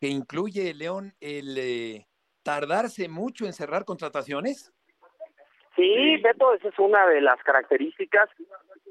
que 0.01 0.09
incluye, 0.09 0.73
León, 0.75 1.15
el 1.21 1.57
eh, 1.59 2.07
tardarse 2.43 3.09
mucho 3.09 3.47
en 3.47 3.53
cerrar 3.53 3.85
contrataciones. 3.85 4.74
Sí, 5.77 6.16
Beto, 6.18 6.55
esa 6.55 6.68
es 6.68 6.79
una 6.79 7.07
de 7.07 7.20
las 7.20 7.43
características. 7.43 8.31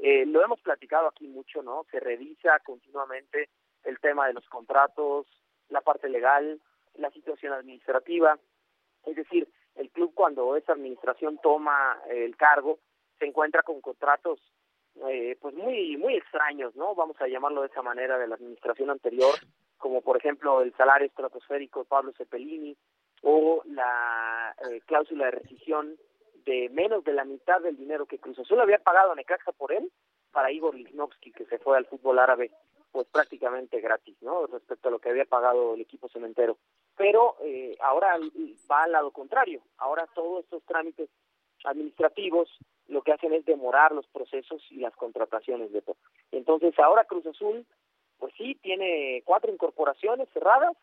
Eh, 0.01 0.25
lo 0.25 0.43
hemos 0.43 0.59
platicado 0.61 1.07
aquí 1.07 1.27
mucho, 1.27 1.63
¿no? 1.63 1.85
Se 1.91 1.99
revisa 1.99 2.59
continuamente 2.59 3.49
el 3.83 3.99
tema 3.99 4.27
de 4.27 4.33
los 4.33 4.47
contratos, 4.49 5.27
la 5.69 5.81
parte 5.81 6.09
legal, 6.09 6.59
la 6.95 7.09
situación 7.11 7.53
administrativa. 7.53 8.37
Es 9.05 9.15
decir, 9.15 9.47
el 9.75 9.89
club 9.91 10.13
cuando 10.13 10.55
esa 10.55 10.73
administración 10.73 11.39
toma 11.41 11.99
el 12.09 12.35
cargo 12.35 12.79
se 13.19 13.25
encuentra 13.25 13.63
con 13.63 13.81
contratos 13.81 14.39
eh, 15.09 15.37
pues 15.41 15.55
muy 15.55 15.97
muy 15.97 16.15
extraños, 16.15 16.75
¿no? 16.75 16.93
Vamos 16.93 17.19
a 17.19 17.27
llamarlo 17.27 17.61
de 17.61 17.67
esa 17.67 17.81
manera 17.81 18.17
de 18.17 18.27
la 18.27 18.35
administración 18.35 18.91
anterior, 18.91 19.33
como 19.77 20.01
por 20.01 20.17
ejemplo 20.17 20.61
el 20.61 20.73
salario 20.75 21.07
estratosférico 21.07 21.79
de 21.79 21.85
Pablo 21.85 22.13
Cepelini 22.15 22.77
o 23.23 23.63
la 23.65 24.55
eh, 24.69 24.81
cláusula 24.85 25.25
de 25.25 25.31
rescisión 25.31 25.97
de 26.45 26.69
menos 26.69 27.03
de 27.03 27.13
la 27.13 27.25
mitad 27.25 27.61
del 27.61 27.77
dinero 27.77 28.05
que 28.05 28.19
Cruz 28.19 28.39
Azul 28.39 28.59
había 28.59 28.79
pagado 28.79 29.11
a 29.11 29.15
Necaxa 29.15 29.51
por 29.51 29.71
él 29.71 29.91
para 30.31 30.51
Igor 30.51 30.75
Lichnowsky, 30.75 31.31
que 31.31 31.45
se 31.45 31.59
fue 31.59 31.77
al 31.77 31.85
fútbol 31.85 32.19
árabe 32.19 32.51
pues 32.93 33.07
prácticamente 33.07 33.81
gratis, 33.81 34.15
¿no? 34.21 34.45
Respecto 34.45 34.87
a 34.87 34.91
lo 34.91 34.99
que 34.99 35.09
había 35.09 35.25
pagado 35.25 35.73
el 35.73 35.81
equipo 35.81 36.07
cementero. 36.09 36.57
Pero 36.95 37.35
eh, 37.41 37.75
ahora 37.81 38.19
va 38.71 38.83
al 38.83 38.91
lado 38.91 39.09
contrario. 39.09 39.61
Ahora 39.77 40.07
todos 40.13 40.43
estos 40.43 40.63
trámites 40.63 41.09
administrativos 41.65 42.49
lo 42.87 43.01
que 43.01 43.11
hacen 43.11 43.33
es 43.33 43.45
demorar 43.45 43.93
los 43.93 44.05
procesos 44.07 44.61
y 44.69 44.77
las 44.77 44.95
contrataciones 44.95 45.71
de 45.71 45.81
todo. 45.81 45.97
Entonces 46.31 46.77
ahora 46.77 47.05
Cruz 47.05 47.25
Azul, 47.25 47.65
pues 48.19 48.31
sí, 48.37 48.55
tiene 48.61 49.23
cuatro 49.25 49.51
incorporaciones 49.51 50.29
cerradas. 50.29 50.77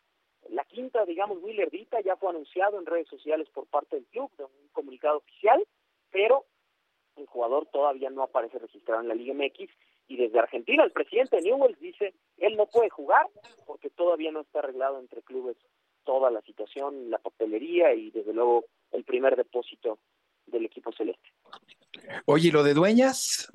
La 0.50 0.64
quinta, 0.64 1.04
digamos, 1.04 1.38
Willer 1.42 1.70
Dita, 1.70 2.00
ya 2.00 2.16
fue 2.16 2.30
anunciado 2.30 2.78
en 2.78 2.86
redes 2.86 3.08
sociales 3.08 3.48
por 3.50 3.66
parte 3.66 3.96
del 3.96 4.06
club, 4.06 4.30
de 4.36 4.44
un 4.44 4.68
comunicado 4.72 5.18
oficial, 5.18 5.64
pero 6.10 6.44
el 7.16 7.26
jugador 7.26 7.66
todavía 7.66 8.10
no 8.10 8.24
aparece 8.24 8.58
registrado 8.58 9.00
en 9.00 9.08
la 9.08 9.14
Liga 9.14 9.32
MX 9.32 9.70
y 10.08 10.16
desde 10.16 10.40
Argentina 10.40 10.82
el 10.82 10.90
presidente 10.90 11.40
Newells 11.40 11.78
dice 11.78 12.14
él 12.38 12.56
no 12.56 12.66
puede 12.66 12.90
jugar 12.90 13.26
porque 13.66 13.90
todavía 13.90 14.32
no 14.32 14.40
está 14.40 14.58
arreglado 14.58 14.98
entre 14.98 15.22
clubes 15.22 15.56
toda 16.04 16.30
la 16.30 16.40
situación, 16.42 17.10
la 17.10 17.18
papelería 17.18 17.94
y 17.94 18.10
desde 18.10 18.32
luego 18.32 18.64
el 18.90 19.04
primer 19.04 19.36
depósito 19.36 19.98
del 20.46 20.64
equipo 20.64 20.90
celeste. 20.92 21.28
Oye, 22.24 22.48
¿y 22.48 22.50
lo 22.50 22.64
de 22.64 22.74
Dueñas? 22.74 23.52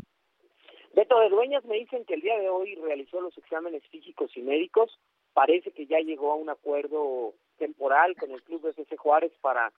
Beto 0.93 1.19
de 1.19 1.29
Dueñas 1.29 1.65
me 1.65 1.75
dicen 1.75 2.05
que 2.05 2.13
el 2.13 2.21
día 2.21 2.39
de 2.39 2.47
hoy 2.47 2.75
realizó 2.75 3.19
los 3.19 3.37
exámenes 3.37 3.83
físicos 3.89 4.31
y 4.37 4.41
médicos, 4.41 4.97
parece 5.35 5.71
que 5.71 5.85
ya 5.85 5.99
llegó 5.99 6.31
a 6.31 6.35
un 6.35 6.49
acuerdo 6.49 7.33
temporal 7.57 8.15
con 8.15 8.31
el 8.31 8.41
club 8.41 8.65
FC 8.67 8.95
Juárez 8.95 9.33
para 9.41 9.71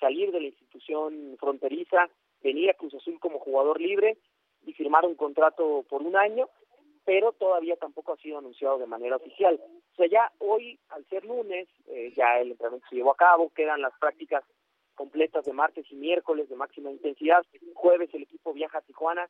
salir 0.00 0.32
de 0.32 0.40
la 0.40 0.46
institución 0.46 1.36
fronteriza 1.38 2.08
venir 2.42 2.70
a 2.70 2.74
Cruz 2.74 2.94
Azul 2.94 3.20
como 3.20 3.38
jugador 3.38 3.78
libre 3.78 4.16
y 4.64 4.72
firmar 4.72 5.04
un 5.04 5.14
contrato 5.14 5.84
por 5.88 6.00
un 6.02 6.16
año, 6.16 6.48
pero 7.04 7.32
todavía 7.32 7.76
tampoco 7.76 8.14
ha 8.14 8.16
sido 8.16 8.38
anunciado 8.38 8.78
de 8.78 8.86
manera 8.86 9.16
oficial. 9.16 9.60
O 9.92 9.94
sea, 9.96 10.06
ya 10.06 10.32
hoy, 10.38 10.80
al 10.88 11.04
ser 11.10 11.26
lunes, 11.26 11.68
eh, 11.88 12.14
ya 12.16 12.40
el 12.40 12.52
entrenamiento 12.52 12.88
se 12.88 12.96
llevó 12.96 13.10
a 13.12 13.16
cabo, 13.16 13.52
quedan 13.54 13.82
las 13.82 13.92
prácticas 14.00 14.42
completas 14.94 15.44
de 15.44 15.52
martes 15.52 15.84
y 15.90 15.94
miércoles 15.94 16.48
de 16.48 16.56
máxima 16.56 16.90
intensidad. 16.90 17.44
Jueves 17.74 18.08
el 18.14 18.22
equipo 18.22 18.54
viaja 18.54 18.78
a 18.78 18.82
Tijuana, 18.82 19.28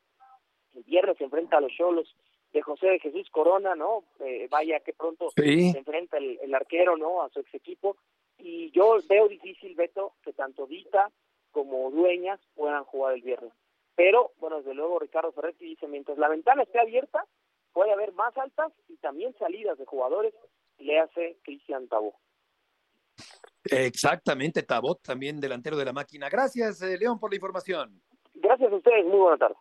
el 0.75 0.85
viernes 0.85 1.19
se 1.19 1.25
enfrenta 1.25 1.57
a 1.57 1.61
los 1.61 1.73
Cholos 1.73 2.15
de 2.53 2.63
José 2.63 2.89
de 2.89 3.01
Jesús 3.01 3.29
Corona, 3.31 3.75
¿no? 3.75 4.05
Eh, 4.21 4.47
vaya 4.51 4.81
que 4.81 4.93
pronto 4.93 5.31
se 5.35 5.71
enfrenta 5.71 6.19
el, 6.19 6.39
el, 6.43 6.55
arquero, 6.55 6.97
¿no? 6.97 7.23
A 7.23 7.31
su 7.31 7.41
ex 7.41 7.55
equipo. 7.55 7.97
Y 8.39 8.71
yo 8.73 8.99
veo 9.09 9.29
difícil, 9.29 9.75
Beto, 9.75 10.15
que 10.23 10.33
tanto 10.33 10.67
Dita 10.67 11.11
como 11.51 11.91
dueñas 11.91 12.41
puedan 12.55 12.85
jugar 12.85 13.15
el 13.15 13.23
viernes. 13.23 13.53
Pero, 13.95 14.33
bueno, 14.39 14.59
desde 14.59 14.75
luego 14.75 14.99
Ricardo 14.99 15.33
Ferretti 15.33 15.65
dice, 15.65 15.87
mientras 15.87 16.19
la 16.19 16.29
ventana 16.29 16.63
esté 16.63 16.81
abierta, 16.81 17.25
puede 17.73 17.93
haber 17.93 18.13
más 18.13 18.37
altas 18.37 18.73
y 18.89 18.97
también 18.97 19.35
salidas 19.39 19.79
de 19.79 19.87
jugadores, 19.87 20.35
le 20.79 20.99
hace 20.99 21.39
Cristian 21.43 21.89
Tabó. 21.89 22.15
Exactamente, 23.65 24.63
Tabot, 24.63 25.01
también 25.03 25.41
delantero 25.41 25.77
de 25.77 25.85
la 25.85 25.93
máquina. 25.93 26.29
Gracias, 26.29 26.83
eh, 26.83 26.99
León, 26.99 27.21
por 27.21 27.31
la 27.31 27.37
información. 27.37 28.03
Gracias 28.35 28.73
a 28.73 28.77
ustedes, 28.77 29.05
muy 29.05 29.19
buena 29.19 29.37
tarde. 29.37 29.55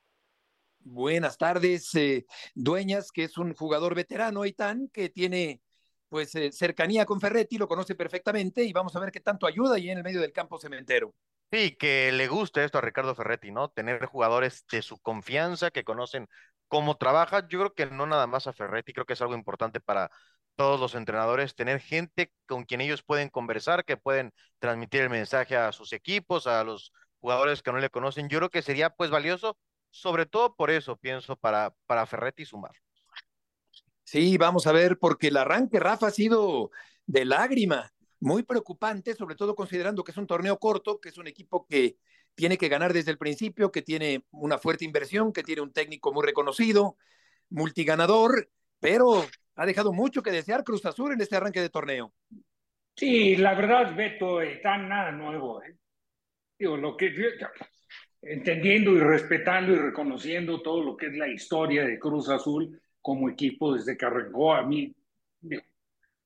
Buenas 0.83 1.37
tardes, 1.37 1.93
eh, 1.95 2.25
Dueñas, 2.55 3.11
que 3.11 3.23
es 3.23 3.37
un 3.37 3.53
jugador 3.53 3.95
veterano, 3.95 4.45
Itán, 4.45 4.89
que 4.91 5.09
tiene 5.09 5.61
pues 6.09 6.35
eh, 6.35 6.51
cercanía 6.51 7.05
con 7.05 7.21
Ferretti, 7.21 7.57
lo 7.57 7.67
conoce 7.67 7.95
perfectamente 7.95 8.63
y 8.63 8.73
vamos 8.73 8.95
a 8.95 8.99
ver 8.99 9.11
qué 9.11 9.21
tanto 9.21 9.47
ayuda 9.47 9.75
ahí 9.75 9.89
en 9.89 9.99
el 9.99 10.03
medio 10.03 10.19
del 10.19 10.33
campo 10.33 10.59
cementero. 10.59 11.13
Sí, 11.51 11.75
que 11.75 12.11
le 12.11 12.27
gusta 12.27 12.63
esto 12.63 12.77
a 12.77 12.81
Ricardo 12.81 13.15
Ferretti, 13.15 13.51
¿no? 13.51 13.69
Tener 13.69 14.05
jugadores 14.05 14.65
de 14.71 14.81
su 14.81 14.97
confianza, 14.99 15.69
que 15.71 15.83
conocen 15.83 16.27
cómo 16.67 16.97
trabaja. 16.97 17.47
Yo 17.47 17.59
creo 17.59 17.73
que 17.73 17.85
no 17.85 18.05
nada 18.07 18.25
más 18.27 18.47
a 18.47 18.53
Ferretti, 18.53 18.93
creo 18.93 19.05
que 19.05 19.13
es 19.13 19.21
algo 19.21 19.35
importante 19.35 19.79
para 19.79 20.09
todos 20.55 20.79
los 20.79 20.95
entrenadores, 20.95 21.55
tener 21.55 21.79
gente 21.79 22.31
con 22.45 22.63
quien 22.63 22.81
ellos 22.81 23.03
pueden 23.03 23.29
conversar, 23.29 23.85
que 23.85 23.97
pueden 23.97 24.33
transmitir 24.59 25.01
el 25.01 25.09
mensaje 25.09 25.55
a 25.55 25.71
sus 25.71 25.93
equipos, 25.93 26.47
a 26.47 26.63
los 26.63 26.91
jugadores 27.19 27.61
que 27.61 27.71
no 27.71 27.79
le 27.79 27.89
conocen. 27.89 28.29
Yo 28.29 28.39
creo 28.39 28.49
que 28.49 28.61
sería 28.61 28.89
pues 28.89 29.09
valioso, 29.09 29.57
sobre 29.91 30.25
todo 30.25 30.55
por 30.55 30.71
eso, 30.71 30.97
pienso, 30.97 31.35
para, 31.35 31.75
para 31.85 32.05
Ferretti 32.05 32.45
sumar. 32.45 32.71
Sí, 34.03 34.37
vamos 34.37 34.65
a 34.67 34.71
ver, 34.71 34.97
porque 34.97 35.27
el 35.27 35.37
arranque, 35.37 35.79
Rafa, 35.79 36.07
ha 36.07 36.11
sido 36.11 36.71
de 37.05 37.25
lágrima 37.25 37.93
muy 38.19 38.43
preocupante, 38.43 39.13
sobre 39.15 39.35
todo 39.35 39.55
considerando 39.55 40.03
que 40.03 40.11
es 40.11 40.17
un 40.17 40.27
torneo 40.27 40.57
corto, 40.57 40.99
que 40.99 41.09
es 41.09 41.17
un 41.17 41.27
equipo 41.27 41.65
que 41.67 41.97
tiene 42.35 42.57
que 42.57 42.69
ganar 42.69 42.93
desde 42.93 43.11
el 43.11 43.17
principio, 43.17 43.71
que 43.71 43.81
tiene 43.81 44.25
una 44.31 44.57
fuerte 44.57 44.85
inversión, 44.85 45.33
que 45.33 45.43
tiene 45.43 45.61
un 45.61 45.73
técnico 45.73 46.13
muy 46.13 46.25
reconocido, 46.25 46.97
multiganador, 47.49 48.49
pero 48.79 49.25
ha 49.55 49.65
dejado 49.65 49.91
mucho 49.91 50.23
que 50.23 50.31
desear 50.31 50.63
Cruz 50.63 50.85
Azul 50.85 51.13
en 51.13 51.21
este 51.21 51.35
arranque 51.35 51.61
de 51.61 51.69
torneo. 51.69 52.13
Sí, 52.95 53.35
la 53.35 53.53
verdad, 53.53 53.95
Beto, 53.95 54.41
está 54.41 54.77
nada 54.77 55.11
nuevo. 55.11 55.63
¿eh? 55.63 55.75
Digo, 56.57 56.77
lo 56.77 56.95
que 56.95 57.09
entendiendo 58.21 58.91
y 58.91 58.99
respetando 58.99 59.73
y 59.73 59.77
reconociendo 59.77 60.61
todo 60.61 60.83
lo 60.83 60.95
que 60.95 61.07
es 61.07 61.13
la 61.17 61.27
historia 61.27 61.85
de 61.85 61.99
Cruz 61.99 62.29
Azul 62.29 62.79
como 63.01 63.29
equipo 63.29 63.73
desde 63.73 63.97
que 63.97 64.05
arrancó 64.05 64.53
a 64.53 64.63
mí, 64.63 64.93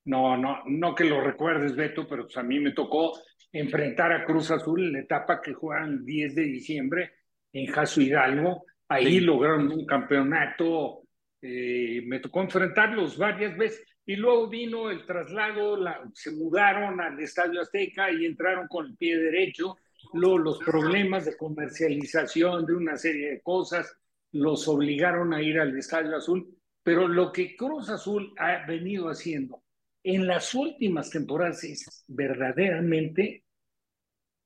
no, 0.06 0.38
no, 0.38 0.64
no 0.68 0.94
que 0.94 1.06
lo 1.06 1.22
recuerdes, 1.22 1.76
Beto, 1.76 2.08
pero 2.08 2.24
pues 2.24 2.38
a 2.38 2.44
mí 2.44 2.60
me 2.60 2.72
tocó 2.72 3.14
enfrentar 3.52 4.12
a 4.12 4.26
Cruz 4.26 4.52
Azul 4.52 4.86
en 4.86 4.94
la 4.94 5.00
etapa 5.00 5.42
que 5.42 5.54
juegan 5.54 5.94
el 5.94 6.06
10 6.06 6.36
de 6.36 6.44
diciembre 6.44 7.14
en 7.54 7.68
Jaso 7.68 8.02
Hidalgo. 8.02 8.66
Ahí 8.88 9.20
lograron 9.20 9.72
un 9.72 9.86
campeonato. 9.86 11.04
Eh, 11.42 12.04
me 12.06 12.20
tocó 12.20 12.42
enfrentarlos 12.42 13.18
varias 13.18 13.58
veces. 13.58 13.84
Y 14.06 14.18
luego 14.18 14.48
vino 14.48 14.92
el 14.92 15.06
traslado, 15.06 15.80
se 16.14 16.32
mudaron 16.32 17.02
al 17.02 17.20
Estadio 17.20 17.62
Azteca 17.62 18.12
y 18.12 18.26
entraron 18.26 18.68
con 18.68 18.86
el 18.86 18.96
pie 18.96 19.18
derecho. 19.18 19.78
Luego 20.14 20.38
los 20.38 20.60
problemas 20.60 21.26
de 21.26 21.38
comercialización 21.38 22.66
de 22.66 22.74
una 22.74 22.98
serie 22.98 23.32
de 23.32 23.42
cosas 23.42 23.98
los 24.32 24.68
obligaron 24.68 25.34
a 25.34 25.42
ir 25.42 25.60
al 25.60 25.78
Estadio 25.78 26.16
Azul. 26.16 26.58
Pero 26.84 27.08
lo 27.08 27.32
que 27.32 27.56
Cruz 27.56 27.90
Azul 27.90 28.34
ha 28.38 28.66
venido 28.66 29.10
haciendo 29.10 29.64
en 30.04 30.28
las 30.28 30.54
últimas 30.54 31.10
temporadas 31.10 31.64
es 31.64 32.04
verdaderamente 32.08 33.44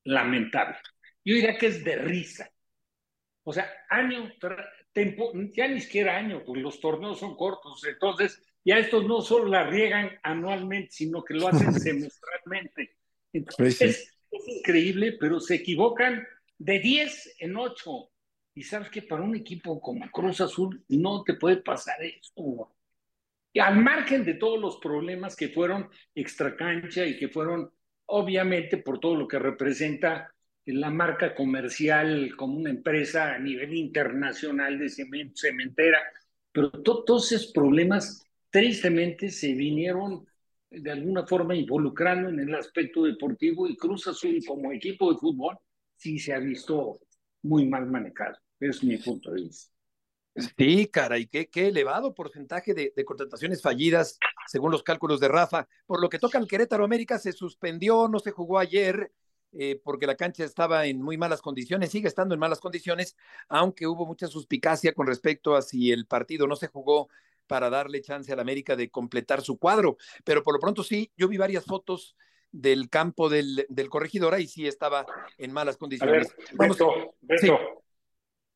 lamentable. 0.05 0.77
Yo 1.25 1.35
diría 1.35 1.57
que 1.57 1.67
es 1.67 1.83
de 1.83 1.97
risa. 1.97 2.49
O 3.43 3.51
sea, 3.51 3.69
año, 3.89 4.31
tempo, 4.93 5.33
ya 5.53 5.67
ni 5.67 5.81
siquiera 5.81 6.17
año, 6.17 6.43
pues 6.45 6.61
los 6.61 6.79
torneos 6.79 7.19
son 7.19 7.35
cortos, 7.35 7.83
entonces 7.85 8.41
ya 8.63 8.77
estos 8.77 9.05
no 9.05 9.21
solo 9.21 9.47
la 9.47 9.65
riegan 9.65 10.11
anualmente, 10.23 10.91
sino 10.91 11.23
que 11.23 11.33
lo 11.33 11.47
hacen 11.47 11.73
semestralmente. 11.79 12.97
Entonces, 13.33 14.18
es, 14.31 14.47
increíble, 14.47 15.17
pero 15.19 15.39
se 15.39 15.55
equivocan 15.55 16.25
de 16.57 16.79
10 16.79 17.35
en 17.39 17.57
8. 17.57 18.09
Y 18.55 18.63
sabes 18.63 18.89
que 18.89 19.01
para 19.01 19.23
un 19.23 19.35
equipo 19.35 19.79
como 19.79 20.09
Cruz 20.11 20.41
Azul 20.41 20.83
no 20.89 21.23
te 21.23 21.35
puede 21.35 21.57
pasar 21.57 22.01
eso 22.03 22.73
al 23.59 23.77
margen 23.77 24.23
de 24.23 24.35
todos 24.35 24.59
los 24.59 24.77
problemas 24.77 25.35
que 25.35 25.49
fueron 25.49 25.89
extracancha 26.15 27.05
y 27.05 27.17
que 27.17 27.29
fueron 27.29 27.71
obviamente 28.05 28.77
por 28.77 28.99
todo 28.99 29.15
lo 29.15 29.27
que 29.27 29.39
representa 29.39 30.33
la 30.65 30.89
marca 30.89 31.33
comercial 31.33 32.35
como 32.35 32.57
una 32.57 32.69
empresa 32.69 33.33
a 33.33 33.39
nivel 33.39 33.73
internacional 33.75 34.77
de 34.77 34.89
cementera, 35.35 35.99
pero 36.51 36.69
todos 36.69 37.31
esos 37.31 37.51
problemas 37.51 38.23
tristemente 38.49 39.29
se 39.29 39.53
vinieron 39.53 40.27
de 40.69 40.91
alguna 40.91 41.25
forma 41.25 41.55
involucrando 41.55 42.29
en 42.29 42.39
el 42.39 42.55
aspecto 42.55 43.03
deportivo 43.03 43.67
y 43.67 43.75
Cruz 43.75 44.07
Azul 44.07 44.39
como 44.45 44.71
equipo 44.71 45.11
de 45.11 45.17
fútbol 45.17 45.57
sí 45.95 46.19
se 46.19 46.33
ha 46.33 46.39
visto 46.39 46.99
muy 47.43 47.67
mal 47.67 47.85
manejado. 47.87 48.37
Es 48.59 48.83
mi 48.83 48.97
punto 48.97 49.31
de 49.31 49.41
vista. 49.43 49.71
Sí, 50.57 50.87
caray, 50.87 51.27
qué, 51.27 51.49
qué 51.49 51.67
elevado 51.67 52.13
porcentaje 52.13 52.73
de, 52.73 52.93
de, 52.95 53.05
contrataciones 53.05 53.61
fallidas, 53.61 54.17
según 54.47 54.71
los 54.71 54.83
cálculos 54.83 55.19
de 55.19 55.27
Rafa. 55.27 55.67
Por 55.85 56.01
lo 56.01 56.09
que 56.09 56.19
toca 56.19 56.37
al 56.37 56.47
Querétaro 56.47 56.85
América, 56.85 57.17
se 57.19 57.33
suspendió, 57.33 58.07
no 58.07 58.19
se 58.19 58.31
jugó 58.31 58.59
ayer, 58.59 59.11
eh, 59.51 59.81
porque 59.83 60.05
la 60.05 60.15
cancha 60.15 60.43
estaba 60.43 60.85
en 60.85 61.01
muy 61.01 61.17
malas 61.17 61.41
condiciones, 61.41 61.89
sigue 61.89 62.07
estando 62.07 62.35
en 62.35 62.39
malas 62.39 62.59
condiciones, 62.59 63.15
aunque 63.47 63.87
hubo 63.87 64.05
mucha 64.05 64.27
suspicacia 64.27 64.93
con 64.93 65.07
respecto 65.07 65.55
a 65.55 65.63
si 65.63 65.91
el 65.91 66.05
partido 66.05 66.45
no 66.45 66.55
se 66.55 66.67
jugó 66.67 67.09
para 67.49 67.69
darle 67.71 68.01
chance 68.01 68.31
al 68.31 68.39
América 68.39 68.75
de 68.75 68.89
completar 68.89 69.41
su 69.41 69.57
cuadro. 69.57 69.97
Pero 70.23 70.43
por 70.43 70.53
lo 70.53 70.59
pronto 70.59 70.83
sí, 70.83 71.11
yo 71.17 71.27
vi 71.27 71.37
varias 71.37 71.65
fotos 71.65 72.15
del 72.51 72.89
campo 72.89 73.27
del, 73.27 73.65
del 73.67 73.89
corregidora 73.89 74.39
y 74.39 74.47
sí 74.47 74.67
estaba 74.67 75.05
en 75.37 75.51
malas 75.51 75.77
condiciones. 75.77 76.35
Ver, 76.37 76.47
Vamos, 76.53 76.77
Beto, 76.77 77.15
Beto, 77.21 77.41
sí. 77.41 77.51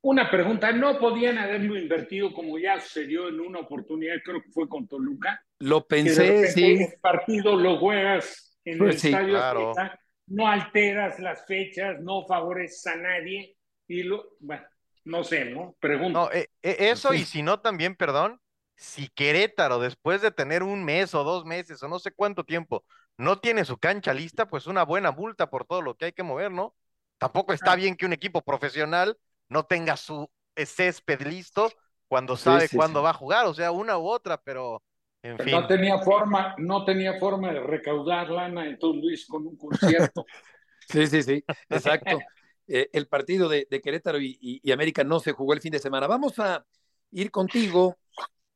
Una 0.02 0.30
pregunta, 0.30 0.72
¿no 0.74 1.00
podían 1.00 1.38
haberlo 1.38 1.78
invertido 1.78 2.34
como 2.34 2.60
ya 2.60 2.80
sucedió 2.80 3.30
en 3.30 3.40
una 3.40 3.60
oportunidad, 3.60 4.16
creo 4.24 4.42
que 4.42 4.52
fue 4.52 4.68
con 4.68 4.88
Toluca? 4.88 5.44
Lo 5.60 5.88
pensé, 5.88 6.48
sí. 6.52 6.74
El 6.74 7.00
partido 7.02 7.56
lo 7.56 7.80
juegas 7.80 8.60
en 8.66 8.78
Pues 8.78 8.96
el 8.96 9.02
sí, 9.02 9.08
estadio 9.08 9.30
claro. 9.30 9.70
Azteca, 9.72 10.00
no 10.28 10.48
alteras 10.48 11.20
las 11.20 11.46
fechas, 11.46 12.00
no 12.02 12.26
favoreces 12.28 12.86
a 12.88 12.96
nadie 12.98 13.56
y 13.88 14.04
lo, 14.04 14.36
bueno, 14.40 14.66
no 15.06 15.24
sé, 15.24 15.46
¿no? 15.46 15.76
Pregunto. 15.80 16.20
No, 16.20 16.32
eh, 16.32 16.50
eh, 16.62 16.76
eso 16.80 17.14
y 17.14 17.20
si 17.20 17.42
no 17.42 17.60
también, 17.62 17.96
perdón, 17.96 18.42
si 18.76 19.08
Querétaro 19.10 19.80
después 19.80 20.22
de 20.22 20.32
tener 20.32 20.64
un 20.64 20.84
mes 20.84 21.14
o 21.16 21.24
dos 21.24 21.46
meses 21.46 21.82
o 21.84 21.88
no 21.88 22.00
sé 22.00 22.12
cuánto 22.12 22.44
tiempo 22.44 22.86
no 23.18 23.40
tiene 23.40 23.66
su 23.66 23.78
cancha 23.78 24.14
lista, 24.14 24.48
pues 24.48 24.68
una 24.68 24.84
buena 24.84 25.12
multa 25.12 25.50
por 25.50 25.66
todo 25.66 25.82
lo 25.82 25.96
que 25.96 26.06
hay 26.06 26.14
que 26.14 26.24
mover, 26.24 26.52
¿no? 26.52 26.76
Tampoco 27.18 27.54
está 27.54 27.76
bien 27.76 27.96
que 27.96 28.06
un 28.06 28.14
equipo 28.14 28.42
profesional 28.42 29.18
no 29.50 29.66
tenga 29.66 29.98
su 29.98 30.30
eh, 30.56 30.66
césped 30.66 31.22
listo 31.28 31.78
cuando 32.08 32.36
sabe 32.38 32.70
sí, 32.70 32.82
cuándo 32.82 33.02
sí. 33.02 33.04
va 33.04 33.12
a 33.12 33.14
jugar, 33.14 33.46
o 33.46 33.54
sea, 33.54 33.72
una 33.72 33.98
u 33.98 34.08
otra, 34.08 34.38
pero 34.42 34.82
en 35.24 35.40
fin. 35.40 35.62
No 35.62 35.68
tenía 35.68 36.00
forma, 36.00 36.56
no 36.58 36.86
tenía 36.86 37.20
forma 37.20 37.54
de 37.54 37.60
recaudar 37.62 38.30
lana, 38.32 38.66
entonces 38.68 39.02
Luis 39.04 39.26
con 39.28 39.46
un 39.48 39.56
concierto. 39.58 40.30
Sí, 40.88 41.08
sí, 41.08 41.24
sí, 41.24 41.46
exacto. 41.70 42.28
Eh, 42.68 42.90
el 42.94 43.08
partido 43.08 43.50
de, 43.50 43.68
de 43.70 43.82
Querétaro 43.82 44.20
y, 44.20 44.38
y- 44.42 44.62
y 44.64 44.72
América 44.72 45.04
no 45.04 45.20
se 45.20 45.32
jugó 45.34 45.54
el 45.54 45.62
fin 45.62 45.72
de 45.72 45.80
semana. 45.80 46.08
Vamos 46.08 46.40
a 46.40 46.66
ir 47.12 47.32
contigo, 47.32 48.00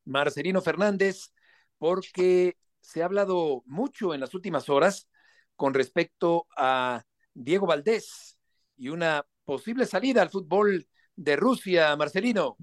Marcelino 0.08 0.62
Fernández, 0.62 1.34
porque 1.78 2.58
se 2.82 3.02
ha 3.02 3.06
hablado 3.06 3.64
mucho 3.66 4.14
en 4.14 4.22
las 4.22 4.34
últimas 4.34 4.70
horas 4.70 5.08
con 5.56 5.74
respecto 5.74 6.48
a 6.56 7.04
Diego 7.34 7.68
Valdés 7.68 8.38
y 8.78 8.90
una 8.90 9.26
posible 9.46 9.86
salida 9.86 10.22
al 10.22 10.30
fútbol 10.30 10.88
de 11.16 11.36
Rusia, 11.36 11.96
Marcelino. 11.96 12.58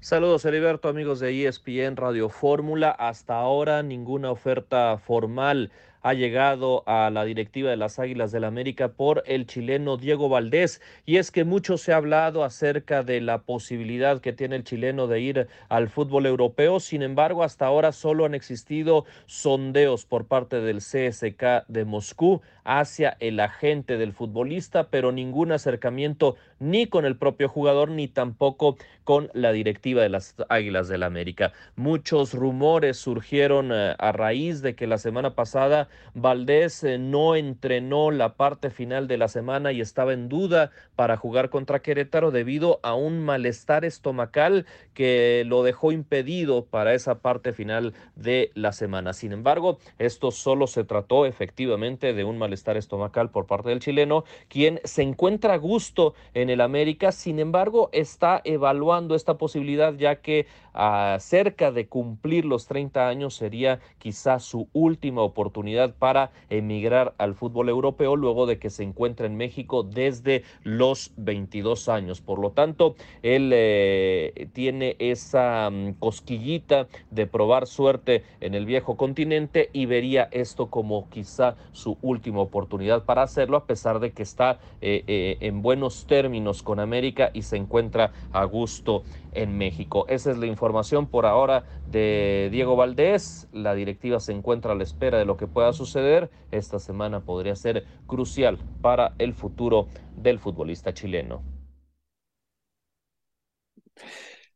Saludos, 0.00 0.44
Heriberto, 0.44 0.88
amigos 0.88 1.18
de 1.18 1.46
ESPN 1.46 1.96
Radio 1.96 2.28
Fórmula. 2.28 2.90
Hasta 2.90 3.34
ahora 3.34 3.82
ninguna 3.82 4.30
oferta 4.30 4.96
formal 4.98 5.72
ha 6.02 6.14
llegado 6.14 6.82
a 6.86 7.10
la 7.10 7.24
directiva 7.24 7.70
de 7.70 7.76
las 7.76 7.98
Águilas 7.98 8.32
del 8.32 8.44
América 8.44 8.88
por 8.88 9.22
el 9.26 9.46
chileno 9.46 9.96
Diego 9.96 10.28
Valdés. 10.28 10.80
Y 11.06 11.16
es 11.16 11.30
que 11.30 11.44
mucho 11.44 11.78
se 11.78 11.92
ha 11.92 11.96
hablado 11.96 12.44
acerca 12.44 13.02
de 13.02 13.20
la 13.20 13.42
posibilidad 13.42 14.20
que 14.20 14.32
tiene 14.32 14.56
el 14.56 14.64
chileno 14.64 15.06
de 15.06 15.20
ir 15.20 15.48
al 15.68 15.88
fútbol 15.88 16.26
europeo. 16.26 16.80
Sin 16.80 17.02
embargo, 17.02 17.42
hasta 17.42 17.66
ahora 17.66 17.92
solo 17.92 18.24
han 18.24 18.34
existido 18.34 19.04
sondeos 19.26 20.06
por 20.06 20.26
parte 20.26 20.60
del 20.60 20.78
CSK 20.78 21.66
de 21.68 21.84
Moscú 21.84 22.40
hacia 22.64 23.16
el 23.20 23.40
agente 23.40 23.96
del 23.96 24.12
futbolista, 24.12 24.88
pero 24.90 25.10
ningún 25.10 25.52
acercamiento 25.52 26.36
ni 26.58 26.86
con 26.86 27.04
el 27.04 27.16
propio 27.16 27.48
jugador 27.48 27.90
ni 27.90 28.08
tampoco 28.08 28.76
con 29.04 29.30
la 29.32 29.52
directiva 29.52 30.02
de 30.02 30.10
las 30.10 30.34
Águilas 30.50 30.88
del 30.88 31.02
América. 31.02 31.52
Muchos 31.76 32.34
rumores 32.34 32.98
surgieron 32.98 33.72
eh, 33.72 33.94
a 33.98 34.12
raíz 34.12 34.60
de 34.60 34.74
que 34.74 34.86
la 34.86 34.98
semana 34.98 35.34
pasada 35.34 35.88
Valdés 36.14 36.84
eh, 36.84 36.98
no 36.98 37.34
entrenó 37.34 38.10
la 38.10 38.34
parte 38.34 38.68
final 38.68 39.08
de 39.08 39.16
la 39.16 39.28
semana 39.28 39.72
y 39.72 39.80
estaba 39.80 40.12
en 40.12 40.28
duda 40.28 40.70
para 40.94 41.16
jugar 41.16 41.48
contra 41.48 41.80
Querétaro 41.80 42.30
debido 42.30 42.80
a 42.82 42.94
un 42.94 43.24
malestar 43.24 43.86
estomacal 43.86 44.66
que 44.92 45.44
lo 45.46 45.62
dejó 45.62 45.92
impedido 45.92 46.66
para 46.66 46.92
esa 46.92 47.20
parte 47.20 47.52
final 47.52 47.94
de 48.14 48.50
la 48.54 48.72
semana. 48.72 49.12
Sin 49.12 49.32
embargo, 49.32 49.78
esto 49.98 50.30
solo 50.30 50.66
se 50.66 50.84
trató 50.84 51.24
efectivamente 51.24 52.12
de 52.12 52.24
un 52.24 52.36
malestar 52.36 52.76
estomacal 52.76 53.30
por 53.30 53.46
parte 53.46 53.70
del 53.70 53.80
chileno, 53.80 54.24
quien 54.48 54.80
se 54.84 55.02
encuentra 55.02 55.54
a 55.54 55.58
gusto 55.58 56.14
en 56.34 56.47
el 56.50 56.60
América, 56.60 57.12
sin 57.12 57.38
embargo, 57.38 57.88
está 57.92 58.40
evaluando 58.44 59.14
esta 59.14 59.38
posibilidad 59.38 59.94
ya 59.94 60.16
que 60.16 60.46
a 60.74 61.16
cerca 61.18 61.72
de 61.72 61.88
cumplir 61.88 62.44
los 62.44 62.66
30 62.66 63.08
años 63.08 63.34
sería 63.34 63.80
quizá 63.98 64.38
su 64.38 64.68
última 64.72 65.22
oportunidad 65.22 65.94
para 65.94 66.30
emigrar 66.50 67.14
al 67.18 67.34
fútbol 67.34 67.68
europeo 67.68 68.14
luego 68.14 68.46
de 68.46 68.60
que 68.60 68.70
se 68.70 68.84
encuentra 68.84 69.26
en 69.26 69.36
México 69.36 69.82
desde 69.82 70.44
los 70.62 71.10
22 71.16 71.88
años. 71.88 72.20
Por 72.20 72.38
lo 72.38 72.50
tanto, 72.52 72.94
él 73.22 73.50
eh, 73.52 74.48
tiene 74.52 74.94
esa 75.00 75.68
mm, 75.70 75.94
cosquillita 75.94 76.86
de 77.10 77.26
probar 77.26 77.66
suerte 77.66 78.22
en 78.40 78.54
el 78.54 78.64
viejo 78.64 78.96
continente 78.96 79.70
y 79.72 79.86
vería 79.86 80.28
esto 80.30 80.70
como 80.70 81.08
quizá 81.10 81.56
su 81.72 81.98
última 82.02 82.40
oportunidad 82.40 83.04
para 83.04 83.22
hacerlo 83.22 83.56
a 83.56 83.66
pesar 83.66 83.98
de 83.98 84.12
que 84.12 84.22
está 84.22 84.60
eh, 84.80 85.02
eh, 85.08 85.38
en 85.40 85.60
buenos 85.60 86.06
términos 86.06 86.37
con 86.62 86.80
América 86.80 87.30
y 87.34 87.42
se 87.42 87.56
encuentra 87.56 88.12
a 88.32 88.44
gusto 88.44 89.02
en 89.32 89.58
México. 89.58 90.06
Esa 90.08 90.30
es 90.30 90.38
la 90.38 90.46
información 90.46 91.06
por 91.06 91.26
ahora 91.26 91.64
de 91.90 92.48
Diego 92.50 92.76
Valdés. 92.76 93.48
La 93.52 93.74
directiva 93.74 94.20
se 94.20 94.32
encuentra 94.32 94.72
a 94.72 94.74
la 94.74 94.84
espera 94.84 95.18
de 95.18 95.24
lo 95.24 95.36
que 95.36 95.46
pueda 95.46 95.72
suceder. 95.72 96.30
Esta 96.50 96.78
semana 96.78 97.20
podría 97.20 97.56
ser 97.56 97.84
crucial 98.06 98.58
para 98.80 99.14
el 99.18 99.34
futuro 99.34 99.88
del 100.16 100.38
futbolista 100.38 100.94
chileno. 100.94 101.42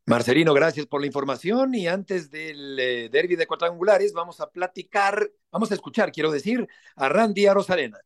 Marcelino, 0.07 0.53
gracias 0.55 0.87
por 0.87 1.01
la 1.01 1.07
información 1.07 1.75
y 1.75 1.87
antes 1.87 2.31
del 2.31 2.79
eh, 2.79 3.09
derby 3.09 3.37
de 3.37 3.47
cuadrangulares 3.47 4.13
vamos 4.13 4.41
a 4.41 4.51
platicar, 4.51 5.31
vamos 5.51 5.71
a 5.71 5.75
escuchar, 5.75 6.11
quiero 6.11 6.31
decir, 6.31 6.67
a 6.97 7.09
Randy 7.09 7.47
Arozarena. 7.47 7.99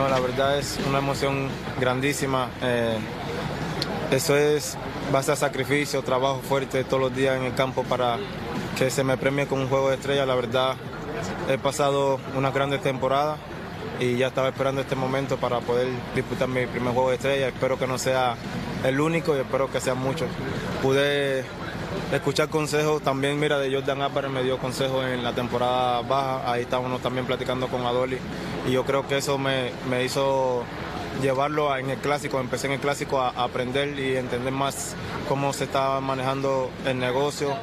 No, 0.00 0.08
la 0.08 0.18
verdad 0.18 0.58
es 0.58 0.78
una 0.88 0.98
emoción 0.98 1.48
grandísima. 1.78 2.48
Eh, 2.62 2.96
eso 4.10 4.34
es 4.34 4.78
base 5.12 5.32
a 5.32 5.36
sacrificio, 5.36 6.00
trabajo 6.02 6.40
fuerte 6.40 6.84
todos 6.84 7.02
los 7.02 7.14
días 7.14 7.36
en 7.36 7.44
el 7.44 7.54
campo 7.54 7.82
para 7.82 8.16
que 8.78 8.88
se 8.88 9.04
me 9.04 9.18
premie 9.18 9.46
con 9.46 9.60
un 9.60 9.68
juego 9.68 9.90
de 9.90 9.96
estrella. 9.96 10.24
La 10.24 10.34
verdad, 10.34 10.76
he 11.50 11.58
pasado 11.58 12.18
una 12.34 12.50
grande 12.50 12.78
temporada 12.78 13.36
y 13.98 14.16
ya 14.16 14.28
estaba 14.28 14.48
esperando 14.48 14.80
este 14.80 14.96
momento 14.96 15.36
para 15.36 15.60
poder 15.60 15.88
disputar 16.14 16.48
mi 16.48 16.64
primer 16.66 16.94
juego 16.94 17.10
de 17.10 17.16
estrella. 17.16 17.48
Espero 17.48 17.78
que 17.78 17.86
no 17.86 17.98
sea 17.98 18.36
el 18.84 19.00
único 19.00 19.36
y 19.36 19.40
espero 19.40 19.70
que 19.70 19.80
sean 19.82 19.98
muchos. 19.98 20.28
Pude 20.82 21.44
escuchar 22.12 22.48
consejos 22.48 23.02
también, 23.02 23.38
mira, 23.38 23.58
de 23.58 23.72
Jordan 23.74 24.02
Álvarez 24.02 24.30
me 24.30 24.42
dio 24.42 24.58
consejos 24.58 25.04
en 25.06 25.22
la 25.22 25.32
temporada 25.32 26.02
baja, 26.02 26.50
ahí 26.52 26.62
estábamos 26.62 27.00
también 27.02 27.26
platicando 27.26 27.68
con 27.68 27.84
Adoli 27.86 28.18
y 28.66 28.72
yo 28.72 28.84
creo 28.84 29.06
que 29.06 29.18
eso 29.18 29.38
me, 29.38 29.70
me 29.88 30.04
hizo 30.04 30.64
llevarlo 31.22 31.72
a- 31.72 31.80
en 31.80 31.90
el 31.90 31.98
clásico, 31.98 32.40
empecé 32.40 32.66
en 32.68 32.74
el 32.74 32.80
clásico 32.80 33.20
a, 33.20 33.30
aprender 33.30 33.98
y 33.98 34.16
entender 34.16 34.52
más 34.52 34.94
cómo 35.28 35.52
se 35.52 35.64
estaba 35.64 36.00
manejando 36.00 36.70
el 36.86 36.98
negocio. 36.98 37.54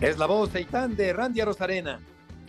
Es 0.00 0.16
la 0.16 0.26
voz 0.26 0.50
Seitán 0.50 0.96
de 0.96 1.12
Randy 1.12 1.40
Arozarena. 1.42 2.00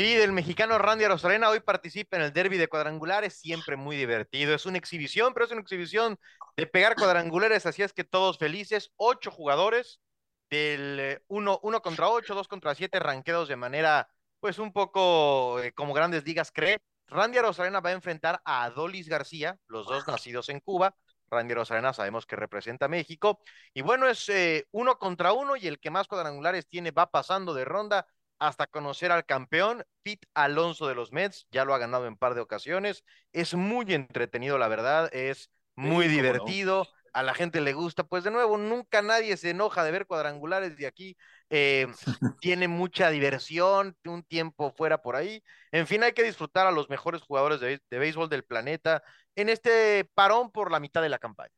Y 0.03 0.15
del 0.15 0.31
mexicano 0.31 0.79
Randy 0.79 1.03
Arozarena 1.05 1.51
hoy 1.51 1.59
participa 1.59 2.17
en 2.17 2.23
el 2.23 2.33
derby 2.33 2.57
de 2.57 2.67
cuadrangulares, 2.67 3.35
siempre 3.35 3.75
muy 3.75 3.95
divertido. 3.95 4.55
Es 4.55 4.65
una 4.65 4.79
exhibición, 4.79 5.31
pero 5.31 5.45
es 5.45 5.51
una 5.51 5.61
exhibición 5.61 6.17
de 6.57 6.65
pegar 6.65 6.95
cuadrangulares, 6.95 7.67
así 7.67 7.83
es 7.83 7.93
que 7.93 8.03
todos 8.03 8.39
felices. 8.39 8.91
Ocho 8.95 9.29
jugadores 9.29 10.01
del 10.49 10.99
eh, 10.99 11.23
uno, 11.27 11.59
uno 11.61 11.83
contra 11.83 12.09
ocho, 12.09 12.33
dos 12.33 12.47
contra 12.47 12.73
siete, 12.73 12.99
ranqueados 12.99 13.47
de 13.47 13.57
manera, 13.57 14.09
pues 14.39 14.57
un 14.57 14.73
poco 14.73 15.59
eh, 15.61 15.71
como 15.71 15.93
grandes 15.93 16.25
ligas 16.25 16.51
cree. 16.51 16.79
Randy 17.05 17.37
Arozarena 17.37 17.79
va 17.79 17.91
a 17.91 17.93
enfrentar 17.93 18.41
a 18.43 18.63
Adolis 18.63 19.07
García, 19.07 19.59
los 19.67 19.85
dos 19.85 20.07
nacidos 20.07 20.49
en 20.49 20.61
Cuba. 20.61 20.95
Randy 21.29 21.51
Arozarena 21.51 21.93
sabemos 21.93 22.25
que 22.25 22.35
representa 22.35 22.85
a 22.85 22.89
México. 22.89 23.39
Y 23.71 23.83
bueno, 23.83 24.07
es 24.07 24.27
eh, 24.29 24.65
uno 24.71 24.97
contra 24.97 25.31
uno 25.33 25.55
y 25.57 25.67
el 25.67 25.79
que 25.79 25.91
más 25.91 26.07
cuadrangulares 26.07 26.67
tiene 26.67 26.89
va 26.89 27.05
pasando 27.11 27.53
de 27.53 27.65
ronda 27.65 28.07
hasta 28.41 28.67
conocer 28.67 29.11
al 29.13 29.25
campeón, 29.25 29.85
Pete 30.03 30.27
Alonso 30.35 30.87
de 30.87 30.95
los 30.95 31.13
Mets, 31.13 31.47
ya 31.51 31.65
lo 31.65 31.73
ha 31.75 31.79
ganado 31.79 32.07
en 32.07 32.17
par 32.17 32.35
de 32.35 32.41
ocasiones, 32.41 33.05
es 33.33 33.53
muy 33.55 33.85
entretenido, 33.93 34.57
la 34.57 34.67
verdad, 34.67 35.09
es 35.13 35.51
muy 35.75 36.07
Sí, 36.07 36.11
cómo 36.11 36.33
no. 36.33 36.57
divertido, 36.57 36.89
a 37.13 37.23
la 37.23 37.33
gente 37.35 37.61
le 37.61 37.73
gusta, 37.73 38.03
pues 38.05 38.23
de 38.25 38.31
nuevo, 38.31 38.57
nunca 38.57 39.01
nadie 39.03 39.37
se 39.37 39.51
enoja 39.51 39.83
de 39.83 39.91
ver 39.91 40.07
cuadrangulares 40.07 40.77
de 40.77 40.87
aquí, 40.87 41.17
eh, 41.51 41.87
tiene 42.39 42.67
mucha 42.67 43.09
diversión, 43.11 43.95
un 44.05 44.23
tiempo 44.23 44.71
fuera 44.75 45.01
por 45.01 45.15
ahí, 45.15 45.43
en 45.71 45.87
fin, 45.87 46.03
hay 46.03 46.13
que 46.13 46.23
disfrutar 46.23 46.67
a 46.67 46.71
los 46.71 46.89
mejores 46.89 47.21
jugadores 47.21 47.59
de, 47.61 47.79
de 47.89 47.99
béisbol 47.99 48.29
del 48.29 48.43
planeta 48.43 49.03
en 49.35 49.49
este 49.49 50.05
parón 50.15 50.51
por 50.51 50.71
la 50.71 50.79
mitad 50.79 51.01
de 51.03 51.09
la 51.09 51.19
campaña. 51.19 51.53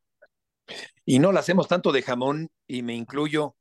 Y 1.06 1.20
no 1.20 1.32
la 1.32 1.40
hacemos 1.42 1.68
tanto 1.68 1.92
de 1.92 2.02
jamón, 2.02 2.50
y 2.68 2.82
me 2.84 2.96
incluyo 2.96 3.56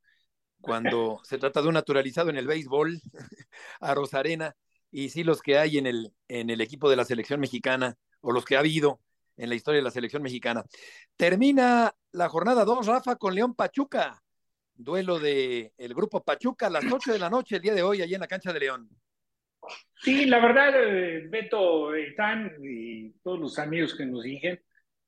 cuando 0.63 1.19
se 1.23 1.37
trata 1.37 1.61
de 1.61 1.67
un 1.67 1.73
naturalizado 1.73 2.29
en 2.29 2.37
el 2.37 2.47
béisbol, 2.47 3.01
a 3.81 3.93
Rosarena, 3.93 4.55
y 4.91 5.09
sí 5.09 5.25
los 5.25 5.41
que 5.41 5.57
hay 5.57 5.77
en 5.77 5.85
el, 5.85 6.13
en 6.29 6.49
el 6.49 6.61
equipo 6.61 6.89
de 6.89 6.95
la 6.95 7.03
selección 7.03 7.41
mexicana, 7.41 7.97
o 8.21 8.31
los 8.31 8.45
que 8.45 8.55
ha 8.55 8.59
habido 8.59 9.01
en 9.35 9.49
la 9.49 9.55
historia 9.55 9.79
de 9.79 9.83
la 9.83 9.91
selección 9.91 10.23
mexicana. 10.23 10.63
Termina 11.17 11.93
la 12.13 12.29
jornada 12.29 12.63
2, 12.63 12.87
Rafa, 12.87 13.17
con 13.17 13.35
León 13.35 13.55
Pachuca. 13.55 14.23
Duelo 14.73 15.19
del 15.19 15.71
el 15.77 15.93
grupo 15.93 16.23
Pachuca 16.23 16.67
a 16.67 16.69
las 16.69 16.85
8 16.89 17.11
de 17.11 17.19
la 17.19 17.29
noche 17.29 17.57
el 17.57 17.61
día 17.61 17.73
de 17.73 17.83
hoy, 17.83 18.01
allí 18.01 18.13
en 18.13 18.21
la 18.21 18.27
cancha 18.27 18.53
de 18.53 18.61
León. 18.61 18.89
Sí, 20.01 20.25
la 20.25 20.39
verdad, 20.39 20.73
eh, 20.75 21.27
Beto, 21.29 21.93
Están 21.93 22.53
y 22.61 23.11
todos 23.21 23.39
los 23.39 23.59
amigos 23.59 23.95
que 23.95 24.05
nos 24.05 24.23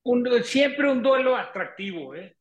un, 0.03 0.43
siempre 0.43 0.91
un 0.91 1.01
duelo 1.01 1.37
atractivo. 1.37 2.13
¿eh? 2.13 2.35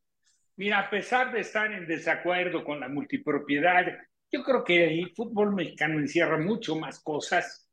Mira, 0.57 0.81
a 0.81 0.91
pesar 0.91 1.33
de 1.33 1.41
estar 1.41 1.73
en 1.73 1.87
desacuerdo 1.87 2.65
con 2.65 2.79
la 2.81 2.89
multipropiedad, 2.89 3.87
yo 4.31 4.43
creo 4.45 4.65
que 4.65 4.85
el 4.85 5.13
fútbol 5.15 5.55
mexicano 5.55 5.99
encierra 5.99 6.39
mucho 6.39 6.77
más 6.77 7.01
cosas 7.01 7.69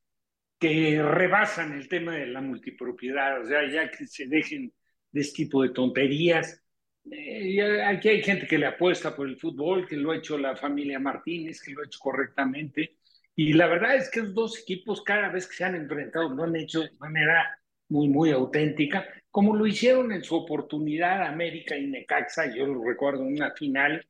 que 0.59 1.01
rebasan 1.01 1.73
el 1.73 1.87
tema 1.87 2.15
de 2.15 2.27
la 2.27 2.41
multipropiedad, 2.41 3.41
o 3.41 3.45
sea, 3.47 3.67
ya 3.69 3.89
que 3.89 4.05
se 4.07 4.27
dejen 4.27 4.73
de 5.11 5.21
este 5.21 5.43
tipo 5.43 5.63
de 5.63 5.69
tonterías. 5.69 6.63
Eh, 7.11 7.83
aquí 7.83 8.09
hay 8.09 8.21
gente 8.23 8.47
que 8.47 8.57
le 8.57 8.67
apuesta 8.67 9.15
por 9.15 9.27
el 9.27 9.37
fútbol, 9.37 9.87
que 9.87 9.97
lo 9.97 10.11
ha 10.11 10.17
hecho 10.17 10.37
la 10.37 10.55
familia 10.55 10.99
Martínez, 10.99 11.61
que 11.61 11.71
lo 11.71 11.81
ha 11.81 11.85
hecho 11.85 11.99
correctamente. 11.99 12.97
Y 13.35 13.53
la 13.53 13.67
verdad 13.67 13.95
es 13.95 14.09
que 14.11 14.21
los 14.21 14.33
dos 14.33 14.59
equipos 14.59 15.03
cada 15.03 15.29
vez 15.29 15.47
que 15.47 15.55
se 15.55 15.63
han 15.63 15.75
enfrentado 15.75 16.29
lo 16.29 16.43
han 16.43 16.55
hecho 16.55 16.81
de 16.81 16.91
manera 16.99 17.59
muy, 17.89 18.07
muy 18.07 18.31
auténtica, 18.31 19.05
como 19.31 19.55
lo 19.55 19.65
hicieron 19.65 20.11
en 20.11 20.23
su 20.23 20.35
oportunidad 20.35 21.23
América 21.23 21.77
y 21.77 21.87
Necaxa. 21.87 22.53
Yo 22.53 22.65
lo 22.67 22.83
recuerdo 22.83 23.23
en 23.23 23.35
una 23.35 23.51
final 23.51 24.05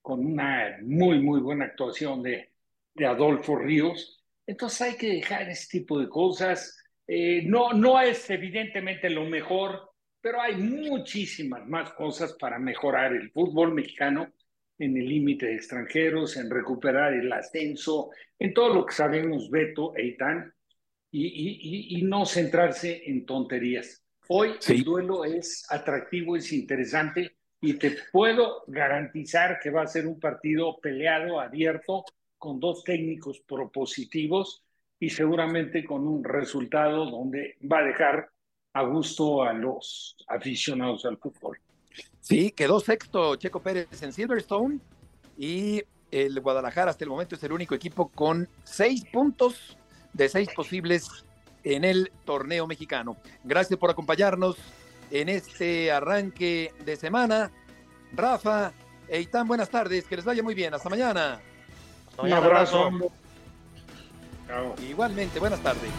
con 0.00 0.24
una 0.26 0.78
muy, 0.82 1.20
muy 1.20 1.40
buena 1.40 1.66
actuación 1.66 2.22
de, 2.22 2.52
de 2.94 3.06
Adolfo 3.06 3.56
Ríos 3.56 4.22
entonces 4.46 4.80
hay 4.82 4.96
que 4.96 5.08
dejar 5.08 5.48
ese 5.48 5.78
tipo 5.78 5.98
de 5.98 6.08
cosas. 6.08 6.78
Eh, 7.06 7.42
no, 7.44 7.72
no 7.72 8.00
es 8.00 8.28
evidentemente 8.30 9.08
lo 9.10 9.24
mejor, 9.24 9.90
pero 10.20 10.40
hay 10.40 10.56
muchísimas 10.56 11.66
más 11.66 11.92
cosas 11.92 12.34
para 12.34 12.58
mejorar 12.58 13.12
el 13.12 13.30
fútbol 13.30 13.74
mexicano 13.74 14.32
en 14.78 14.96
el 14.96 15.08
límite 15.08 15.46
de 15.46 15.54
extranjeros, 15.54 16.36
en 16.36 16.50
recuperar 16.50 17.12
el 17.14 17.32
ascenso, 17.32 18.10
en 18.38 18.52
todo 18.52 18.74
lo 18.74 18.86
que 18.86 18.94
sabemos 18.94 19.50
Beto 19.50 19.94
e 19.96 20.06
Itán, 20.06 20.52
y, 21.10 21.26
y, 21.26 21.98
y 21.98 22.02
no 22.02 22.24
centrarse 22.24 23.02
en 23.06 23.26
tonterías. 23.26 24.01
Hoy 24.34 24.54
el 24.66 24.82
duelo 24.82 25.26
es 25.26 25.66
atractivo, 25.68 26.38
es 26.38 26.54
interesante 26.54 27.36
y 27.60 27.74
te 27.74 27.94
puedo 28.10 28.64
garantizar 28.66 29.60
que 29.60 29.68
va 29.68 29.82
a 29.82 29.86
ser 29.86 30.06
un 30.06 30.18
partido 30.18 30.78
peleado, 30.80 31.38
abierto, 31.38 32.06
con 32.38 32.58
dos 32.58 32.82
técnicos 32.82 33.40
propositivos 33.40 34.64
y 34.98 35.10
seguramente 35.10 35.84
con 35.84 36.08
un 36.08 36.24
resultado 36.24 37.10
donde 37.10 37.58
va 37.70 37.80
a 37.80 37.84
dejar 37.84 38.30
a 38.72 38.82
gusto 38.84 39.42
a 39.42 39.52
los 39.52 40.16
aficionados 40.26 41.04
al 41.04 41.18
fútbol. 41.18 41.58
Sí, 42.20 42.52
quedó 42.52 42.80
sexto 42.80 43.36
Checo 43.36 43.60
Pérez 43.60 44.02
en 44.02 44.14
Silverstone 44.14 44.80
y 45.36 45.82
el 46.10 46.40
Guadalajara 46.40 46.92
hasta 46.92 47.04
el 47.04 47.10
momento 47.10 47.34
es 47.34 47.44
el 47.44 47.52
único 47.52 47.74
equipo 47.74 48.08
con 48.08 48.48
seis 48.64 49.04
puntos 49.12 49.76
de 50.14 50.30
seis 50.30 50.48
posibles 50.56 51.26
en 51.64 51.84
el 51.84 52.12
torneo 52.24 52.66
mexicano. 52.66 53.16
Gracias 53.44 53.78
por 53.78 53.90
acompañarnos 53.90 54.56
en 55.10 55.28
este 55.28 55.92
arranque 55.92 56.72
de 56.84 56.96
semana. 56.96 57.50
Rafa, 58.12 58.72
Eitan, 59.08 59.46
buenas 59.46 59.70
tardes, 59.70 60.04
que 60.04 60.16
les 60.16 60.24
vaya 60.24 60.42
muy 60.42 60.54
bien. 60.54 60.74
Hasta 60.74 60.88
mañana. 60.88 61.40
Un 62.18 62.32
abrazo. 62.32 62.90
Igualmente, 64.88 65.38
buenas 65.38 65.60
tardes. 65.60 65.90